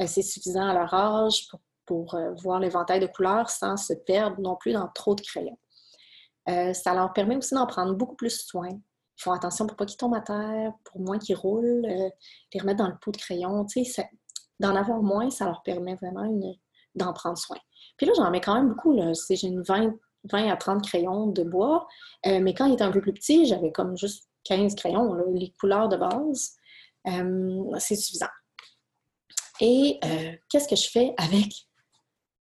Euh, 0.00 0.06
c'est 0.06 0.22
suffisant 0.22 0.66
à 0.66 0.74
leur 0.74 0.92
âge 0.92 1.48
pour, 1.86 2.14
euh, 2.14 2.34
voir 2.42 2.60
l'éventail 2.60 3.00
de 3.00 3.06
couleurs 3.06 3.48
sans 3.48 3.76
se 3.78 3.94
perdre 3.94 4.38
non 4.40 4.56
plus 4.56 4.72
dans 4.72 4.88
trop 4.88 5.14
de 5.14 5.22
crayons. 5.22 5.58
ça 6.46 6.94
leur 6.94 7.12
permet 7.12 7.36
aussi 7.36 7.54
d'en 7.54 7.66
prendre 7.66 7.94
beaucoup 7.94 8.16
plus 8.16 8.44
soin. 8.46 8.68
Ils 8.68 9.22
font 9.22 9.32
attention 9.32 9.66
pour 9.66 9.76
pas 9.76 9.86
qu'ils 9.86 9.96
tombent 9.96 10.14
à 10.14 10.20
terre, 10.20 10.72
pour 10.84 11.00
moins 11.00 11.18
qu'ils 11.18 11.36
roulent, 11.36 11.86
les 11.86 12.60
remettre 12.60 12.78
dans 12.78 12.88
le 12.88 12.98
pot 13.00 13.12
de 13.12 13.16
crayon. 13.16 13.66
D'en 14.60 14.76
avoir 14.76 15.02
moins, 15.02 15.30
ça 15.30 15.46
leur 15.46 15.62
permet 15.62 15.94
vraiment 15.96 16.28
d'en 16.94 17.12
prendre 17.12 17.38
soin. 17.38 17.56
Puis 17.96 18.06
là, 18.06 18.12
j'en 18.16 18.30
mets 18.30 18.40
quand 18.40 18.54
même 18.54 18.68
beaucoup. 18.68 18.96
J'ai 19.30 19.48
une 19.48 19.62
20, 19.62 19.94
20 20.30 20.50
à 20.50 20.56
30 20.56 20.86
crayons 20.86 21.26
de 21.26 21.42
bois. 21.42 21.86
Euh, 22.26 22.40
mais 22.40 22.54
quand 22.54 22.66
il 22.66 22.74
était 22.74 22.84
un 22.84 22.92
peu 22.92 23.00
plus 23.00 23.12
petit, 23.12 23.46
j'avais 23.46 23.72
comme 23.72 23.96
juste 23.96 24.28
15 24.44 24.74
crayons, 24.74 25.14
les 25.34 25.52
couleurs 25.58 25.88
de 25.88 25.96
base. 25.96 26.56
Euh, 27.06 27.78
c'est 27.78 27.96
suffisant. 27.96 28.26
Et 29.60 29.98
euh, 30.04 30.32
qu'est-ce 30.48 30.68
que 30.68 30.76
je 30.76 30.90
fais 30.90 31.14
avec 31.16 31.52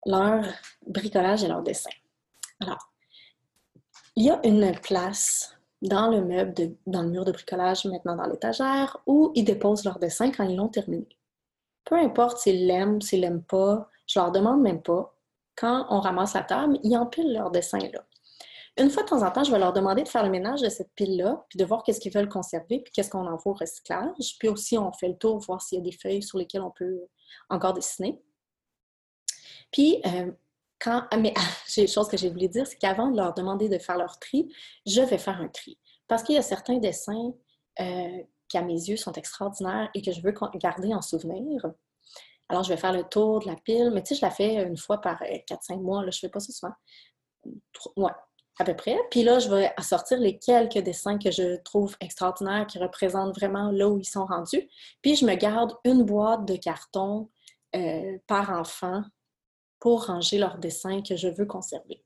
leur 0.07 0.45
bricolage 0.87 1.43
et 1.43 1.49
leur 1.49 1.63
dessin? 1.63 1.91
Alors, 2.61 2.93
il 4.15 4.27
y 4.27 4.31
a 4.31 4.41
une 4.45 4.73
place 4.81 5.57
dans 5.81 6.09
le 6.09 6.25
meuble, 6.25 6.55
dans 6.87 7.03
le 7.03 7.09
mur 7.09 7.25
de 7.25 7.33
bricolage, 7.33 7.85
maintenant 7.87 8.17
dans 8.17 8.27
l'étagère, 8.27 8.99
où 9.07 9.33
ils 9.35 9.45
déposent 9.45 9.85
leur 9.85 9.99
dessin 9.99 10.31
quand 10.31 10.45
ils 10.45 10.57
l'ont 10.57 10.69
terminé. 10.69 11.09
Peu 11.85 11.97
importe 11.97 12.39
s'ils 12.39 12.67
l'aiment, 12.67 13.01
s'ils 13.01 13.21
l'aiment 13.21 13.43
pas, 13.43 13.89
je 14.07 14.21
leur 14.21 14.31
demande 14.31 14.61
même 14.61 14.83
pas 14.83 15.17
quand 15.57 15.87
on 15.91 16.01
ramasse 16.01 16.35
la 16.35 16.43
table, 16.43 16.79
ils 16.83 16.97
empilent 16.97 17.33
leur 17.33 17.51
dessin 17.51 17.79
là. 17.79 18.05
Une 18.79 18.89
fois 18.89 19.03
de 19.03 19.09
temps 19.09 19.23
en 19.23 19.31
temps, 19.31 19.45
je 19.45 19.53
vais 19.53 19.59
leur 19.59 19.75
demander 19.75 20.03
de 20.03 20.09
faire 20.09 20.23
le 20.23 20.31
ménage 20.31 20.63
de 20.63 20.71
cette 20.71 20.95
pile-là, 20.95 21.45
puis 21.51 21.59
de 21.59 21.65
voir 21.65 21.83
qu'est-ce 21.83 22.01
qu'ils 22.01 22.13
veulent 22.13 22.29
conserver, 22.29 22.81
puis 22.81 22.91
qu'est-ce 22.93 23.11
qu'on 23.11 23.27
envoie 23.27 23.53
au 23.53 23.55
recyclage. 23.55 24.39
Puis 24.39 24.49
aussi, 24.49 24.79
on 24.79 24.93
fait 24.93 25.09
le 25.09 25.17
tour, 25.17 25.39
voir 25.41 25.61
s'il 25.61 25.79
y 25.79 25.81
a 25.83 25.85
des 25.85 25.93
feuilles 25.93 26.23
sur 26.23 26.39
lesquelles 26.39 26.63
on 26.63 26.71
peut 26.71 27.01
encore 27.51 27.75
dessiner. 27.75 28.23
Puis, 29.71 30.01
euh, 30.07 30.33
quand. 30.81 31.05
Ah, 31.11 31.17
mais 31.19 31.35
j'ai 31.69 31.83
une 31.83 31.89
chose 31.89 32.09
que 32.09 32.17
j'ai 32.17 32.31
voulu 32.31 32.49
dire, 32.49 32.67
c'est 32.67 32.79
qu'avant 32.79 33.11
de 33.11 33.17
leur 33.17 33.35
demander 33.35 33.69
de 33.69 33.79
faire 33.79 33.99
leur 33.99 34.19
tri, 34.19 34.51
je 34.87 35.03
vais 35.03 35.19
faire 35.19 35.39
un 35.41 35.49
tri. 35.49 35.79
Parce 36.09 36.23
qu'il 36.23 36.35
y 36.35 36.39
a 36.39 36.43
certains 36.43 36.79
dessins 36.79 37.35
euh, 37.81 38.23
qui, 38.49 38.57
à 38.57 38.63
mes 38.63 38.73
yeux, 38.73 38.97
sont 38.97 39.13
extraordinaires 39.13 39.91
et 39.95 40.01
que 40.01 40.13
je 40.13 40.23
veux 40.23 40.35
garder 40.55 40.95
en 40.95 41.03
souvenir. 41.03 41.63
Alors, 42.53 42.65
je 42.65 42.69
vais 42.69 42.77
faire 42.77 42.93
le 42.93 43.05
tour 43.05 43.41
de 43.41 43.47
la 43.47 43.57
pile, 43.57 43.91
mais 43.95 44.03
tu 44.03 44.09
sais, 44.09 44.21
je 44.21 44.27
la 44.27 44.31
fais 44.31 44.63
une 44.63 44.77
fois 44.77 45.01
par 45.01 45.23
4-5 45.23 45.73
euh, 45.73 45.77
mois. 45.77 46.05
Là, 46.05 46.11
je 46.11 46.19
ne 46.19 46.21
fais 46.21 46.29
pas 46.29 46.39
ça 46.39 46.53
souvent. 46.53 46.75
Ouais, 47.97 48.13
à 48.59 48.65
peu 48.65 48.77
près. 48.77 48.99
Puis 49.11 49.23
là, 49.23 49.39
je 49.39 49.49
vais 49.49 49.73
sortir 49.81 50.19
les 50.19 50.39
quelques 50.39 50.77
dessins 50.77 51.19
que 51.19 51.31
je 51.31 51.57
trouve 51.63 51.97
extraordinaires, 52.01 52.67
qui 52.67 52.79
représentent 52.79 53.35
vraiment 53.35 53.71
là 53.71 53.89
où 53.89 53.97
ils 53.97 54.05
sont 54.05 54.27
rendus. 54.27 54.69
Puis 55.01 55.17
je 55.17 55.25
me 55.25 55.35
garde 55.35 55.73
une 55.87 56.03
boîte 56.03 56.45
de 56.45 56.57
carton 56.57 57.31
euh, 57.75 58.19
par 58.27 58.51
enfant 58.51 59.03
pour 59.81 60.09
ranger 60.09 60.37
leurs 60.37 60.59
dessins 60.59 61.01
que 61.01 61.17
je 61.17 61.29
veux 61.29 61.47
conserver. 61.47 62.05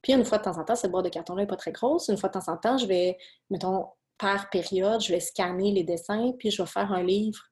Puis 0.00 0.14
une 0.14 0.24
fois 0.24 0.38
de 0.38 0.44
temps 0.44 0.58
en 0.58 0.64
temps, 0.64 0.74
cette 0.74 0.90
boîte 0.90 1.04
de 1.04 1.10
carton-là 1.10 1.42
n'est 1.42 1.46
pas 1.46 1.56
très 1.56 1.72
grosse. 1.72 2.08
Une 2.08 2.16
fois 2.16 2.30
de 2.30 2.40
temps 2.40 2.50
en 2.50 2.56
temps, 2.56 2.78
je 2.78 2.86
vais, 2.86 3.18
mettons, 3.50 3.88
par 4.16 4.48
période, 4.48 5.02
je 5.02 5.12
vais 5.12 5.20
scanner 5.20 5.70
les 5.70 5.84
dessins, 5.84 6.32
puis 6.38 6.50
je 6.50 6.62
vais 6.62 6.68
faire 6.68 6.92
un 6.92 7.02
livre 7.02 7.51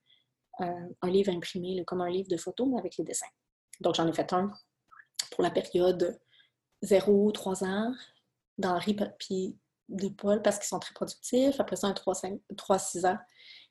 un 0.61 1.11
livre 1.11 1.33
imprimé, 1.33 1.83
comme 1.85 2.01
un 2.01 2.11
livre 2.11 2.29
de 2.29 2.37
photos, 2.37 2.69
avec 2.79 2.97
les 2.97 3.05
dessins. 3.05 3.27
Donc, 3.81 3.95
j'en 3.95 4.07
ai 4.07 4.13
fait 4.13 4.33
un 4.33 4.51
pour 5.31 5.43
la 5.43 5.51
période 5.51 6.19
0-3 6.85 7.65
ans 7.65 7.95
d'Henri 8.59 8.97
puis 9.19 9.57
de 9.89 10.09
Paul 10.09 10.43
parce 10.43 10.59
qu'ils 10.59 10.69
sont 10.69 10.79
très 10.79 10.95
productifs. 10.95 11.59
Après 11.59 11.77
ça, 11.77 11.89
un 11.89 11.93
3-6 11.93 13.07
ans. 13.07 13.19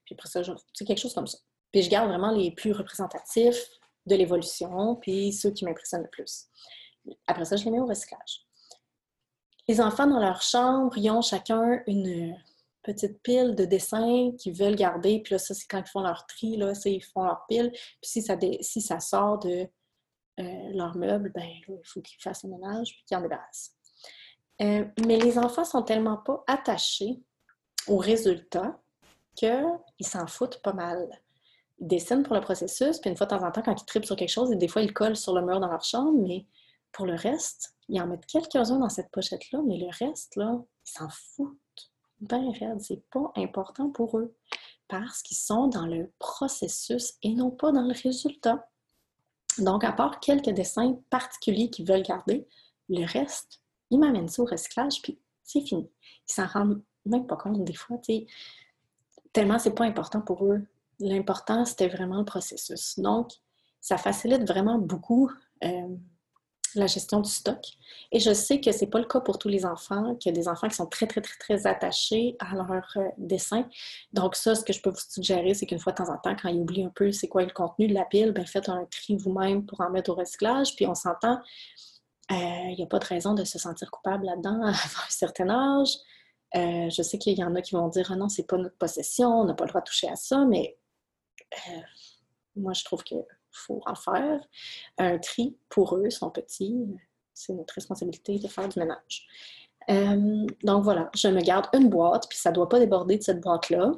Puis 0.05 0.15
après 0.15 0.27
ça, 0.27 0.41
c'est 0.73 0.85
quelque 0.85 0.99
chose 0.99 1.13
comme 1.13 1.27
ça. 1.27 1.37
Puis 1.71 1.83
je 1.83 1.89
garde 1.89 2.09
vraiment 2.09 2.31
les 2.31 2.51
plus 2.51 2.71
représentatifs 2.71 3.63
de 4.05 4.15
l'évolution, 4.15 4.95
puis 4.95 5.31
ceux 5.31 5.51
qui 5.51 5.65
m'impressionnent 5.65 6.03
le 6.03 6.09
plus. 6.09 6.47
Après 7.27 7.45
ça, 7.45 7.55
je 7.55 7.65
les 7.65 7.71
mets 7.71 7.79
au 7.79 7.85
recyclage. 7.85 8.45
Les 9.67 9.79
enfants 9.79 10.07
dans 10.07 10.19
leur 10.19 10.41
chambre, 10.41 10.97
ils 10.97 11.11
ont 11.11 11.21
chacun 11.21 11.83
une, 11.85 12.35
petite 12.93 13.21
pile 13.21 13.55
de 13.55 13.65
dessins 13.65 14.31
qu'ils 14.37 14.53
veulent 14.53 14.75
garder. 14.75 15.21
Puis 15.21 15.33
là, 15.33 15.39
ça, 15.39 15.53
c'est 15.53 15.67
quand 15.67 15.79
ils 15.79 15.89
font 15.89 16.01
leur 16.01 16.25
tri, 16.25 16.57
là, 16.57 16.73
ils 16.85 17.03
font 17.03 17.23
leur 17.23 17.45
pile. 17.47 17.71
Puis 17.71 17.81
si 18.03 18.21
ça, 18.21 18.37
si 18.61 18.81
ça 18.81 18.99
sort 18.99 19.39
de 19.39 19.67
euh, 20.39 20.69
leur 20.73 20.95
meuble, 20.97 21.31
ben 21.33 21.45
il 21.45 21.81
faut 21.83 22.01
qu'ils 22.01 22.21
fassent 22.21 22.43
le 22.43 22.49
ménage 22.49 22.93
puis 22.93 23.03
qu'ils 23.05 23.17
en 23.17 23.21
débarrassent. 23.21 23.75
Euh, 24.61 24.85
mais 25.05 25.17
les 25.17 25.37
enfants 25.37 25.65
sont 25.65 25.83
tellement 25.83 26.17
pas 26.17 26.43
attachés 26.47 27.21
au 27.87 27.97
résultat 27.97 28.79
qu'ils 29.35 29.79
s'en 30.01 30.27
foutent 30.27 30.61
pas 30.61 30.73
mal. 30.73 31.09
Ils 31.79 31.87
dessinent 31.87 32.23
pour 32.23 32.35
le 32.35 32.41
processus, 32.41 32.99
puis 32.99 33.09
une 33.09 33.15
fois 33.15 33.25
de 33.25 33.31
temps 33.31 33.45
en 33.45 33.51
temps, 33.51 33.61
quand 33.61 33.81
ils 33.81 33.85
tripent 33.85 34.05
sur 34.05 34.17
quelque 34.17 34.29
chose, 34.29 34.49
des 34.49 34.67
fois, 34.67 34.81
ils 34.81 34.93
collent 34.93 35.15
sur 35.15 35.33
le 35.33 35.41
mur 35.41 35.59
dans 35.59 35.69
leur 35.69 35.83
chambre, 35.83 36.19
mais 36.21 36.45
pour 36.91 37.05
le 37.05 37.15
reste, 37.15 37.73
ils 37.87 38.01
en 38.01 38.07
mettent 38.07 38.25
quelques-uns 38.25 38.79
dans 38.79 38.89
cette 38.89 39.11
pochette-là, 39.11 39.61
mais 39.65 39.77
le 39.77 39.87
reste, 39.87 40.35
là, 40.35 40.57
ils 40.85 40.91
s'en 40.91 41.07
foutent 41.09 41.57
ben 42.22 42.51
raide, 42.51 42.82
c'est 42.82 43.03
pas 43.09 43.32
important 43.36 43.89
pour 43.89 44.17
eux 44.17 44.36
parce 44.88 45.22
qu'ils 45.22 45.38
sont 45.38 45.67
dans 45.67 45.86
le 45.86 46.11
processus 46.20 47.13
et 47.22 47.34
non 47.34 47.51
pas 47.51 47.72
dans 47.72 47.84
le 47.84 47.93
résultat. 47.93 48.67
Donc, 49.59 49.84
à 49.84 49.91
part 49.91 50.20
quelques 50.20 50.49
dessins 50.49 50.99
particuliers 51.09 51.70
qu'ils 51.70 51.88
veulent 51.88 52.03
garder, 52.03 52.47
le 52.89 53.05
reste, 53.05 53.61
ils 53.91 53.99
m'amènent 53.99 54.28
ça 54.28 54.41
au 54.41 54.45
recyclage, 54.45 55.01
puis 55.01 55.20
c'est 55.43 55.61
fini. 55.61 55.89
Ils 56.28 56.34
s'en 56.34 56.47
rendent 56.47 56.82
même 57.05 57.28
pas 57.28 57.36
compte 57.36 57.63
des 57.63 57.74
fois, 57.74 57.97
tellement 59.32 59.59
c'est 59.59 59.76
pas 59.76 59.86
important 59.86 60.22
pour 60.22 60.45
eux. 60.45 60.65
L'important, 60.99 61.65
c'était 61.65 61.88
vraiment 61.88 62.20
le 62.20 62.26
processus. 62.26 62.99
Donc, 62.99 63.32
ça 63.80 63.97
facilite 63.97 64.47
vraiment 64.47 64.78
beaucoup 64.78 65.32
euh, 65.63 65.95
la 66.76 66.88
gestion 66.88 67.20
du 67.20 67.30
stock. 67.30 67.59
Et 68.11 68.20
je 68.20 68.34
sais 68.34 68.59
que 68.59 68.72
c'est 68.72 68.88
pas 68.88 68.99
le 68.99 69.05
cas 69.05 69.20
pour 69.20 69.38
tous 69.38 69.49
les 69.49 69.65
enfants, 69.65 70.15
qu'il 70.15 70.32
y 70.32 70.36
a 70.36 70.39
des 70.39 70.47
enfants 70.47 70.67
qui 70.67 70.76
sont 70.76 70.88
très, 70.88 71.05
très, 71.05 71.22
très, 71.22 71.38
très 71.38 71.67
attachés 71.67 72.36
à 72.39 72.55
leur 72.55 72.91
euh, 72.97 73.07
dessin. 73.17 73.67
Donc 74.13 74.36
ça, 74.36 74.55
ce 74.55 74.63
que 74.63 74.74
je 74.74 74.82
peux 74.82 74.89
vous 74.89 74.99
suggérer, 75.09 75.53
c'est 75.53 75.65
qu'une 75.65 75.80
fois 75.80 75.93
de 75.93 75.97
temps 75.97 76.11
en 76.11 76.17
temps, 76.17 76.36
quand 76.36 76.49
ils 76.49 76.59
oublient 76.59 76.86
un 76.86 76.91
peu 76.93 77.11
c'est 77.11 77.28
quoi 77.28 77.43
le 77.43 77.51
contenu 77.51 77.88
de 77.88 77.93
la 77.93 78.05
pile, 78.05 78.32
ben 78.32 78.45
faites 78.45 78.70
un 78.70 78.86
tri 78.86 79.15
vous-même 79.15 79.65
pour 79.65 79.82
en 79.82 79.89
mettre 79.89 80.11
au 80.11 80.15
recyclage. 80.15 80.76
Puis 80.76 80.88
on 80.88 80.95
s'entend, 80.95 81.39
il 82.32 82.36
euh, 82.36 82.76
n'y 82.76 82.84
a 82.84 82.88
pas 82.88 82.99
de 82.99 83.05
raison 83.05 83.34
de 83.34 83.43
se 83.43 83.59
sentir 83.59 83.91
coupable 83.91 84.26
là-dedans 84.26 84.61
à 84.63 84.70
un 84.70 85.09
certain 85.09 85.49
âge. 85.49 85.95
Euh, 86.55 86.89
je 86.89 87.03
sais 87.03 87.20
qu'il 87.20 87.38
y 87.38 87.43
en 87.43 87.55
a 87.55 87.61
qui 87.61 87.76
vont 87.76 87.88
dire 87.89 88.09
ah 88.11 88.15
non, 88.15 88.28
c'est 88.28 88.47
pas 88.47 88.57
notre 88.57 88.78
possession, 88.78 89.30
on 89.30 89.45
n'a 89.45 89.53
pas 89.53 89.65
le 89.65 89.70
droit 89.70 89.82
de 89.82 89.86
toucher 89.86 90.09
à 90.09 90.15
ça, 90.15 90.45
mais 90.45 90.78
moi 92.55 92.74
je 92.74 92.84
trouve 92.84 93.03
que 93.03 93.15
faut 93.51 93.81
en 93.85 93.95
faire. 93.95 94.39
Un 94.97 95.17
tri 95.17 95.57
pour 95.69 95.95
eux, 95.97 96.09
sont 96.09 96.29
petits. 96.29 96.85
C'est 97.33 97.53
notre 97.53 97.73
responsabilité 97.73 98.39
de 98.39 98.47
faire 98.47 98.67
du 98.67 98.79
ménage. 98.79 99.27
Euh, 99.89 100.45
donc 100.63 100.83
voilà, 100.83 101.09
je 101.15 101.27
me 101.29 101.41
garde 101.41 101.67
une 101.73 101.89
boîte, 101.89 102.27
puis 102.29 102.37
ça 102.37 102.51
ne 102.51 102.55
doit 102.55 102.69
pas 102.69 102.79
déborder 102.79 103.17
de 103.17 103.23
cette 103.23 103.41
boîte-là. 103.41 103.91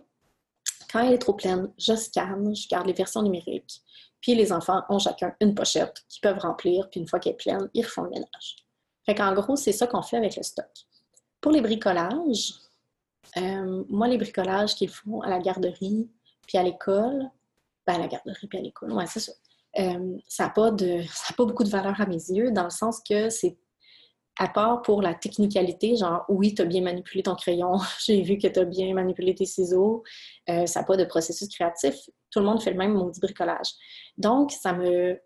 Quand 0.92 1.00
elle 1.00 1.14
est 1.14 1.18
trop 1.20 1.34
pleine, 1.34 1.72
je 1.78 1.96
scanne, 1.96 2.56
je 2.56 2.68
garde 2.68 2.88
les 2.88 2.94
versions 2.94 3.22
numériques. 3.22 3.82
Puis 4.22 4.36
les 4.36 4.54
enfants 4.54 4.84
ont 4.90 5.00
chacun 5.00 5.36
une 5.42 5.56
pochette 5.56 6.06
qu'ils 6.08 6.22
peuvent 6.22 6.40
remplir, 6.40 6.90
puis 6.90 7.00
une 7.00 7.08
fois 7.08 7.20
qu'elle 7.20 7.34
est 7.34 7.38
pleine, 7.38 7.70
ils 7.74 7.84
refont 7.84 8.04
le 8.04 8.12
ménage. 8.12 8.56
Fait 9.06 9.16
gros, 9.16 9.56
c'est 9.56 9.72
ça 9.72 9.88
qu'on 9.88 10.04
fait 10.04 10.18
avec 10.18 10.36
le 10.36 10.44
stock. 10.44 10.70
Pour 11.42 11.52
les 11.52 11.62
bricolages, 11.62 12.54
euh, 13.38 13.84
moi, 13.90 14.08
les 14.08 14.18
bricolages 14.18 14.76
qu'ils 14.76 14.90
font 14.90 15.22
à 15.22 15.30
la 15.30 15.40
garderie 15.40 16.10
puis 16.48 16.58
à 16.58 16.64
l'école, 16.64 17.30
ben, 17.92 18.00
à 18.00 18.04
la 18.04 18.08
garderie 18.08 18.48
puis 18.48 18.60
à 18.60 18.62
l'école, 18.62 18.92
ouais, 18.94 19.08
c'est 19.08 19.20
ça. 19.20 19.32
Euh, 19.80 20.18
ça 20.28 20.46
n'a 20.46 20.50
pas, 20.50 20.72
pas 20.72 21.46
beaucoup 21.46 21.64
de 21.64 21.70
valeur 21.70 22.00
à 22.00 22.06
mes 22.06 22.16
yeux, 22.16 22.52
dans 22.52 22.66
le 22.66 22.70
sens 22.70 23.02
que 23.08 23.30
c'est 23.30 23.58
à 24.38 24.48
part 24.48 24.82
pour 24.82 25.02
la 25.02 25.14
technicalité, 25.14 25.96
genre 25.96 26.26
oui, 26.30 26.56
tu 26.56 26.62
as 26.62 26.66
bien 26.66 26.82
manipulé 26.82 27.24
ton 27.24 27.36
crayon, 27.36 27.78
j'ai 28.06 28.22
vu 28.22 28.38
que 28.38 28.48
tu 28.48 28.60
as 28.60 28.66
bien 28.66 28.94
manipulé 28.94 29.36
tes 29.36 29.46
ciseaux, 29.46 30.04
euh, 30.50 30.66
ça 30.66 30.82
n'a 30.82 30.86
pas 30.86 30.98
de 30.98 31.06
processus 31.06 31.48
créatif. 31.50 31.96
Tout 32.32 32.40
le 32.40 32.46
monde 32.46 32.62
fait 32.62 32.72
le 32.72 32.78
même 32.78 32.94
maudit 32.94 33.20
bricolage. 33.20 33.74
Donc, 34.18 34.52
ça 34.52 34.74
me 34.74 35.20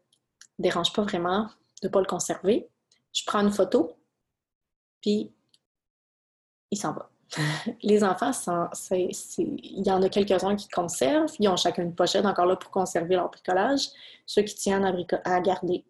dérange 0.58 0.92
pas 0.92 1.04
vraiment 1.04 1.44
de 1.82 1.88
ne 1.88 1.90
pas 1.90 2.00
le 2.00 2.08
conserver. 2.08 2.68
Je 3.14 3.24
prends 3.26 3.42
une 3.42 3.52
photo, 3.52 3.94
puis 5.02 5.32
il 6.72 6.78
s'en 6.78 6.94
va. 6.94 7.10
les 7.84 8.04
enfants, 8.04 8.32
il 8.92 9.84
y 9.86 9.92
en 9.92 10.02
a 10.02 10.10
quelques-uns 10.10 10.56
qui 10.56 10.68
conservent. 10.70 11.34
Ils 11.40 11.50
ont 11.50 11.58
chacun 11.58 11.84
une 11.84 11.96
pochette 11.96 12.26
encore 12.26 12.46
là 12.46 12.56
pour 12.56 12.72
conserver 12.72 13.16
leur 13.16 13.30
bricolage. 13.30 13.90
Ceux 14.26 14.44
qui 14.44 14.56
tiennent 14.56 14.86
à, 14.86 15.42
garder. 15.42 15.86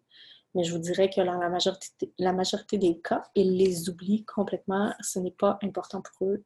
Mais 0.54 0.64
je 0.64 0.72
vous 0.72 0.78
dirais 0.78 1.10
que 1.10 1.20
dans 1.20 1.38
la 1.38 2.32
majorité, 2.32 2.78
des 2.78 2.98
cas, 2.98 3.24
ils 3.34 3.56
les 3.56 3.88
oublient 3.88 4.24
complètement. 4.24 4.92
Ce 5.00 5.18
n'est 5.18 5.30
pas 5.30 5.58
important 5.62 6.00
pour 6.00 6.28
eux, 6.28 6.44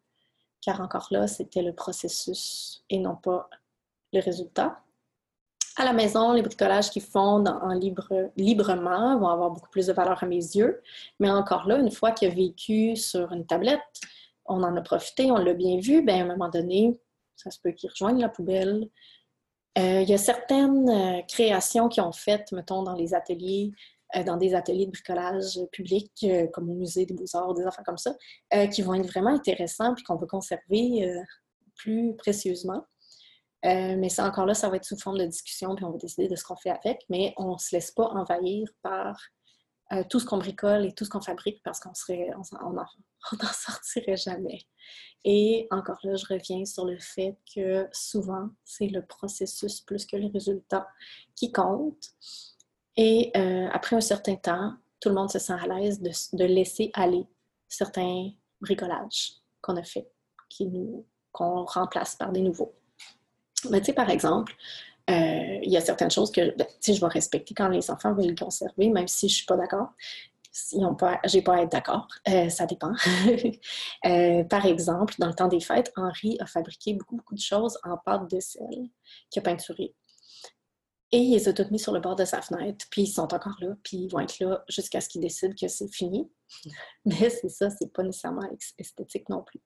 car 0.60 0.80
encore 0.80 1.06
là, 1.10 1.26
c'était 1.26 1.62
le 1.62 1.72
processus 1.72 2.84
et 2.90 2.98
non 2.98 3.16
pas 3.16 3.48
le 4.12 4.20
résultat. 4.20 4.80
À 5.76 5.84
la 5.84 5.92
maison, 5.92 6.32
les 6.32 6.42
bricolages 6.42 6.90
en 7.14 7.68
libre, 7.68 8.08
librement 8.36 9.16
vont 9.18 9.28
avoir 9.28 9.50
beaucoup 9.50 9.70
plus 9.70 9.86
de 9.86 9.92
valeur 9.92 10.22
à 10.22 10.26
mes 10.26 10.36
yeux. 10.36 10.82
Mais 11.20 11.30
encore 11.30 11.66
là, 11.68 11.78
une 11.78 11.92
fois 11.92 12.10
qu'il 12.10 12.28
a 12.28 12.34
vécu 12.34 12.96
sur 12.96 13.32
une 13.32 13.46
tablette, 13.46 13.80
on 14.50 14.62
en 14.62 14.76
a 14.76 14.82
profité, 14.82 15.30
on 15.30 15.36
l'a 15.36 15.54
bien 15.54 15.78
vu, 15.78 16.02
bien, 16.02 16.18
à 16.18 16.22
un 16.24 16.36
moment 16.36 16.48
donné, 16.48 17.00
ça 17.36 17.50
se 17.50 17.58
peut 17.60 17.70
qu'ils 17.70 17.90
rejoignent 17.90 18.20
la 18.20 18.28
poubelle. 18.28 18.88
Euh, 19.78 20.02
il 20.02 20.08
y 20.08 20.14
a 20.14 20.18
certaines 20.18 20.88
euh, 20.90 21.22
créations 21.28 21.88
qu'ils 21.88 22.02
ont 22.02 22.12
faites, 22.12 22.50
mettons, 22.52 22.82
dans 22.82 22.94
les 22.94 23.14
ateliers, 23.14 23.70
euh, 24.16 24.24
dans 24.24 24.36
des 24.36 24.54
ateliers 24.54 24.86
de 24.86 24.90
bricolage 24.90 25.58
public, 25.70 26.12
comme 26.52 26.68
au 26.68 26.74
musée 26.74 27.06
des 27.06 27.14
beaux-arts, 27.14 27.54
des 27.54 27.64
affaires 27.64 27.84
comme 27.84 27.98
ça, 27.98 28.14
qui 28.72 28.82
vont 28.82 28.94
être 28.94 29.06
vraiment 29.06 29.30
intéressants 29.30 29.94
puis 29.94 30.02
qu'on 30.02 30.18
peut 30.18 30.26
conserver 30.26 31.08
plus 31.76 32.16
précieusement. 32.16 32.84
mais 33.62 34.08
ça, 34.08 34.26
encore 34.26 34.46
là, 34.46 34.54
ça 34.54 34.68
va 34.68 34.76
être 34.76 34.84
sous 34.84 34.98
forme 34.98 35.18
de 35.18 35.26
discussion, 35.26 35.76
puis 35.76 35.84
on 35.84 35.92
va 35.92 35.98
décider 35.98 36.26
de 36.26 36.34
ce 36.34 36.42
qu'on 36.42 36.56
fait 36.56 36.70
avec, 36.70 37.04
mais 37.08 37.32
on 37.36 37.52
ne 37.52 37.58
se 37.58 37.76
laisse 37.76 37.92
pas 37.92 38.06
envahir 38.06 38.68
par 38.82 39.16
tout 40.08 40.20
ce 40.20 40.24
qu'on 40.24 40.38
bricole 40.38 40.86
et 40.86 40.92
tout 40.92 41.04
ce 41.04 41.10
qu'on 41.10 41.20
fabrique 41.20 41.62
parce 41.62 41.80
qu'on 41.80 41.94
serait, 41.94 42.30
on 42.62 42.72
n'en 42.72 42.86
sortirait 43.52 44.16
jamais. 44.16 44.60
Et 45.24 45.66
encore 45.70 45.98
là, 46.02 46.16
je 46.16 46.24
reviens 46.26 46.64
sur 46.64 46.86
le 46.86 46.98
fait 46.98 47.36
que 47.54 47.86
souvent, 47.92 48.48
c'est 48.64 48.86
le 48.86 49.04
processus 49.04 49.80
plus 49.80 50.06
que 50.06 50.16
les 50.16 50.28
résultats 50.28 50.88
qui 51.36 51.52
comptent. 51.52 52.10
Et 52.96 53.30
euh, 53.36 53.68
après 53.72 53.96
un 53.96 54.00
certain 54.00 54.36
temps, 54.36 54.74
tout 55.00 55.10
le 55.10 55.14
monde 55.14 55.30
se 55.30 55.38
sent 55.38 55.52
à 55.52 55.66
l'aise 55.66 56.00
de, 56.00 56.44
laisser 56.44 56.90
aller 56.94 57.26
certains 57.68 58.30
bricolages 58.60 59.32
qu'on 59.60 59.76
a 59.76 59.82
fait, 59.82 60.10
qu'on 61.32 61.64
remplace 61.64 62.16
par 62.16 62.32
des 62.32 62.40
nouveaux. 62.40 62.74
Mais 63.70 63.80
tu 63.80 63.86
sais, 63.86 63.92
par 63.92 64.08
exemple, 64.08 64.52
euh, 64.52 64.54
il 65.10 65.70
y 65.70 65.76
a 65.76 65.80
certaines 65.80 66.10
choses 66.10 66.30
que 66.30 66.56
ben, 66.56 66.66
je 66.86 67.00
vais 67.00 67.06
respecter 67.06 67.54
quand 67.54 67.68
les 67.68 67.90
enfants 67.90 68.14
veulent 68.14 68.26
les 68.26 68.34
conserver, 68.34 68.88
même 68.88 69.08
si 69.08 69.28
je 69.28 69.34
ne 69.34 69.36
suis 69.36 69.46
pas 69.46 69.56
d'accord 69.56 69.90
pas, 70.98 71.20
j'ai 71.24 71.42
pas 71.42 71.56
à 71.56 71.62
être 71.62 71.72
d'accord, 71.72 72.08
euh, 72.28 72.48
ça 72.48 72.66
dépend. 72.66 72.92
Euh, 74.06 74.44
par 74.44 74.64
exemple, 74.64 75.14
dans 75.18 75.26
le 75.26 75.34
temps 75.34 75.48
des 75.48 75.60
fêtes, 75.60 75.92
Henri 75.96 76.36
a 76.40 76.46
fabriqué 76.46 76.94
beaucoup, 76.94 77.16
beaucoup 77.16 77.34
de 77.34 77.40
choses 77.40 77.78
en 77.84 77.98
pâte 77.98 78.30
de 78.30 78.40
sel 78.40 78.88
qu'il 79.30 79.40
a 79.40 79.42
peinturé. 79.42 79.94
Et 81.12 81.18
il 81.18 81.32
les 81.32 81.48
a 81.48 81.52
toutes 81.52 81.70
mis 81.70 81.78
sur 81.78 81.92
le 81.92 82.00
bord 82.00 82.16
de 82.16 82.24
sa 82.24 82.40
fenêtre, 82.40 82.86
puis 82.90 83.02
ils 83.02 83.06
sont 83.12 83.34
encore 83.34 83.56
là, 83.60 83.76
puis 83.82 83.98
ils 83.98 84.08
vont 84.08 84.20
être 84.20 84.38
là 84.38 84.64
jusqu'à 84.68 85.00
ce 85.00 85.08
qu'il 85.08 85.20
décide 85.20 85.58
que 85.58 85.68
c'est 85.68 85.92
fini. 85.92 86.30
Mais 87.04 87.28
c'est 87.28 87.48
ça, 87.50 87.68
c'est 87.68 87.92
pas 87.92 88.02
nécessairement 88.02 88.48
esthétique 88.78 89.28
non 89.28 89.42
plus. 89.42 89.60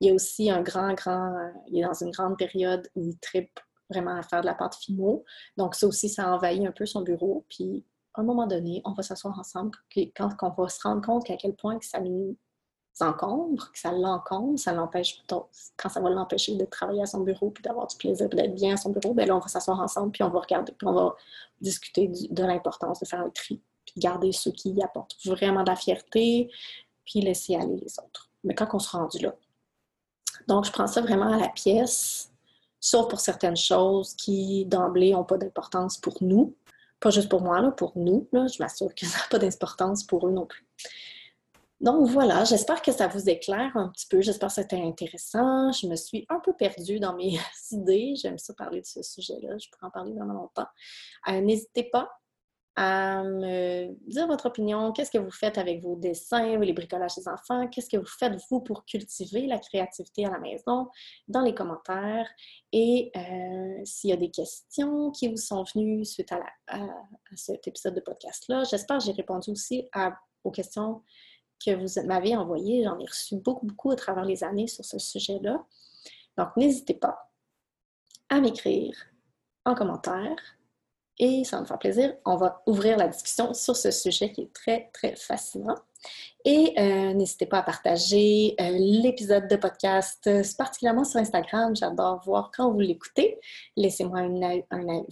Il 0.00 0.08
y 0.08 0.10
a 0.10 0.14
aussi 0.14 0.50
un 0.50 0.62
grand, 0.62 0.92
grand, 0.94 1.34
il 1.68 1.80
est 1.80 1.86
dans 1.86 1.94
une 1.94 2.10
grande 2.10 2.36
période 2.36 2.88
où 2.94 3.08
il 3.08 3.18
tripe 3.18 3.58
vraiment 3.90 4.16
à 4.16 4.22
faire 4.22 4.40
de 4.40 4.46
la 4.46 4.54
pâte 4.54 4.76
fimo. 4.76 5.24
Donc 5.56 5.74
ça 5.74 5.86
aussi, 5.86 6.08
ça 6.08 6.32
envahit 6.32 6.66
un 6.66 6.72
peu 6.72 6.86
son 6.86 7.02
bureau, 7.02 7.44
puis 7.48 7.84
à 8.14 8.20
un 8.20 8.24
moment 8.24 8.46
donné, 8.46 8.82
on 8.84 8.92
va 8.92 9.02
s'asseoir 9.02 9.38
ensemble, 9.38 9.70
quand 10.16 10.30
on 10.42 10.62
va 10.62 10.68
se 10.68 10.80
rendre 10.82 11.02
compte 11.04 11.24
qu'à 11.24 11.36
quel 11.36 11.54
point 11.54 11.78
que 11.78 11.86
ça 11.86 12.00
nous 12.00 12.36
encombre, 13.00 13.70
que 13.72 13.78
ça 13.78 13.92
l'encombre, 13.92 14.58
ça 14.58 14.72
l'empêche, 14.72 15.22
quand 15.28 15.88
ça 15.88 16.00
va 16.00 16.10
l'empêcher 16.10 16.56
de 16.56 16.64
travailler 16.64 17.02
à 17.02 17.06
son 17.06 17.20
bureau, 17.20 17.50
puis 17.50 17.62
d'avoir 17.62 17.86
du 17.86 17.96
plaisir, 17.96 18.28
d'être 18.28 18.54
bien 18.54 18.74
à 18.74 18.76
son 18.76 18.90
bureau, 18.90 19.14
bien 19.14 19.26
là, 19.26 19.36
on 19.36 19.40
va 19.40 19.48
s'asseoir 19.48 19.80
ensemble, 19.80 20.12
puis 20.12 20.22
on 20.22 20.28
va 20.28 20.40
regarder, 20.40 20.72
puis 20.72 20.86
on 20.86 20.92
va 20.92 21.14
discuter 21.60 22.08
de 22.08 22.42
l'importance 22.42 23.00
de 23.00 23.06
faire 23.06 23.20
un 23.20 23.30
tri, 23.30 23.62
puis 23.86 23.94
garder 23.98 24.32
ceux 24.32 24.50
qui 24.50 24.70
y 24.70 24.82
apportent 24.82 25.16
vraiment 25.24 25.62
de 25.62 25.70
la 25.70 25.76
fierté, 25.76 26.50
puis 27.04 27.20
laisser 27.20 27.56
aller 27.56 27.76
les 27.76 27.98
autres. 28.00 28.28
Mais 28.44 28.54
quand 28.54 28.68
on 28.72 28.78
sera 28.78 28.98
rendu 28.98 29.18
là. 29.18 29.34
Donc, 30.48 30.64
je 30.64 30.72
prends 30.72 30.86
ça 30.86 31.00
vraiment 31.00 31.32
à 31.32 31.38
la 31.38 31.48
pièce, 31.48 32.29
sauf 32.80 33.08
pour 33.08 33.20
certaines 33.20 33.56
choses 33.56 34.14
qui, 34.14 34.64
d'emblée, 34.66 35.12
n'ont 35.12 35.24
pas 35.24 35.38
d'importance 35.38 35.98
pour 35.98 36.16
nous, 36.22 36.56
pas 36.98 37.10
juste 37.10 37.28
pour 37.28 37.42
moi, 37.42 37.60
là, 37.60 37.70
pour 37.70 37.92
nous. 37.96 38.28
Là, 38.32 38.46
je 38.46 38.62
m'assure 38.62 38.94
que 38.94 39.06
ça 39.06 39.18
n'a 39.18 39.24
pas 39.30 39.38
d'importance 39.38 40.04
pour 40.04 40.26
eux 40.26 40.32
non 40.32 40.46
plus. 40.46 40.66
Donc 41.80 42.08
voilà, 42.08 42.44
j'espère 42.44 42.82
que 42.82 42.92
ça 42.92 43.08
vous 43.08 43.30
éclaire 43.30 43.74
un 43.74 43.88
petit 43.88 44.06
peu. 44.06 44.20
J'espère 44.20 44.48
que 44.48 44.54
c'était 44.54 44.82
intéressant. 44.82 45.72
Je 45.72 45.86
me 45.86 45.96
suis 45.96 46.26
un 46.28 46.38
peu 46.38 46.52
perdue 46.52 47.00
dans 47.00 47.14
mes 47.14 47.38
idées. 47.70 48.14
J'aime 48.16 48.36
ça 48.36 48.52
parler 48.52 48.82
de 48.82 48.86
ce 48.86 49.02
sujet-là. 49.02 49.56
Je 49.56 49.70
pourrais 49.70 49.86
en 49.86 49.90
parler 49.90 50.12
vraiment 50.12 50.34
longtemps. 50.34 50.66
Euh, 51.28 51.40
n'hésitez 51.40 51.84
pas 51.84 52.19
à 52.76 53.22
me 53.22 53.88
dire 54.10 54.26
votre 54.26 54.46
opinion. 54.46 54.92
Qu'est-ce 54.92 55.10
que 55.10 55.18
vous 55.18 55.30
faites 55.30 55.58
avec 55.58 55.82
vos 55.82 55.96
dessins, 55.96 56.58
les 56.58 56.72
bricolages 56.72 57.16
des 57.16 57.28
enfants? 57.28 57.68
Qu'est-ce 57.68 57.88
que 57.88 57.96
vous 57.96 58.06
faites, 58.06 58.32
vous, 58.50 58.60
pour 58.60 58.84
cultiver 58.84 59.46
la 59.46 59.58
créativité 59.58 60.24
à 60.26 60.30
la 60.30 60.38
maison? 60.38 60.88
Dans 61.28 61.42
les 61.42 61.54
commentaires. 61.54 62.28
Et 62.72 63.10
euh, 63.16 63.80
s'il 63.84 64.10
y 64.10 64.12
a 64.12 64.16
des 64.16 64.30
questions 64.30 65.10
qui 65.10 65.28
vous 65.28 65.36
sont 65.36 65.64
venues 65.74 66.04
suite 66.04 66.32
à, 66.32 66.40
cet 67.34 67.66
épisode 67.66 67.94
de 67.94 68.00
podcast-là, 68.00 68.64
j'espère 68.64 68.98
que 68.98 69.04
j'ai 69.04 69.12
répondu 69.12 69.50
aussi 69.50 69.88
aux 70.44 70.50
questions 70.50 71.02
que 71.64 71.72
vous 71.74 72.06
m'avez 72.06 72.36
envoyées. 72.36 72.84
J'en 72.84 72.98
ai 72.98 73.06
reçu 73.06 73.36
beaucoup, 73.36 73.66
beaucoup 73.66 73.90
à 73.90 73.96
travers 73.96 74.24
les 74.24 74.44
années 74.44 74.68
sur 74.68 74.84
ce 74.84 74.98
sujet-là. 74.98 75.64
Donc, 76.38 76.56
n'hésitez 76.56 76.94
pas 76.94 77.30
à 78.28 78.40
m'écrire 78.40 78.94
en 79.64 79.74
commentaire 79.74 80.36
et 81.20 81.44
ça 81.44 81.56
va 81.56 81.62
me 81.62 81.66
faire 81.66 81.78
plaisir. 81.78 82.14
On 82.24 82.36
va 82.36 82.62
ouvrir 82.66 82.96
la 82.96 83.06
discussion 83.06 83.52
sur 83.52 83.76
ce 83.76 83.90
sujet 83.90 84.32
qui 84.32 84.40
est 84.42 84.52
très, 84.52 84.90
très 84.92 85.14
fascinant. 85.14 85.76
Et 86.46 86.72
euh, 86.78 87.12
n'hésitez 87.12 87.44
pas 87.44 87.58
à 87.58 87.62
partager 87.62 88.54
euh, 88.58 88.70
l'épisode 88.78 89.46
de 89.46 89.56
podcast, 89.56 90.26
euh, 90.26 90.42
particulièrement 90.56 91.04
sur 91.04 91.20
Instagram. 91.20 91.76
J'adore 91.76 92.22
voir 92.24 92.50
quand 92.56 92.72
vous 92.72 92.80
l'écoutez. 92.80 93.38
Laissez-moi 93.76 94.22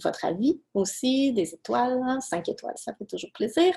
votre 0.03 0.25
avis 0.25 0.59
aussi, 0.73 1.31
des 1.31 1.53
étoiles, 1.53 2.01
5 2.19 2.49
étoiles, 2.49 2.77
ça 2.77 2.95
fait 2.95 3.05
toujours 3.05 3.31
plaisir. 3.31 3.75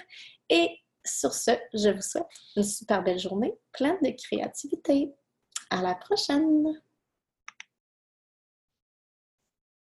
Et 0.48 0.70
sur 1.04 1.34
ce, 1.34 1.50
je 1.74 1.90
vous 1.90 2.00
souhaite 2.00 2.26
une 2.56 2.62
super 2.62 3.02
belle 3.02 3.18
journée, 3.18 3.54
pleine 3.72 3.98
de 4.02 4.10
créativité. 4.16 5.12
À 5.68 5.82
la 5.82 5.94
prochaine! 5.94 6.80